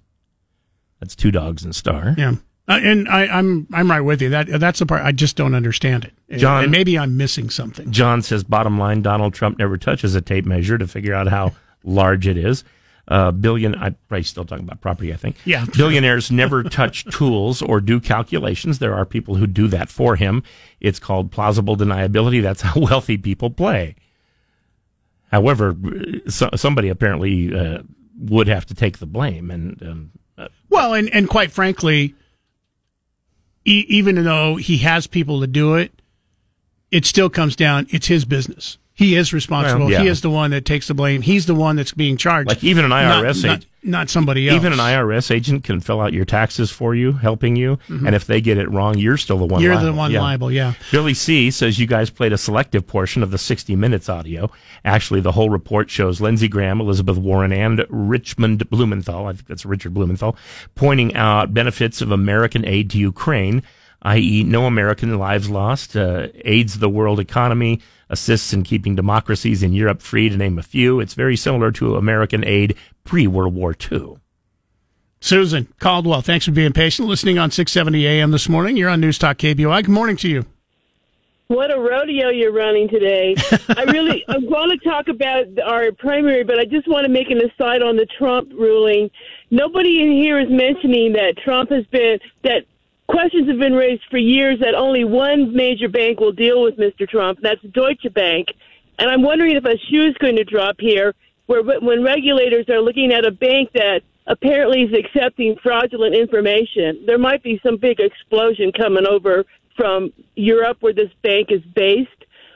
[1.01, 2.15] That's two dogs and star.
[2.17, 2.37] Yeah.
[2.71, 4.29] Uh, and I, I'm I'm right with you.
[4.31, 6.39] That that's the part I just don't understand it.
[6.39, 7.91] John- and maybe I'm missing something.
[7.91, 11.53] John says, bottom line, Donald Trump never touches a tape measure to figure out how
[11.83, 12.63] large it is.
[13.09, 15.35] Uh, billion, I'm probably still talking about property, I think.
[15.45, 15.65] Yeah.
[15.77, 18.79] Billionaires never touch tools or do calculations.
[18.79, 20.45] There are people who do that for him.
[20.81, 22.41] It's called plausible deniability.
[22.41, 23.97] That's how wealthy people play.
[25.33, 25.75] However,
[26.29, 27.83] so, somebody apparently uh,
[28.17, 29.51] would have to take the blame.
[29.51, 32.15] And um, uh, Well, and and quite frankly,
[33.65, 35.93] e- even though he has people to do it,
[36.91, 37.87] it still comes down.
[37.91, 38.79] It's his business.
[39.01, 39.87] He is responsible.
[39.87, 40.03] Well, yeah.
[40.03, 41.23] He is the one that takes the blame.
[41.23, 42.49] He's the one that's being charged.
[42.51, 44.57] Like even an IRS not, agent- not somebody else.
[44.57, 47.79] even an IRS agent can fill out your taxes for you, helping you.
[47.89, 48.05] Mhm.
[48.07, 49.63] And if they get it wrong, you're still the one.
[49.63, 49.93] You're liable.
[49.93, 50.53] the one liable.
[50.53, 50.75] Yeah.
[50.93, 54.51] Billy C says you guys played a selective portion of the 60 Minutes audio.
[54.85, 59.65] Actually, the whole report shows Lindsey Graham, Elizabeth Warren, and Richmond Blumenthal, I think that's
[59.65, 60.37] Richard Blumenthal,
[60.75, 63.63] pointing out benefits of American aid to Ukraine,
[64.03, 69.73] i.e., no American lives lost, uh, aids the world economy, assists in keeping democracies in
[69.73, 71.01] Europe free, to name a few.
[71.01, 74.17] It's very similar to American aid pre World War II.
[75.21, 77.07] Susan Caldwell, thanks for being patient.
[77.07, 78.77] Listening on 670 AM this morning.
[78.77, 79.85] You're on News Talk KBOI.
[79.85, 80.47] Good morning to you.
[81.51, 83.35] What a rodeo you're running today.
[83.77, 87.29] I really I want to talk about our primary, but I just want to make
[87.29, 89.11] an aside on the Trump ruling.
[89.51, 92.67] Nobody in here is mentioning that Trump has been that
[93.11, 97.09] questions have been raised for years that only one major bank will deal with Mr.
[97.09, 98.49] Trump, that's Deutsche Bank.
[98.99, 101.15] And I'm wondering if a shoe is going to drop here,
[101.47, 107.19] where when regulators are looking at a bank that apparently is accepting fraudulent information, there
[107.19, 109.45] might be some big explosion coming over
[109.77, 112.11] from Europe, where this bank is based,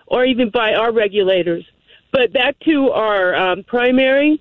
[0.06, 1.64] or even by our regulators.
[2.12, 4.40] But back to our um, primary.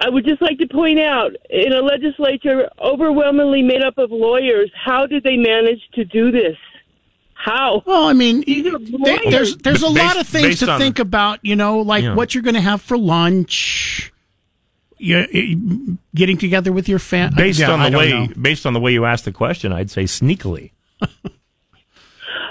[0.00, 4.70] I would just like to point out in a legislature overwhelmingly made up of lawyers,
[4.74, 6.56] how did they manage to do this?
[7.34, 7.82] How?
[7.86, 9.30] Well, I mean, These are There- lawyers.
[9.30, 11.40] there's there's a Based- lot of things to on- think about.
[11.42, 12.14] You know, like Yeah.
[12.14, 14.12] what you're going to have for lunch.
[15.00, 17.36] You, getting together with your family.
[17.36, 18.28] Based on the way, know.
[18.40, 20.72] based on the way you asked the question, I'd say sneakily.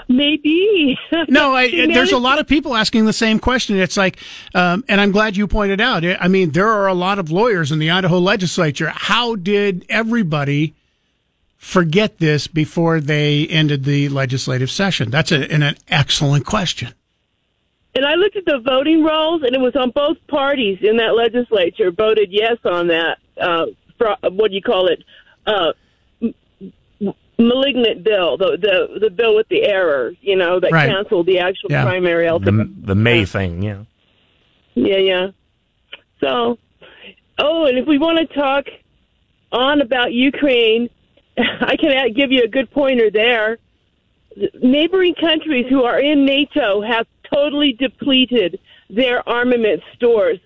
[0.08, 0.98] Maybe.
[1.28, 3.76] No, I, there's a lot of people asking the same question.
[3.76, 4.18] It's like,
[4.54, 6.04] um, and I'm glad you pointed out.
[6.04, 8.90] I mean, there are a lot of lawyers in the Idaho legislature.
[8.94, 10.74] How did everybody
[11.56, 15.10] forget this before they ended the legislative session?
[15.10, 16.94] That's a, an, an excellent question.
[17.94, 21.16] And I looked at the voting rolls, and it was on both parties in that
[21.16, 23.18] legislature voted yes on that.
[23.36, 23.66] Uh,
[24.30, 25.02] what do you call it?
[25.46, 25.72] Uh,
[27.38, 30.88] malignant bill, the the the bill with the error, you know, that Right.
[30.90, 31.84] canceled the actual Yeah.
[31.84, 32.26] primary.
[32.26, 32.86] The, ultimate.
[32.86, 33.84] the May thing, yeah.
[34.74, 35.26] Yeah, yeah.
[36.20, 36.58] So,
[37.38, 38.66] oh, and if we want to talk
[39.52, 40.90] on about Ukraine,
[41.38, 43.58] I can give you a good pointer there.
[44.60, 48.58] Neighboring countries who are in NATO have totally depleted
[48.90, 50.38] their armament stores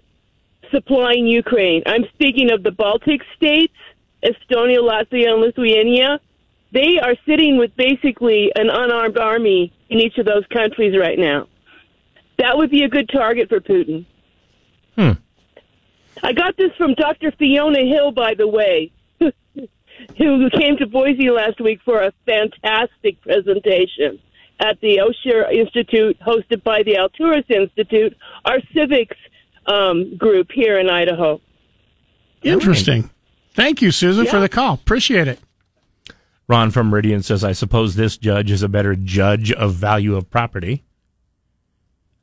[0.70, 1.82] supplying Ukraine.
[1.86, 3.74] I'm speaking of the Baltic states,
[4.24, 6.20] Estonia, Latvia, and Lithuania.
[6.72, 11.48] They are sitting with basically an unarmed army in each of those countries right now.
[12.38, 14.06] That would be a good target for Putin.
[14.96, 15.12] Hmm.
[16.22, 17.32] I got this from Dr.
[17.38, 18.90] Fiona Hill, by the way,
[19.20, 24.18] who came to Boise last week for a fantastic presentation.
[24.60, 29.16] at the Osher Institute, hosted by the Alturas Institute, our civics
[29.66, 31.40] um, group here in Idaho.
[32.42, 33.10] Interesting.
[33.54, 34.74] Thank you, Susan, for the call.
[34.74, 35.40] Appreciate it.
[36.48, 40.30] Ron from Meridian says, I suppose this judge is a better judge of value of
[40.30, 40.84] property.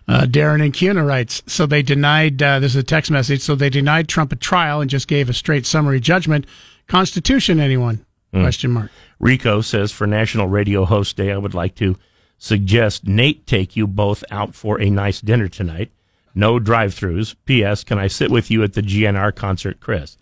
[0.08, 3.54] Uh, Darren and Kuna writes, so they denied, uh, this is a text message, so
[3.54, 6.48] they denied Trump a trial and just gave a straight summary judgment.
[6.88, 8.04] Constitution, anyone?
[8.34, 8.42] Hmm.
[8.42, 8.92] Question mark.
[9.20, 11.96] Rico says, for National Radio Host Day, I would like to
[12.40, 15.92] suggest Nate take you both out for a nice dinner tonight.
[16.34, 17.36] No drive throughs.
[17.46, 17.84] P.S.
[17.84, 20.18] Can I sit with you at the GNR concert, Chris?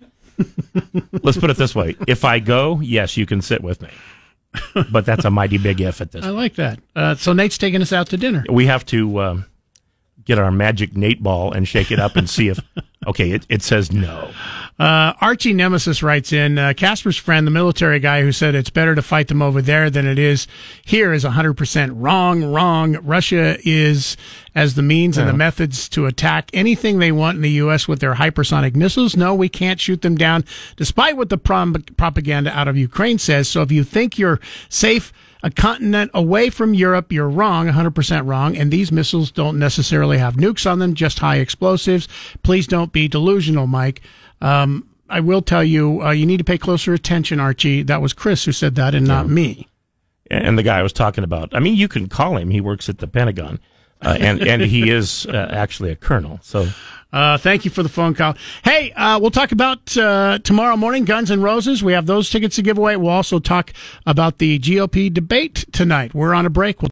[1.24, 1.96] Let's put it this way.
[2.08, 3.90] If I go, yes, you can sit with me.
[4.92, 6.80] But that's a mighty big if at this I like that.
[6.96, 8.44] Uh, so Nate's taking us out to dinner.
[8.50, 9.46] We have to um,
[10.24, 12.60] get our magic Nate ball and shake it up and see if,
[13.06, 14.32] okay, it, it says no.
[14.80, 18.94] Uh, Archie Nemesis writes in uh, Casper's friend, the military guy who said it's better
[18.94, 20.48] to fight them over there than it is
[20.86, 22.44] here, is 100% wrong.
[22.44, 22.94] Wrong.
[23.04, 24.18] Russia is
[24.54, 27.88] as the means and the methods to attack anything they want in the U.S.
[27.88, 29.18] with their hypersonic missiles.
[29.18, 30.46] No, we can't shoot them down,
[30.76, 33.48] despite what the prom- propaganda out of Ukraine says.
[33.48, 35.12] So if you think you're safe
[35.44, 38.58] a continent away from Europe, you're wrong, 100% wrong.
[38.58, 42.08] And these missiles don't necessarily have nukes on them, just high explosives.
[42.44, 44.02] Please don't be delusional, Mike.
[44.42, 47.84] Um, I will tell you, uh, you need to pay closer attention, Archie.
[47.84, 49.68] That was Chris who said that and not me.
[50.30, 51.56] and the guy I was talking about.
[51.56, 52.50] I mean, you can call him.
[52.50, 53.60] He works at the Pentagon,
[54.02, 56.40] uh, and and he is uh, actually a colonel.
[56.44, 56.68] So
[57.14, 58.36] Uh, thank you for the phone call.
[58.66, 61.82] Hey, uh, we'll talk about uh, tomorrow morning, Guns and Roses.
[61.82, 62.98] We have those tickets to give away.
[62.98, 63.72] We'll also talk
[64.06, 66.14] about the GOP debate tonight.
[66.14, 66.82] We're on a break.
[66.82, 66.86] We'll